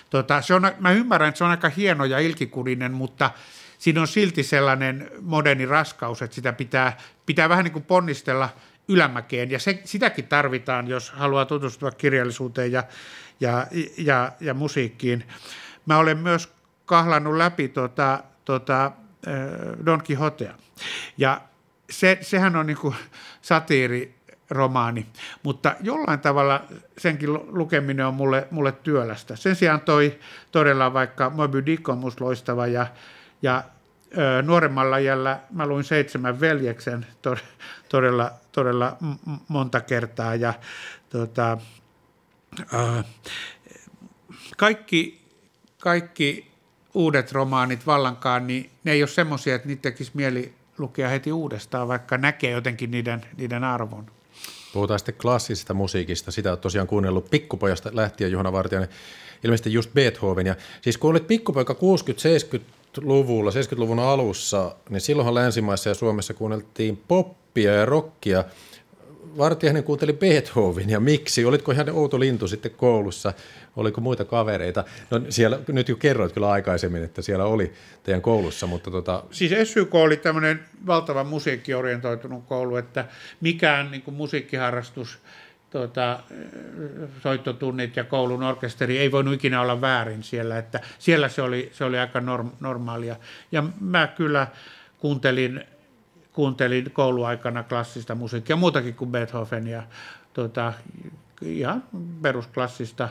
tota, 0.09 0.41
se 0.41 0.53
on, 0.53 0.71
mä 0.79 0.91
ymmärrän, 0.91 1.29
että 1.29 1.37
se 1.37 1.43
on 1.43 1.49
aika 1.49 1.69
hieno 1.69 2.05
ja 2.05 2.19
ilkikurinen, 2.19 2.93
mutta 2.93 3.31
siinä 3.79 4.01
on 4.01 4.07
silti 4.07 4.43
sellainen 4.43 5.11
moderni 5.21 5.65
raskaus, 5.65 6.21
että 6.21 6.35
sitä 6.35 6.53
pitää, 6.53 6.97
pitää 7.25 7.49
vähän 7.49 7.63
niin 7.63 7.73
kuin 7.73 7.85
ponnistella 7.85 8.49
ylämäkeen, 8.87 9.51
ja 9.51 9.59
se, 9.59 9.81
sitäkin 9.85 10.27
tarvitaan, 10.27 10.87
jos 10.87 11.11
haluaa 11.11 11.45
tutustua 11.45 11.91
kirjallisuuteen 11.91 12.71
ja, 12.71 12.83
ja, 13.39 13.67
ja, 13.97 14.31
ja 14.39 14.53
musiikkiin. 14.53 15.23
Mä 15.85 15.97
olen 15.97 16.17
myös 16.17 16.53
kahlannut 16.85 17.35
läpi 17.35 17.67
tota, 17.67 18.23
tota, 18.45 18.91
Don 19.85 20.01
Quixotea, 20.09 20.53
ja 21.17 21.41
se, 21.89 22.17
sehän 22.21 22.55
on 22.55 22.67
niin 22.67 22.77
kuin 22.77 22.95
satiiri 23.41 24.15
romaani, 24.49 25.05
mutta 25.43 25.75
jollain 25.81 26.19
tavalla 26.19 26.63
senkin 26.97 27.33
lukeminen 27.33 28.05
on 28.05 28.13
mulle, 28.13 28.47
mulle 28.51 28.71
työlästä. 28.71 29.35
Sen 29.35 29.55
sijaan 29.55 29.81
toi 29.81 30.19
todella 30.51 30.93
vaikka 30.93 31.29
Moby 31.29 31.65
Dick 31.65 31.89
on 31.89 31.97
musta 31.97 32.25
loistava 32.25 32.67
ja, 32.67 32.87
ja 33.41 33.63
nuoremmalla 34.43 34.99
jällä 34.99 35.39
mä 35.51 35.67
luin 35.67 35.83
Seitsemän 35.83 36.39
veljeksen 36.39 37.05
to, 37.21 37.35
todella, 37.89 38.31
todella 38.51 38.97
monta 39.47 39.81
kertaa 39.81 40.35
ja 40.35 40.53
tota, 41.09 41.57
kaikki, 44.57 45.21
kaikki 45.79 46.51
uudet 46.93 47.31
romaanit 47.31 47.85
vallankaan, 47.85 48.47
niin 48.47 48.69
ne 48.83 48.91
ei 48.91 49.01
ole 49.01 49.09
semmoisia, 49.09 49.55
että 49.55 49.67
niitä 49.67 49.81
tekisi 49.81 50.11
mieli 50.13 50.53
lukea 50.77 51.09
heti 51.09 51.31
uudestaan, 51.31 51.87
vaikka 51.87 52.17
näkee 52.17 52.51
jotenkin 52.51 52.91
niiden, 52.91 53.25
niiden 53.37 53.63
arvon. 53.63 54.05
Puhutaan 54.73 54.99
sitten 54.99 55.15
klassisesta 55.15 55.73
musiikista. 55.73 56.31
Sitä 56.31 56.51
on 56.51 56.57
tosiaan 56.57 56.87
kuunnellut 56.87 57.29
pikkupojasta 57.29 57.89
lähtien 57.93 58.31
Juhana 58.31 58.51
Vartijainen, 58.51 58.89
ilmeisesti 59.43 59.73
just 59.73 59.93
Beethoven. 59.93 60.47
Ja 60.47 60.55
siis 60.81 60.97
kun 60.97 61.11
olit 61.11 61.27
pikkupoika 61.27 61.73
60-70-luvulla, 62.97 63.51
70-luvun 63.51 63.99
alussa, 63.99 64.75
niin 64.89 65.01
silloinhan 65.01 65.35
länsimaissa 65.35 65.89
ja 65.89 65.95
Suomessa 65.95 66.33
kuunneltiin 66.33 67.03
poppia 67.07 67.73
ja 67.73 67.85
rockia. 67.85 68.43
Vartijainen 69.37 69.83
kuunteli 69.83 70.13
Beethovenia. 70.13 70.99
Miksi? 70.99 71.45
Olitko 71.45 71.71
ihan 71.71 71.89
outo 71.89 72.19
lintu 72.19 72.47
sitten 72.47 72.71
koulussa? 72.71 73.33
Oliko 73.75 74.01
muita 74.01 74.25
kavereita? 74.25 74.83
No 75.11 75.21
siellä, 75.29 75.59
nyt 75.67 75.89
jo 75.89 75.95
kerroit 75.95 76.33
kyllä 76.33 76.51
aikaisemmin, 76.51 77.03
että 77.03 77.21
siellä 77.21 77.45
oli 77.45 77.73
teidän 78.03 78.21
koulussa, 78.21 78.67
mutta 78.67 78.91
tota... 78.91 79.23
Siis 79.31 79.69
SYK 79.69 79.95
oli 79.95 80.17
tämmöinen 80.17 80.59
valtava 80.85 81.23
musiikkiorientoitunut 81.23 82.45
koulu, 82.45 82.75
että 82.75 83.05
mikään 83.41 83.91
niin 83.91 84.03
musiikkiharrastus, 84.11 85.19
tuota, 85.73 86.19
soittotunnit 87.23 87.95
ja 87.95 88.03
koulun 88.03 88.43
orkesteri 88.43 88.97
ei 88.97 89.11
voinut 89.11 89.33
ikinä 89.33 89.61
olla 89.61 89.81
väärin 89.81 90.23
siellä, 90.23 90.57
että 90.57 90.79
siellä 90.99 91.29
se 91.29 91.41
oli, 91.41 91.69
se 91.73 91.83
oli 91.83 91.99
aika 91.99 92.21
norm, 92.21 92.51
normaalia. 92.59 93.15
Ja 93.51 93.63
mä 93.79 94.07
kyllä 94.07 94.47
kuuntelin, 94.97 95.63
kuuntelin 96.33 96.91
kouluaikana 96.91 97.63
klassista 97.63 98.15
musiikkia, 98.15 98.55
muutakin 98.55 98.95
kuin 98.95 99.11
Beethoven 99.11 99.67
ja 99.67 99.83
tuota, 100.33 100.73
ihan 101.41 101.83
perusklassista 102.21 103.09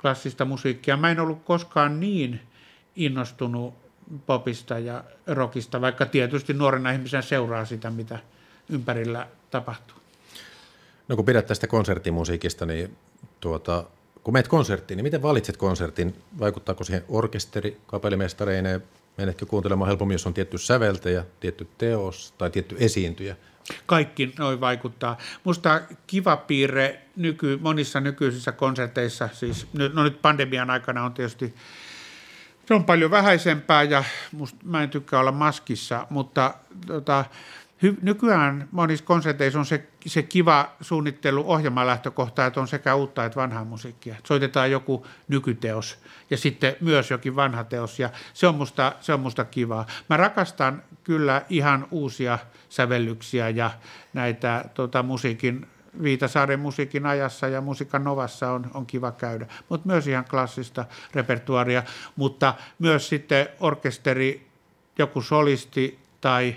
klassista 0.00 0.44
musiikkia. 0.44 0.96
Mä 0.96 1.10
en 1.10 1.20
ollut 1.20 1.44
koskaan 1.44 2.00
niin 2.00 2.40
innostunut 2.96 3.74
popista 4.26 4.78
ja 4.78 5.04
rockista, 5.26 5.80
vaikka 5.80 6.06
tietysti 6.06 6.52
nuorena 6.52 6.90
ihmisenä 6.90 7.22
seuraa 7.22 7.64
sitä, 7.64 7.90
mitä 7.90 8.18
ympärillä 8.68 9.26
tapahtuu. 9.50 9.99
No 11.10 11.16
kun 11.16 11.24
pidät 11.24 11.46
tästä 11.46 11.66
konserttimusiikista, 11.66 12.66
niin 12.66 12.96
tuota, 13.40 13.84
kun 14.24 14.34
meet 14.34 14.48
konserttiin, 14.48 14.96
niin 14.96 15.04
miten 15.04 15.22
valitset 15.22 15.56
konsertin? 15.56 16.14
Vaikuttaako 16.38 16.84
siihen 16.84 17.04
orkesteri, 17.08 17.80
kapellimestareineen? 17.86 18.82
Menetkö 19.18 19.46
kuuntelemaan 19.46 19.88
helpommin, 19.88 20.14
jos 20.14 20.26
on 20.26 20.34
tietty 20.34 20.58
säveltäjä, 20.58 21.24
tietty 21.40 21.68
teos 21.78 22.34
tai 22.38 22.50
tietty 22.50 22.76
esiintyjä? 22.78 23.36
Kaikki 23.86 24.34
noin 24.38 24.60
vaikuttaa. 24.60 25.18
Musta 25.44 25.80
kiva 26.06 26.36
piirre 26.36 27.00
nyky, 27.16 27.58
monissa 27.62 28.00
nykyisissä 28.00 28.52
konserteissa, 28.52 29.28
siis 29.32 29.66
no 29.92 30.04
nyt 30.04 30.22
pandemian 30.22 30.70
aikana 30.70 31.04
on 31.04 31.14
tietysti 31.14 31.54
se 32.70 32.74
on 32.74 32.84
paljon 32.84 33.10
vähäisempää 33.10 33.82
ja 33.82 34.04
musta, 34.32 34.58
mä 34.64 34.82
en 34.82 34.90
tykkää 34.90 35.20
olla 35.20 35.32
maskissa, 35.32 36.06
mutta 36.10 36.54
tota, 36.86 37.24
hy, 37.82 37.96
nykyään 38.02 38.68
monissa 38.72 39.04
konserteissa 39.04 39.58
on 39.58 39.66
se, 39.66 39.86
se 40.06 40.22
kiva 40.22 40.72
suunnittelu 40.80 41.44
ohjelmalähtökohta, 41.46 42.46
että 42.46 42.60
on 42.60 42.68
sekä 42.68 42.94
uutta 42.94 43.24
että 43.24 43.40
vanhaa 43.40 43.64
musiikkia. 43.64 44.14
Soitetaan 44.24 44.70
joku 44.70 45.06
nykyteos 45.28 45.98
ja 46.30 46.36
sitten 46.36 46.76
myös 46.80 47.10
jokin 47.10 47.36
vanha 47.36 47.64
teos 47.64 47.98
ja 47.98 48.10
se 48.34 48.46
on 48.46 48.54
musta, 48.54 48.92
se 49.00 49.14
on 49.14 49.20
musta 49.20 49.44
kivaa. 49.44 49.86
Mä 50.08 50.16
rakastan 50.16 50.82
kyllä 51.04 51.42
ihan 51.48 51.88
uusia 51.90 52.38
sävellyksiä 52.68 53.48
ja 53.48 53.70
näitä 54.12 54.64
tota, 54.74 55.02
musiikin 55.02 55.66
Viitasaaren 56.02 56.60
musiikin 56.60 57.06
ajassa 57.06 57.48
ja 57.48 57.60
musiikan 57.60 58.04
novassa 58.04 58.50
on, 58.50 58.70
on 58.74 58.86
kiva 58.86 59.12
käydä, 59.12 59.46
mutta 59.68 59.86
myös 59.86 60.06
ihan 60.06 60.24
klassista 60.24 60.84
repertuaria, 61.14 61.82
mutta 62.16 62.54
myös 62.78 63.08
sitten 63.08 63.48
orkesteri, 63.60 64.46
joku 64.98 65.22
solisti 65.22 65.98
tai, 66.20 66.56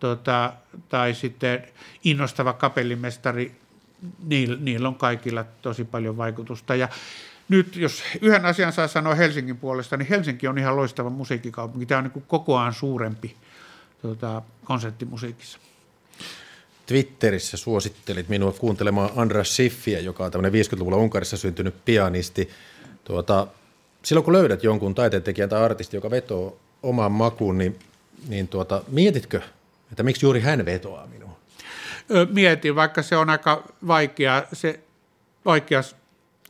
tota, 0.00 0.52
tai 0.88 1.14
sitten 1.14 1.64
innostava 2.04 2.52
kapellimestari, 2.52 3.52
niillä, 4.24 4.56
niillä 4.60 4.88
on 4.88 4.94
kaikilla 4.94 5.44
tosi 5.62 5.84
paljon 5.84 6.16
vaikutusta. 6.16 6.74
Ja 6.74 6.88
nyt 7.48 7.76
jos 7.76 8.02
yhden 8.20 8.46
asian 8.46 8.72
saa 8.72 8.88
sanoa 8.88 9.14
Helsingin 9.14 9.56
puolesta, 9.56 9.96
niin 9.96 10.08
Helsinki 10.08 10.48
on 10.48 10.58
ihan 10.58 10.76
loistava 10.76 11.10
musiikkikaupunki. 11.10 11.86
Tämä 11.86 11.98
on 11.98 12.10
niin 12.14 12.24
kokoaan 12.26 12.74
suurempi 12.74 13.36
tota, 14.02 14.42
konserttimusiikissa. 14.64 15.58
Twitterissä 16.86 17.56
suosittelit 17.56 18.28
minua 18.28 18.52
kuuntelemaan 18.52 19.10
Andras 19.16 19.56
Siffiä, 19.56 20.00
joka 20.00 20.24
on 20.24 20.30
tämmöinen 20.30 20.64
50-luvulla 20.66 20.96
Unkarissa 20.96 21.36
syntynyt 21.36 21.74
pianisti. 21.84 22.50
Tuota, 23.04 23.46
silloin 24.02 24.24
kun 24.24 24.32
löydät 24.32 24.64
jonkun 24.64 24.94
taiteentekijän 24.94 25.48
tai 25.48 25.62
artisti, 25.64 25.96
joka 25.96 26.10
vetoo 26.10 26.58
omaan 26.82 27.12
makuun, 27.12 27.58
niin, 27.58 27.78
niin 28.28 28.48
tuota, 28.48 28.82
mietitkö, 28.88 29.40
että 29.90 30.02
miksi 30.02 30.26
juuri 30.26 30.40
hän 30.40 30.64
vetoaa 30.64 31.06
minua? 31.06 31.40
Mietin, 32.32 32.74
vaikka 32.74 33.02
se 33.02 33.16
on 33.16 33.30
aika 33.30 33.64
vaikea, 33.86 34.44
se, 34.52 34.80
vaikea 35.44 35.80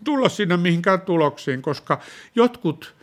tulla 0.05 0.29
sinne 0.29 0.57
mihinkään 0.57 1.01
tuloksiin, 1.01 1.63
koska 1.63 2.01
jotkut 2.35 2.95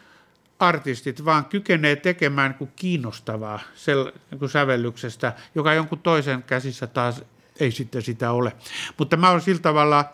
artistit 0.60 1.26
vaan 1.26 1.46
kykenee 1.46 1.96
tekemään 1.96 2.54
kuin 2.54 2.72
kiinnostavaa 2.76 3.60
sel, 3.76 4.12
niin 4.32 4.50
sävellyksestä, 4.50 5.34
joka 5.56 5.74
jonkun 5.74 6.00
toisen 6.00 6.44
käsissä 6.44 6.88
taas 6.88 7.24
ei 7.60 7.72
sitten 7.72 8.02
sitä 8.02 8.32
ole. 8.32 8.54
Mutta 8.98 9.18
mä 9.18 9.30
olen 9.30 9.42
sillä 9.42 9.62
tavalla 9.62 10.06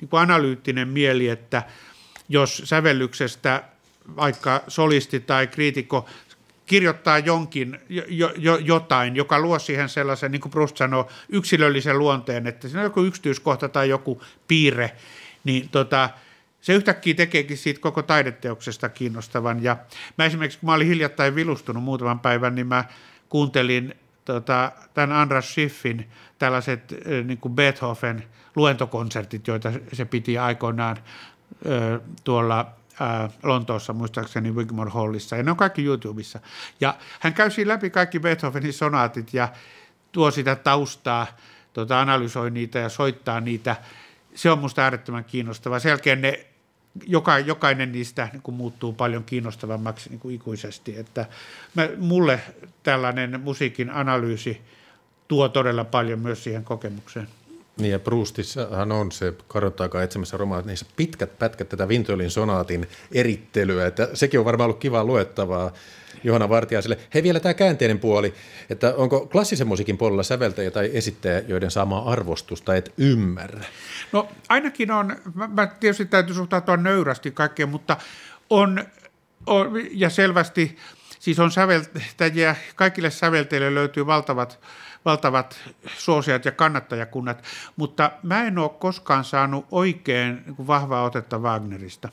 niin 0.00 0.08
kuin 0.08 0.20
analyyttinen 0.20 0.88
mieli, 0.88 1.28
että 1.28 1.62
jos 2.28 2.62
sävellyksestä 2.64 3.62
vaikka 4.16 4.62
solisti 4.68 5.20
tai 5.20 5.46
kriitikko 5.46 6.06
kirjoittaa 6.66 7.18
jonkin, 7.18 7.80
jo, 7.88 8.32
jo, 8.36 8.56
jotain, 8.56 9.16
joka 9.16 9.40
luo 9.40 9.58
siihen 9.58 9.88
sellaisen, 9.88 10.32
niin 10.32 10.40
kuin 10.40 10.52
Proust 10.52 10.76
sanoo, 10.76 11.08
yksilöllisen 11.28 11.98
luonteen, 11.98 12.46
että 12.46 12.68
siinä 12.68 12.80
on 12.80 12.84
joku 12.84 13.02
yksityiskohta 13.02 13.68
tai 13.68 13.88
joku 13.88 14.22
piirre, 14.48 14.90
niin 15.44 15.68
tota, 15.68 16.10
se 16.60 16.72
yhtäkkiä 16.74 17.14
tekeekin 17.14 17.56
siitä 17.56 17.80
koko 17.80 18.02
taideteoksesta 18.02 18.88
kiinnostavan. 18.88 19.62
Ja 19.62 19.76
mä 20.18 20.24
esimerkiksi, 20.24 20.58
kun 20.58 20.66
mä 20.66 20.74
olin 20.74 20.86
hiljattain 20.88 21.34
vilustunut 21.34 21.82
muutaman 21.82 22.20
päivän, 22.20 22.54
niin 22.54 22.66
mä 22.66 22.84
kuuntelin 23.28 23.94
tota, 24.24 24.72
tämän 24.94 25.12
Andras 25.12 25.52
Schiffin 25.52 26.08
tällaiset 26.38 26.94
niin 27.24 27.38
kuin 27.38 27.54
Beethoven 27.54 28.24
luentokonsertit, 28.56 29.46
joita 29.46 29.72
se 29.92 30.04
piti 30.04 30.38
aikoinaan 30.38 30.96
ö, 31.66 32.00
tuolla 32.24 32.72
ä, 33.00 33.28
Lontoossa, 33.42 33.92
muistaakseni 33.92 34.50
Wigmore 34.50 34.90
Hallissa, 34.90 35.36
ja 35.36 35.42
ne 35.42 35.50
on 35.50 35.56
kaikki 35.56 35.84
YouTubessa. 35.84 36.40
Ja 36.80 36.94
hän 37.20 37.34
käy 37.34 37.50
siinä 37.50 37.72
läpi 37.72 37.90
kaikki 37.90 38.20
Beethovenin 38.20 38.72
sonaatit 38.72 39.34
ja 39.34 39.48
tuo 40.12 40.30
sitä 40.30 40.56
taustaa, 40.56 41.26
tota, 41.72 42.00
analysoi 42.00 42.50
niitä 42.50 42.78
ja 42.78 42.88
soittaa 42.88 43.40
niitä. 43.40 43.76
Se 44.34 44.50
on 44.50 44.58
musta 44.58 44.82
äärettömän 44.82 45.24
kiinnostavaa. 45.24 45.78
Sen 45.78 45.90
jälkeen 45.90 46.22
ne 46.22 46.46
joka, 47.06 47.38
jokainen 47.38 47.92
niistä 47.92 48.28
niin 48.32 48.42
kuin 48.42 48.54
muuttuu 48.54 48.92
paljon 48.92 49.24
kiinnostavammaksi 49.24 50.10
niin 50.10 50.20
kuin 50.20 50.34
ikuisesti. 50.34 50.98
Että 50.98 51.26
mä, 51.74 51.88
mulle 51.98 52.40
tällainen 52.82 53.40
musiikin 53.40 53.90
analyysi 53.90 54.60
tuo 55.28 55.48
todella 55.48 55.84
paljon 55.84 56.18
myös 56.18 56.44
siihen 56.44 56.64
kokemukseen. 56.64 57.28
Niin 57.76 57.92
ja 57.92 57.98
Proustissahan 57.98 58.92
on 58.92 59.12
se 59.12 59.32
karottaakaan 59.48 60.04
etsimässä 60.04 60.36
niissä 60.64 60.86
pitkät 60.96 61.38
pätkät 61.38 61.68
tätä 61.68 61.88
Vintolin 61.88 62.30
sonaatin 62.30 62.88
erittelyä, 63.12 63.86
että 63.86 64.08
sekin 64.14 64.40
on 64.40 64.46
varmaan 64.46 64.66
ollut 64.66 64.80
kivaa 64.80 65.04
luettavaa 65.04 65.72
Johanna 66.24 66.48
Vartiaiselle. 66.48 66.98
Hei 67.14 67.22
vielä 67.22 67.40
tämä 67.40 67.54
käänteinen 67.54 67.98
puoli, 67.98 68.34
että 68.70 68.94
onko 68.94 69.26
klassisen 69.26 69.66
musiikin 69.66 69.98
puolella 69.98 70.22
säveltäjä 70.22 70.70
tai 70.70 70.90
esittäjä, 70.92 71.42
joiden 71.48 71.70
saamaa 71.70 72.12
arvostusta 72.12 72.76
et 72.76 72.92
ymmärrä? 72.98 73.64
No 74.12 74.28
ainakin 74.48 74.90
on, 74.90 75.16
mä 75.34 75.66
tietysti 75.66 76.06
täytyy 76.06 76.34
suhtautua 76.34 76.76
nöyrästi 76.76 77.30
kaikkeen, 77.30 77.68
mutta 77.68 77.96
on, 78.50 78.84
on 79.46 79.70
ja 79.90 80.10
selvästi 80.10 80.76
siis 81.22 81.38
on 81.38 81.50
säveltäjiä, 81.50 82.56
kaikille 82.76 83.10
sävelteille 83.10 83.74
löytyy 83.74 84.06
valtavat 84.06 84.60
valtavat 85.04 85.60
suosiat 85.96 86.44
ja 86.44 86.52
kannattajakunnat, 86.52 87.44
mutta 87.76 88.10
mä 88.22 88.44
en 88.44 88.58
ole 88.58 88.70
koskaan 88.78 89.24
saanut 89.24 89.66
oikein 89.70 90.42
niin 90.46 90.66
vahvaa 90.66 91.04
otetta 91.04 91.38
Wagnerista. 91.38 92.08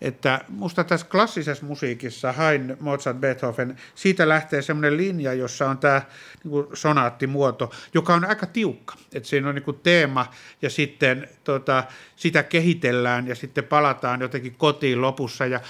Että 0.00 0.40
musta 0.48 0.84
tässä 0.84 1.06
klassisessa 1.06 1.66
musiikissa, 1.66 2.32
Hain, 2.32 2.76
Mozart, 2.80 3.18
Beethoven, 3.18 3.76
siitä 3.94 4.28
lähtee 4.28 4.62
semmoinen 4.62 4.96
linja, 4.96 5.32
jossa 5.32 5.70
on 5.70 5.78
tämä 5.78 6.02
niin 6.44 6.66
sonaattimuoto, 6.74 7.70
joka 7.94 8.14
on 8.14 8.24
aika 8.24 8.46
tiukka. 8.46 8.94
Että 9.14 9.28
siinä 9.28 9.48
on 9.48 9.54
niin 9.54 9.80
teema 9.82 10.26
ja 10.62 10.70
sitten 10.70 11.28
tota, 11.44 11.84
sitä 12.16 12.42
kehitellään 12.42 13.26
ja 13.26 13.34
sitten 13.34 13.64
palataan 13.64 14.20
jotenkin 14.20 14.54
kotiin 14.54 15.00
lopussa 15.00 15.46
ja 15.46 15.60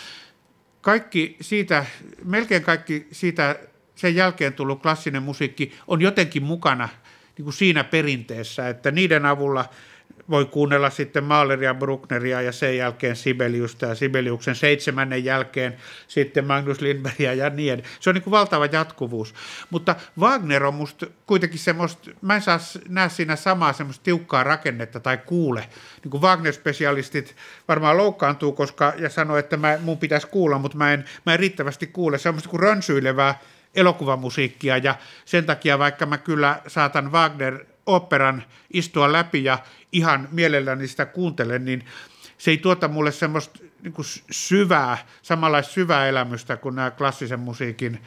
kaikki 0.86 1.36
siitä, 1.40 1.86
melkein 2.24 2.62
kaikki 2.62 3.06
siitä 3.12 3.58
sen 3.94 4.14
jälkeen 4.14 4.52
tullut 4.52 4.82
klassinen 4.82 5.22
musiikki 5.22 5.72
on 5.86 6.00
jotenkin 6.00 6.42
mukana 6.42 6.88
niin 7.38 7.44
kuin 7.44 7.54
siinä 7.54 7.84
perinteessä, 7.84 8.68
että 8.68 8.90
niiden 8.90 9.26
avulla 9.26 9.64
voi 10.30 10.44
kuunnella 10.44 10.90
sitten 10.90 11.24
Mahleria, 11.24 11.74
Bruckneria 11.74 12.42
ja 12.42 12.52
sen 12.52 12.76
jälkeen 12.76 13.16
Sibeliusta 13.16 13.86
ja 13.86 13.94
Sibeliuksen 13.94 14.54
seitsemännen 14.54 15.24
jälkeen 15.24 15.76
sitten 16.08 16.44
Magnus 16.44 16.80
Lindbergia 16.80 17.34
ja 17.34 17.50
niin. 17.50 17.82
Se 18.00 18.10
on 18.10 18.14
niin 18.14 18.22
kuin 18.22 18.32
valtava 18.32 18.66
jatkuvuus. 18.66 19.34
Mutta 19.70 19.94
Wagner 20.18 20.64
on 20.64 20.74
musta 20.74 21.06
kuitenkin 21.26 21.58
semmoista, 21.58 22.10
mä 22.22 22.34
en 22.34 22.42
saa 22.42 22.58
näe 22.88 23.08
siinä 23.08 23.36
samaa 23.36 23.72
semmoista 23.72 24.04
tiukkaa 24.04 24.44
rakennetta 24.44 25.00
tai 25.00 25.16
kuule. 25.16 25.68
Niin 26.04 26.10
kuin 26.10 26.22
Wagner-spesialistit 26.22 27.34
varmaan 27.68 27.96
loukkaantuu 27.96 28.52
koska, 28.52 28.92
ja 28.98 29.10
sanoo, 29.10 29.36
että 29.36 29.56
mä, 29.56 29.78
mun 29.82 29.98
pitäisi 29.98 30.26
kuulla, 30.26 30.58
mutta 30.58 30.76
mä 30.76 30.92
en, 30.92 31.04
mä 31.26 31.32
en 31.32 31.38
riittävästi 31.38 31.86
kuule. 31.86 32.18
Se 32.18 32.28
on 32.28 32.38
kuin 32.48 32.60
rönsyilevää 32.60 33.38
elokuvamusiikkia 33.74 34.76
ja 34.76 34.94
sen 35.24 35.46
takia 35.46 35.78
vaikka 35.78 36.06
mä 36.06 36.18
kyllä 36.18 36.60
saatan 36.66 37.12
Wagner-operan 37.86 38.42
istua 38.72 39.12
läpi 39.12 39.44
ja 39.44 39.58
ihan 39.92 40.28
mielelläni 40.32 40.88
sitä 40.88 41.06
kuuntelen, 41.06 41.64
niin 41.64 41.84
se 42.38 42.50
ei 42.50 42.58
tuota 42.58 42.88
mulle 42.88 43.12
semmoista 43.12 43.58
niin 43.82 43.92
kuin 43.92 44.06
syvää, 44.30 44.98
samanlaista 45.22 45.72
syvää 45.72 46.08
elämystä 46.08 46.56
kuin 46.56 46.74
nämä 46.74 46.90
klassisen 46.90 47.40
musiikin 47.40 48.00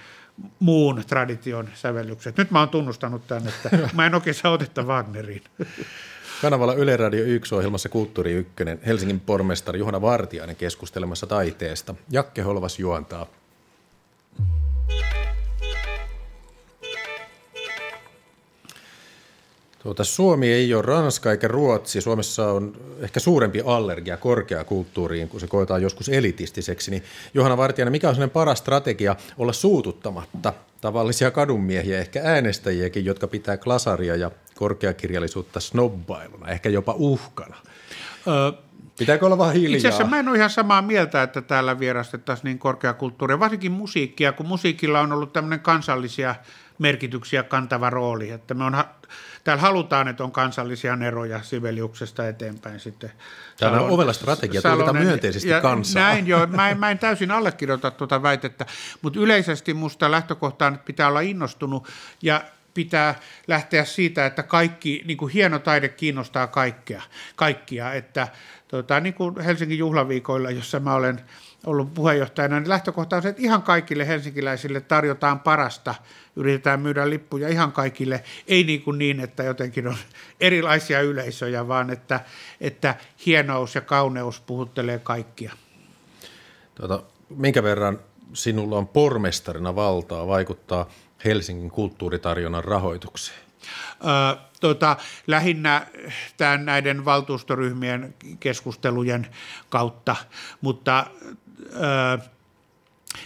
muun 0.60 1.04
tradition 1.08 1.70
sävellykset. 1.74 2.38
Nyt 2.38 2.52
mä 2.52 2.60
oon 2.60 2.70
tunnustanut 2.70 3.28
tämän, 3.28 3.48
että 3.48 3.70
mä 3.96 4.06
en 4.06 4.16
oikein 4.16 4.34
saa 4.34 4.52
otetta 4.52 4.84
Wagneriin. 4.84 5.44
Kanavalla 6.42 6.74
Yle 6.74 6.98
Radio 6.98 7.24
1 7.24 7.56
ohjelmassa 7.56 7.90
Kulttuuri 7.90 8.32
1 8.32 8.54
Helsingin 8.86 9.20
pormestari 9.20 9.80
Juhana 9.80 10.02
Vartiainen 10.02 10.56
keskustelemassa 10.56 11.28
taiteesta. 11.28 11.96
Jakke 12.10 12.42
Holvas 12.42 12.80
juontaa. 12.80 13.26
Tuota, 19.80 20.04
Suomi 20.04 20.52
ei 20.52 20.74
ole 20.74 20.82
Ranska 20.82 21.32
eikä 21.32 21.48
Ruotsi. 21.48 22.02
Suomessa 22.02 22.52
on 22.52 22.74
ehkä 23.00 23.20
suurempi 23.20 23.62
allergia 23.66 24.18
korkeakulttuuriin, 24.18 25.30
kun 25.30 25.40
se 25.40 25.48
koetaan 25.48 25.82
joskus 25.82 26.10
elitistiseksi. 26.10 26.92
Niin 26.92 27.04
Johanna 27.34 27.58
Vartijainen, 27.58 27.92
mikä 27.92 28.10
on 28.10 28.16
sellainen 28.16 28.34
paras 28.34 28.60
strategia 28.60 29.16
olla 29.38 29.54
suututtamatta 29.54 30.54
tavallisia 30.82 31.32
kadunmiehiä, 31.32 32.00
ehkä 32.00 32.22
äänestäjiäkin, 32.24 33.06
jotka 33.06 33.28
pitää 33.28 33.58
klasaria 33.58 34.16
ja 34.16 34.32
korkeakirjallisuutta 34.56 35.60
snobbailuna, 35.60 36.48
ehkä 36.48 36.70
jopa 36.70 36.94
uhkana? 36.98 37.56
Ö, 38.28 38.54
Pitääkö 39.00 39.26
olla 39.26 39.38
vaan 39.38 39.54
hiljaa? 39.54 39.76
Itse 39.76 39.88
asiassa 39.88 40.08
mä 40.08 40.20
en 40.20 40.28
ole 40.28 40.38
ihan 40.38 40.50
samaa 40.50 40.82
mieltä, 40.82 41.24
että 41.24 41.42
täällä 41.42 41.80
vierastettaisiin 41.80 42.46
niin 42.46 42.60
korkeakulttuuria, 42.60 43.40
varsinkin 43.40 43.72
musiikkia, 43.72 44.32
kun 44.32 44.48
musiikilla 44.48 45.00
on 45.00 45.12
ollut 45.12 45.34
tämmöinen 45.34 45.60
kansallisia 45.60 46.36
merkityksiä 46.80 47.44
kantava 47.44 47.90
rooli. 47.90 48.30
Että 48.30 48.54
me 48.54 48.64
on 48.64 48.76
täällä 49.44 49.62
halutaan, 49.62 50.08
että 50.08 50.24
on 50.24 50.32
kansallisia 50.32 50.98
eroja 51.08 51.44
Sibeliuksesta 51.44 52.28
eteenpäin 52.28 52.80
sitten. 52.80 53.12
Tämä 53.60 53.82
on 53.82 53.90
ovella 53.90 54.14
strategia, 54.14 54.62
tulkitaan 54.62 54.98
myönteisesti 54.98 55.50
ja 55.50 55.62
kansaa. 55.62 56.04
Näin 56.04 56.28
jo, 56.28 56.48
mä 56.48 56.70
en, 56.70 56.80
mä 56.80 56.92
en 56.92 57.00
täysin 57.00 57.32
allekirjoita 57.32 57.92
tuota 57.92 58.24
väitettä, 58.24 58.66
mutta 59.02 59.20
yleisesti 59.20 59.74
musta 59.74 60.12
lähtökohtaan 60.12 60.80
pitää 60.86 61.08
olla 61.08 61.22
innostunut 61.22 61.88
ja 62.22 62.44
pitää 62.74 63.16
lähteä 63.48 63.86
siitä, 63.86 64.26
että 64.26 64.44
kaikki, 64.44 65.04
niin 65.06 65.18
kuin 65.18 65.34
hieno 65.34 65.60
taide 65.60 65.90
kiinnostaa 65.90 66.48
kaikkea, 66.48 67.02
kaikkia, 67.36 67.94
että 67.94 68.28
tota, 68.68 69.00
niin 69.00 69.14
kuin 69.14 69.40
Helsingin 69.40 69.78
juhlaviikoilla, 69.78 70.52
jossa 70.52 70.80
mä 70.80 70.94
olen 70.94 71.22
ollut 71.66 71.94
puheenjohtajana, 71.94 72.60
niin 72.60 72.70
lähtökohta 72.70 73.16
on 73.16 73.22
se, 73.22 73.30
että 73.30 73.42
ihan 73.42 73.64
kaikille 73.64 74.08
helsinkiläisille 74.08 74.82
tarjotaan 74.82 75.40
parasta, 75.40 75.96
yritetään 76.36 76.80
myydä 76.80 77.10
lippuja 77.10 77.50
ihan 77.50 77.72
kaikille, 77.72 78.24
ei 78.48 78.64
niin 78.64 78.82
kuin 78.82 78.98
niin, 78.98 79.20
että 79.20 79.44
jotenkin 79.44 79.88
on 79.88 79.96
erilaisia 80.40 81.02
yleisöjä, 81.02 81.68
vaan 81.68 81.90
että, 81.90 82.20
että 82.62 82.96
hienous 83.26 83.76
ja 83.76 83.82
kauneus 83.82 84.42
puhuttelee 84.42 85.00
kaikkia. 85.00 85.54
Tuota, 86.76 87.04
minkä 87.30 87.64
verran 87.64 88.00
sinulla 88.34 88.78
on 88.78 88.88
pormestarina 88.88 89.76
valtaa 89.76 90.28
vaikuttaa 90.28 90.90
Helsingin 91.26 91.72
kulttuuritarjonnan 91.72 92.64
rahoitukseen? 92.64 93.40
Ö, 94.04 94.38
tota, 94.60 94.98
lähinnä 95.28 95.88
tämän 96.38 96.66
näiden 96.66 97.06
valtuustoryhmien 97.06 98.16
keskustelujen 98.40 99.28
kautta, 99.70 100.16
mutta 100.62 101.06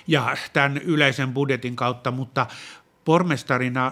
ja 0.07 0.38
tämän 0.53 0.77
yleisen 0.77 1.34
budjetin 1.34 1.75
kautta, 1.75 2.11
mutta 2.11 2.47
pormestarina 3.05 3.91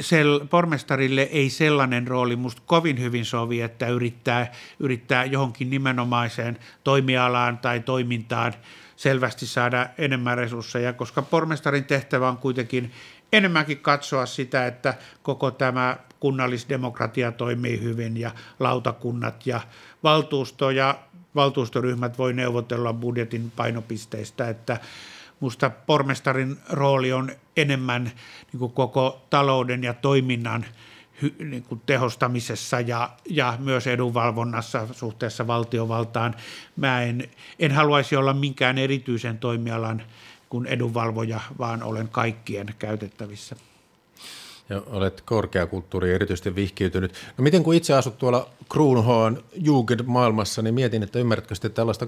sel, 0.00 0.40
pormestarille 0.50 1.22
ei 1.22 1.50
sellainen 1.50 2.08
rooli. 2.08 2.36
Musta 2.36 2.62
kovin 2.66 3.00
hyvin 3.00 3.24
sovi, 3.24 3.60
että 3.60 3.88
yrittää, 3.88 4.52
yrittää 4.78 5.24
johonkin 5.24 5.70
nimenomaiseen 5.70 6.58
toimialaan 6.84 7.58
tai 7.58 7.80
toimintaan 7.80 8.54
selvästi 8.96 9.46
saada 9.46 9.86
enemmän 9.98 10.38
resursseja, 10.38 10.92
koska 10.92 11.22
pormestarin 11.22 11.84
tehtävä 11.84 12.28
on 12.28 12.38
kuitenkin 12.38 12.92
enemmänkin 13.32 13.78
katsoa 13.78 14.26
sitä, 14.26 14.66
että 14.66 14.94
koko 15.22 15.50
tämä 15.50 15.96
kunnallisdemokratia 16.20 17.32
toimii 17.32 17.82
hyvin 17.82 18.16
ja 18.16 18.30
lautakunnat 18.58 19.46
ja 19.46 19.60
valtuusto 20.02 20.70
ja 20.70 20.98
valtuustoryhmät 21.34 22.18
voi 22.18 22.32
neuvotella 22.32 22.92
budjetin 22.92 23.52
painopisteistä, 23.56 24.48
että 24.48 24.80
musta 25.40 25.70
pormestarin 25.70 26.56
rooli 26.70 27.12
on 27.12 27.30
enemmän 27.56 28.12
niin 28.52 28.72
koko 28.72 29.26
talouden 29.30 29.84
ja 29.84 29.94
toiminnan 29.94 30.66
niin 31.38 31.62
kuin 31.62 31.82
tehostamisessa 31.86 32.80
ja, 32.80 33.10
ja 33.30 33.54
myös 33.58 33.86
edunvalvonnassa 33.86 34.88
suhteessa 34.92 35.46
valtiovaltaan. 35.46 36.34
Mä 36.76 37.02
en, 37.02 37.28
en 37.58 37.72
haluaisi 37.72 38.16
olla 38.16 38.32
minkään 38.32 38.78
erityisen 38.78 39.38
toimialan 39.38 40.02
kuin 40.48 40.66
edunvalvoja, 40.66 41.40
vaan 41.58 41.82
olen 41.82 42.08
kaikkien 42.08 42.74
käytettävissä. 42.78 43.56
Ja 44.70 44.82
olet 44.86 45.20
korkeakulttuuriin 45.20 46.14
erityisesti 46.14 46.54
vihkiytynyt. 46.54 47.12
No 47.38 47.42
miten 47.42 47.62
kun 47.62 47.74
itse 47.74 47.94
asut 47.94 48.18
tuolla 48.18 48.50
Kruunhoon 48.72 49.44
Jugend-maailmassa, 49.54 50.62
niin 50.62 50.74
mietin, 50.74 51.02
että 51.02 51.18
ymmärrätkö 51.18 51.54
sitten 51.54 51.72
tällaista 51.72 52.06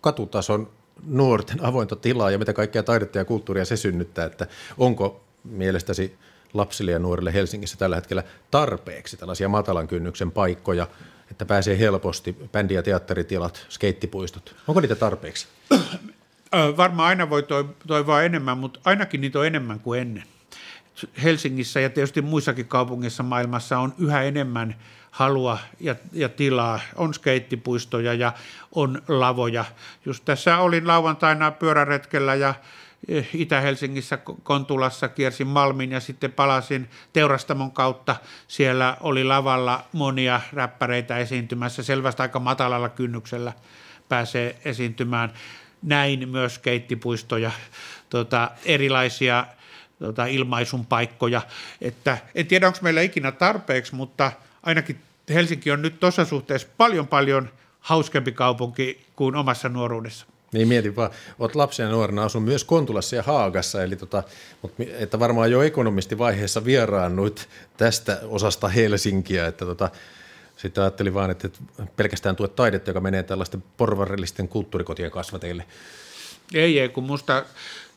katutason 0.00 0.70
nuorten 1.06 1.64
avointa 1.64 1.96
tilaa 1.96 2.30
ja 2.30 2.38
mitä 2.38 2.52
kaikkea 2.52 2.82
taidetta 2.82 3.18
ja 3.18 3.24
kulttuuria 3.24 3.64
se 3.64 3.76
synnyttää, 3.76 4.26
että 4.26 4.46
onko 4.78 5.24
mielestäsi 5.44 6.16
lapsille 6.54 6.90
ja 6.90 6.98
nuorille 6.98 7.32
Helsingissä 7.32 7.76
tällä 7.76 7.96
hetkellä 7.96 8.22
tarpeeksi 8.50 9.16
tällaisia 9.16 9.48
matalan 9.48 9.88
kynnyksen 9.88 10.30
paikkoja, 10.30 10.86
että 11.30 11.44
pääsee 11.44 11.78
helposti, 11.78 12.36
bändi- 12.52 12.74
ja 12.74 12.82
teatteritilat, 12.82 13.66
skeittipuistot. 13.68 14.54
Onko 14.68 14.80
niitä 14.80 14.94
tarpeeksi? 14.94 15.46
Varmaan 16.76 17.08
aina 17.08 17.30
voi 17.30 17.46
toivoa 17.86 18.22
enemmän, 18.22 18.58
mutta 18.58 18.80
ainakin 18.84 19.20
niitä 19.20 19.38
on 19.38 19.46
enemmän 19.46 19.80
kuin 19.80 20.00
ennen. 20.00 20.24
Helsingissä 21.22 21.80
ja 21.80 21.90
tietysti 21.90 22.22
muissakin 22.22 22.68
kaupungeissa 22.68 23.22
maailmassa 23.22 23.78
on 23.78 23.94
yhä 23.98 24.22
enemmän 24.22 24.76
halua 25.10 25.58
ja, 25.80 25.94
ja 26.12 26.28
tilaa. 26.28 26.80
On 26.94 27.14
skeittipuistoja 27.14 28.14
ja 28.14 28.32
on 28.72 29.02
lavoja. 29.08 29.64
Just 30.04 30.24
tässä 30.24 30.58
olin 30.58 30.86
lauantaina 30.86 31.50
pyöräretkellä 31.50 32.34
ja 32.34 32.54
eh, 33.08 33.28
Itä-Helsingissä 33.34 34.18
Kontulassa 34.42 35.08
kiersin 35.08 35.46
Malmin 35.46 35.92
ja 35.92 36.00
sitten 36.00 36.32
palasin 36.32 36.90
Teurastamon 37.12 37.72
kautta. 37.72 38.16
Siellä 38.48 38.96
oli 39.00 39.24
lavalla 39.24 39.84
monia 39.92 40.40
räppäreitä 40.52 41.18
esiintymässä. 41.18 41.82
Selvästi 41.82 42.22
aika 42.22 42.38
matalalla 42.38 42.88
kynnyksellä 42.88 43.52
pääsee 44.08 44.56
esiintymään. 44.64 45.32
Näin 45.82 46.28
myös 46.28 46.54
skeittipuistoja, 46.54 47.50
tota, 48.10 48.50
erilaisia 48.64 49.46
tota, 49.98 50.26
ilmaisun 50.26 50.86
paikkoja. 50.86 51.42
Että 51.80 52.18
en 52.34 52.46
tiedä, 52.46 52.66
onko 52.66 52.78
meillä 52.82 53.00
ikinä 53.00 53.32
tarpeeksi, 53.32 53.94
mutta 53.94 54.32
ainakin 54.62 55.00
Helsinki 55.28 55.70
on 55.70 55.82
nyt 55.82 56.00
tuossa 56.00 56.24
suhteessa 56.24 56.68
paljon 56.76 57.06
paljon 57.06 57.48
hauskempi 57.80 58.32
kaupunki 58.32 59.06
kuin 59.16 59.36
omassa 59.36 59.68
nuoruudessa. 59.68 60.26
Niin 60.52 60.68
mietin 60.68 60.96
vaan, 60.96 61.10
olet 61.38 61.54
lapsena 61.54 61.90
nuorena 61.90 62.24
asun 62.24 62.42
myös 62.42 62.64
Kontulassa 62.64 63.16
ja 63.16 63.22
Haagassa, 63.22 63.82
eli 63.82 63.96
tota, 63.96 64.22
mutta 64.62 64.82
että 64.98 65.18
varmaan 65.18 65.50
jo 65.50 65.62
ekonomistivaiheessa 65.62 66.64
vieraannuit 66.64 67.48
tästä 67.76 68.20
osasta 68.22 68.68
Helsinkiä, 68.68 69.46
että 69.46 69.64
tota, 69.64 69.90
sitten 70.56 70.82
ajattelin 70.82 71.14
vaan, 71.14 71.30
että 71.30 71.48
pelkästään 71.96 72.36
tuet 72.36 72.56
taidetta, 72.56 72.90
joka 72.90 73.00
menee 73.00 73.22
tällaisten 73.22 73.64
porvarillisten 73.76 74.48
kulttuurikotien 74.48 75.10
kasvateille. 75.10 75.66
Ei, 76.54 76.80
ei, 76.80 76.88
kun 76.88 77.04
musta 77.04 77.44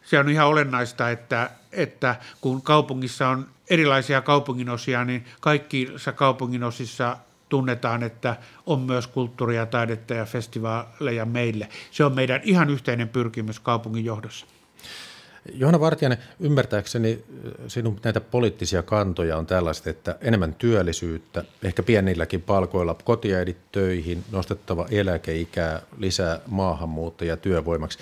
se 0.09 0.19
on 0.19 0.29
ihan 0.29 0.47
olennaista, 0.47 1.09
että, 1.09 1.49
että 1.71 2.15
kun 2.41 2.61
kaupungissa 2.61 3.27
on 3.27 3.47
erilaisia 3.69 4.21
kaupunginosia, 4.21 5.05
niin 5.05 5.25
kaikissa 5.39 6.11
kaupunginosissa 6.11 7.17
tunnetaan, 7.49 8.03
että 8.03 8.35
on 8.65 8.79
myös 8.79 9.07
kulttuuria, 9.07 9.65
taidetta 9.65 10.13
ja 10.13 10.25
festivaaleja 10.25 11.25
meille. 11.25 11.69
Se 11.91 12.05
on 12.05 12.15
meidän 12.15 12.41
ihan 12.43 12.69
yhteinen 12.69 13.09
pyrkimys 13.09 13.59
kaupungin 13.59 14.05
johdossa. 14.05 14.45
Johanna 15.53 15.79
Vartijainen, 15.79 16.17
ymmärtääkseni 16.39 17.23
sinun 17.67 17.99
näitä 18.03 18.21
poliittisia 18.21 18.83
kantoja 18.83 19.37
on 19.37 19.45
tällaiset, 19.45 19.87
että 19.87 20.15
enemmän 20.21 20.53
työllisyyttä, 20.53 21.43
ehkä 21.63 21.83
pienilläkin 21.83 22.41
palkoilla, 22.41 22.95
kotiäidit 23.03 23.57
töihin, 23.71 24.23
nostettava 24.31 24.87
eläkeikää, 24.91 25.81
lisää 25.97 26.39
maahanmuuttajia 26.47 27.37
työvoimaksi. 27.37 27.99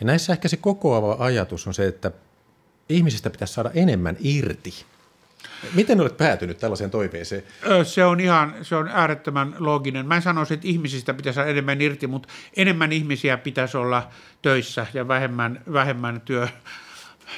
Ja 0.00 0.06
näissä 0.06 0.32
ehkä 0.32 0.48
se 0.48 0.56
kokoava 0.56 1.16
ajatus 1.18 1.66
on 1.66 1.74
se, 1.74 1.86
että 1.86 2.10
ihmisistä 2.88 3.30
pitäisi 3.30 3.54
saada 3.54 3.70
enemmän 3.74 4.16
irti. 4.20 4.84
Miten 5.74 6.00
olet 6.00 6.16
päätynyt 6.16 6.58
tällaiseen 6.58 6.90
toiveeseen? 6.90 7.42
Se 7.82 8.04
on 8.04 8.20
ihan, 8.20 8.54
se 8.62 8.76
on 8.76 8.88
äärettömän 8.88 9.54
looginen. 9.58 10.06
Mä 10.06 10.16
en 10.16 10.22
sanoisi, 10.22 10.54
että 10.54 10.68
ihmisistä 10.68 11.14
pitäisi 11.14 11.34
saada 11.34 11.50
enemmän 11.50 11.80
irti, 11.80 12.06
mutta 12.06 12.28
enemmän 12.56 12.92
ihmisiä 12.92 13.36
pitäisi 13.36 13.76
olla 13.76 14.08
töissä 14.42 14.86
ja 14.94 15.08
vähemmän, 15.08 15.62
vähemmän 15.72 16.20
työ, 16.20 16.48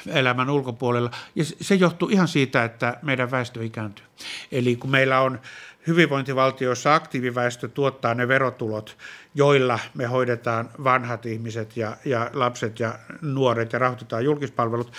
elämän 0.07 0.49
ulkopuolella. 0.49 1.11
Ja 1.35 1.43
se 1.61 1.75
johtuu 1.75 2.09
ihan 2.09 2.27
siitä, 2.27 2.63
että 2.63 2.97
meidän 3.01 3.31
väestö 3.31 3.63
ikääntyy. 3.63 4.05
Eli 4.51 4.75
kun 4.75 4.89
meillä 4.89 5.19
on 5.19 5.39
hyvinvointivaltioissa 5.87 6.95
aktiiviväestö 6.95 7.67
tuottaa 7.67 8.13
ne 8.13 8.27
verotulot, 8.27 8.97
joilla 9.35 9.79
me 9.93 10.05
hoidetaan 10.05 10.69
vanhat 10.83 11.25
ihmiset 11.25 11.77
ja, 11.77 11.97
ja 12.05 12.29
lapset 12.33 12.79
ja 12.79 12.99
nuoret 13.21 13.73
ja 13.73 13.79
rahoitetaan 13.79 14.25
julkispalvelut. 14.25 14.93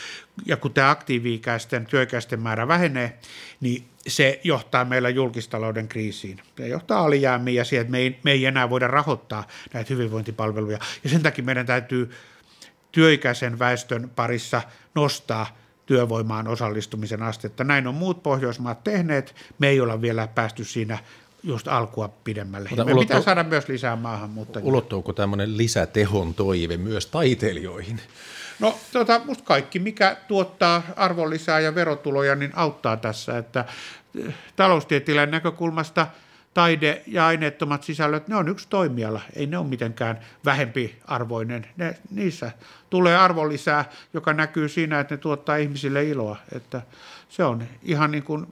Ja 0.47 0.57
kun 0.57 0.73
tämä 0.73 0.91
aktiivi-ikäisten, 0.91 1.87
työikäisten 1.87 2.43
määrä 2.43 2.69
vähenee, 2.69 3.19
niin 3.61 3.89
se 4.07 4.41
johtaa 4.45 4.85
meillä 4.85 5.09
julkistalouden 5.09 5.89
kriisiin. 5.89 6.41
Se 6.57 6.69
johtaa 6.69 7.05
alijäämiin 7.05 7.55
ja 7.55 7.65
siihen, 7.65 7.81
että 7.83 7.93
me 7.93 7.99
ei, 7.99 8.19
me 8.23 8.33
ei 8.33 8.47
enää 8.47 8.71
voida 8.71 8.87
rahoittaa 8.87 9.47
näitä 9.73 9.95
hyvinvointipalveluja. 9.95 10.79
Ja 11.05 11.11
sen 11.11 11.23
takia 11.23 11.45
meidän 11.45 11.67
täytyy 11.67 12.11
työikäisen 12.93 13.59
väestön 13.59 14.11
parissa 14.17 14.63
nostaa 14.95 15.64
työvoimaan 15.87 16.49
osallistumisen 16.49 17.23
astetta. 17.23 17.65
Näin 17.65 17.87
on 17.87 17.95
muut 17.95 18.23
Pohjoismaat 18.23 18.85
tehneet. 18.85 19.35
Me 19.59 19.69
ei 19.69 19.81
olla 19.81 20.03
vielä 20.03 20.27
päästy 20.27 20.65
siinä 20.65 20.99
just 21.43 21.69
alkua 21.69 22.09
pidemmälle. 22.09 22.69
Mutta 22.69 22.85
Me 22.85 22.93
ulottu... 22.93 23.07
pitää 23.07 23.23
saada 23.23 23.45
myös 23.45 23.69
lisää 23.69 23.97
maahanmuuttajia. 23.97 24.67
Ulottuuko 24.67 25.13
tämmöinen 25.13 25.57
lisätehon 25.57 26.35
toive 26.35 26.77
myös 26.77 27.07
taiteilijoihin? 27.07 28.01
No 28.61 28.79
tota, 28.93 29.21
musta 29.25 29.45
kaikki, 29.45 29.79
mikä 29.79 30.17
tuottaa 30.29 30.83
arvonlisää 30.97 31.61
ja 31.61 31.75
verotuloja, 31.75 32.35
niin 32.35 32.53
auttaa 32.55 32.97
tässä. 32.97 33.39
Että 33.39 33.65
eh, 34.19 34.35
taloustieteilijän 34.57 35.31
näkökulmasta– 35.31 36.07
taide 36.55 37.03
ja 37.07 37.27
aineettomat 37.27 37.83
sisällöt, 37.83 38.29
ne 38.29 38.37
on 38.37 38.49
yksi 38.49 38.67
toimiala, 38.69 39.21
ei 39.37 39.47
ne 39.47 39.59
ole 39.59 39.67
mitenkään 39.67 40.21
vähempiarvoinen. 40.45 41.67
Ne, 41.77 41.99
niissä 42.11 42.53
tulee 42.91 43.17
arvonlisää, 43.17 43.85
joka 44.13 44.33
näkyy 44.33 44.69
siinä, 44.69 45.01
että 45.01 45.15
ne 45.15 45.19
tuottaa 45.19 45.57
ihmisille 45.57 46.05
iloa. 46.05 46.37
Että 46.53 46.83
se 47.29 47.45
on 47.45 47.65
ihan 47.83 48.11
niin 48.11 48.23
kuin, 48.23 48.47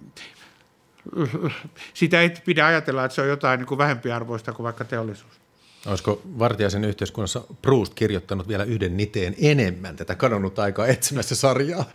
sitä 1.95 2.21
ei 2.21 2.31
pidä 2.45 2.67
ajatella, 2.67 3.05
että 3.05 3.15
se 3.15 3.23
on 3.23 3.29
jotain 3.29 3.59
niin 3.59 3.67
kuin 3.67 3.79
vähempiarvoista 3.79 4.53
kuin 4.53 4.65
vaikka 4.65 4.85
teollisuus. 4.85 5.43
Olisiko 5.87 6.23
Vartiaisen 6.39 6.85
yhteiskunnassa 6.85 7.45
Proust 7.63 7.95
kirjoittanut 7.95 8.49
vielä 8.49 8.65
yhden 8.65 8.97
niteen 8.97 9.35
enemmän 9.39 9.97
tätä 9.97 10.15
kadonnut 10.15 10.59
aikaa 10.59 10.87
etsimässä 10.87 11.35
sarjaa? 11.35 11.85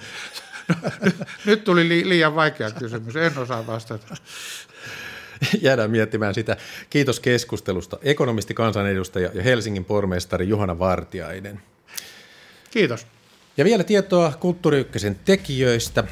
No, 1.01 1.11
nyt 1.45 1.63
tuli 1.63 1.89
li- 1.89 2.09
liian 2.09 2.35
vaikea 2.35 2.71
kysymys, 2.71 3.15
en 3.15 3.37
osaa 3.37 3.67
vastata. 3.67 4.15
jäädään 5.61 5.91
miettimään 5.91 6.33
sitä. 6.33 6.57
Kiitos 6.89 7.19
keskustelusta. 7.19 7.97
Ekonomisti, 8.01 8.53
kansanedustaja 8.53 9.29
ja 9.33 9.43
Helsingin 9.43 9.85
pormestari 9.85 10.47
Juhana 10.47 10.79
Vartiainen. 10.79 11.61
Kiitos. 12.71 13.07
Ja 13.57 13.65
vielä 13.65 13.83
tietoa 13.83 14.33
Kulttuuri 14.39 14.87
tekijöistä. 15.25 16.03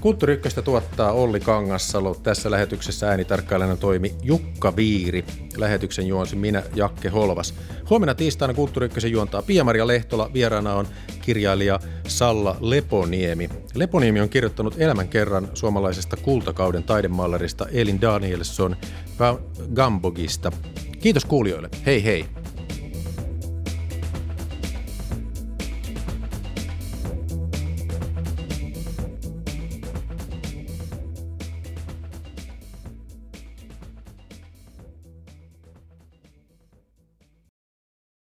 Kulttuuri 0.00 0.32
Ykköstä 0.32 0.62
tuottaa 0.62 1.12
Olli 1.12 1.40
Kangassalo. 1.40 2.14
Tässä 2.14 2.50
lähetyksessä 2.50 3.08
äänitarkkailijana 3.08 3.76
toimi 3.76 4.14
Jukka 4.22 4.76
Viiri. 4.76 5.24
Lähetyksen 5.56 6.06
juonsi 6.06 6.36
minä, 6.36 6.62
Jakke 6.74 7.08
Holvas. 7.08 7.54
Huomenna 7.90 8.14
tiistaina 8.14 8.54
Kulttuuri 8.54 8.86
Ykkösen 8.86 9.12
juontaa 9.12 9.42
Pia-Maria 9.42 9.86
Lehtola. 9.86 10.30
Vieraana 10.34 10.74
on 10.74 10.86
kirjailija 11.22 11.80
Salla 12.08 12.56
Leponiemi. 12.60 13.48
Leponiemi 13.74 14.20
on 14.20 14.28
kirjoittanut 14.28 14.74
elämän 14.78 15.08
kerran 15.08 15.48
suomalaisesta 15.54 16.16
kultakauden 16.16 16.82
taidemallarista 16.82 17.66
Elin 17.72 18.00
Danielson 18.00 18.76
Gambogista. 19.74 20.52
Kiitos 21.00 21.24
kuulijoille. 21.24 21.68
Hei 21.86 22.04
hei! 22.04 22.39